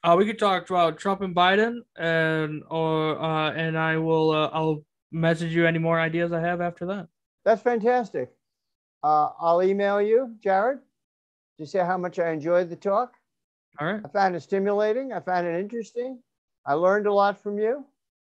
Uh, 0.02 0.16
we 0.16 0.24
could 0.24 0.38
talk 0.38 0.68
about 0.70 0.98
Trump 0.98 1.20
and 1.20 1.34
Biden, 1.34 1.80
and 1.96 2.62
or 2.70 3.20
uh, 3.20 3.52
and 3.52 3.76
I 3.76 3.96
will 3.98 4.30
uh, 4.30 4.50
I'll 4.52 4.84
message 5.12 5.54
you 5.54 5.66
any 5.66 5.78
more 5.78 6.00
ideas 6.00 6.32
I 6.32 6.40
have 6.40 6.60
after 6.60 6.86
that. 6.86 7.08
That's 7.44 7.62
fantastic. 7.62 8.32
Uh, 9.02 9.30
I'll 9.40 9.62
email 9.62 10.00
you, 10.00 10.34
Jared, 10.42 10.78
to 11.58 11.66
say 11.66 11.80
how 11.80 11.98
much 11.98 12.18
I 12.18 12.30
enjoyed 12.30 12.70
the 12.70 12.76
talk. 12.76 13.15
All 13.78 13.86
right. 13.86 14.00
I 14.04 14.08
found 14.08 14.34
it 14.34 14.42
stimulating. 14.42 15.12
I 15.12 15.20
found 15.20 15.46
it 15.46 15.58
interesting. 15.58 16.20
I 16.64 16.74
learned 16.74 17.06
a 17.06 17.12
lot 17.12 17.42
from 17.42 17.58
you. 17.58 17.84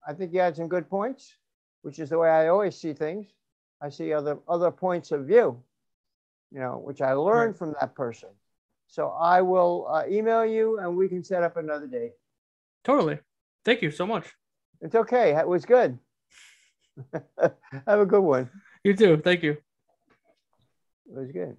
I 0.07 0.13
think 0.13 0.34
you 0.34 0.39
had 0.39 0.55
some 0.55 0.67
good 0.67 0.89
points, 0.89 1.35
which 1.81 1.99
is 1.99 2.09
the 2.09 2.17
way 2.17 2.30
I 2.30 2.47
always 2.47 2.76
see 2.76 2.93
things. 2.93 3.27
I 3.81 3.89
see 3.89 4.13
other 4.13 4.38
other 4.47 4.71
points 4.71 5.11
of 5.11 5.26
view, 5.26 5.61
you 6.51 6.59
know, 6.59 6.81
which 6.84 7.01
I 7.01 7.13
learned 7.13 7.51
right. 7.51 7.57
from 7.57 7.76
that 7.80 7.95
person. 7.95 8.30
So 8.88 9.09
I 9.09 9.41
will 9.41 9.88
uh, 9.89 10.03
email 10.09 10.45
you 10.45 10.80
and 10.80 10.97
we 10.97 11.07
can 11.07 11.23
set 11.23 11.43
up 11.43 11.57
another 11.57 11.88
date. 11.88 12.13
Totally. 12.84 13.19
Thank 13.63 13.81
you 13.81 13.91
so 13.91 14.05
much. 14.05 14.34
It's 14.81 14.95
okay. 14.95 15.35
It 15.35 15.47
was 15.47 15.65
good. 15.65 15.99
Have 17.88 17.99
a 17.99 18.05
good 18.05 18.21
one. 18.21 18.49
You 18.84 18.95
too. 18.95 19.17
Thank 19.23 19.43
you. 19.43 19.51
It 19.51 21.15
was 21.15 21.31
good. 21.31 21.55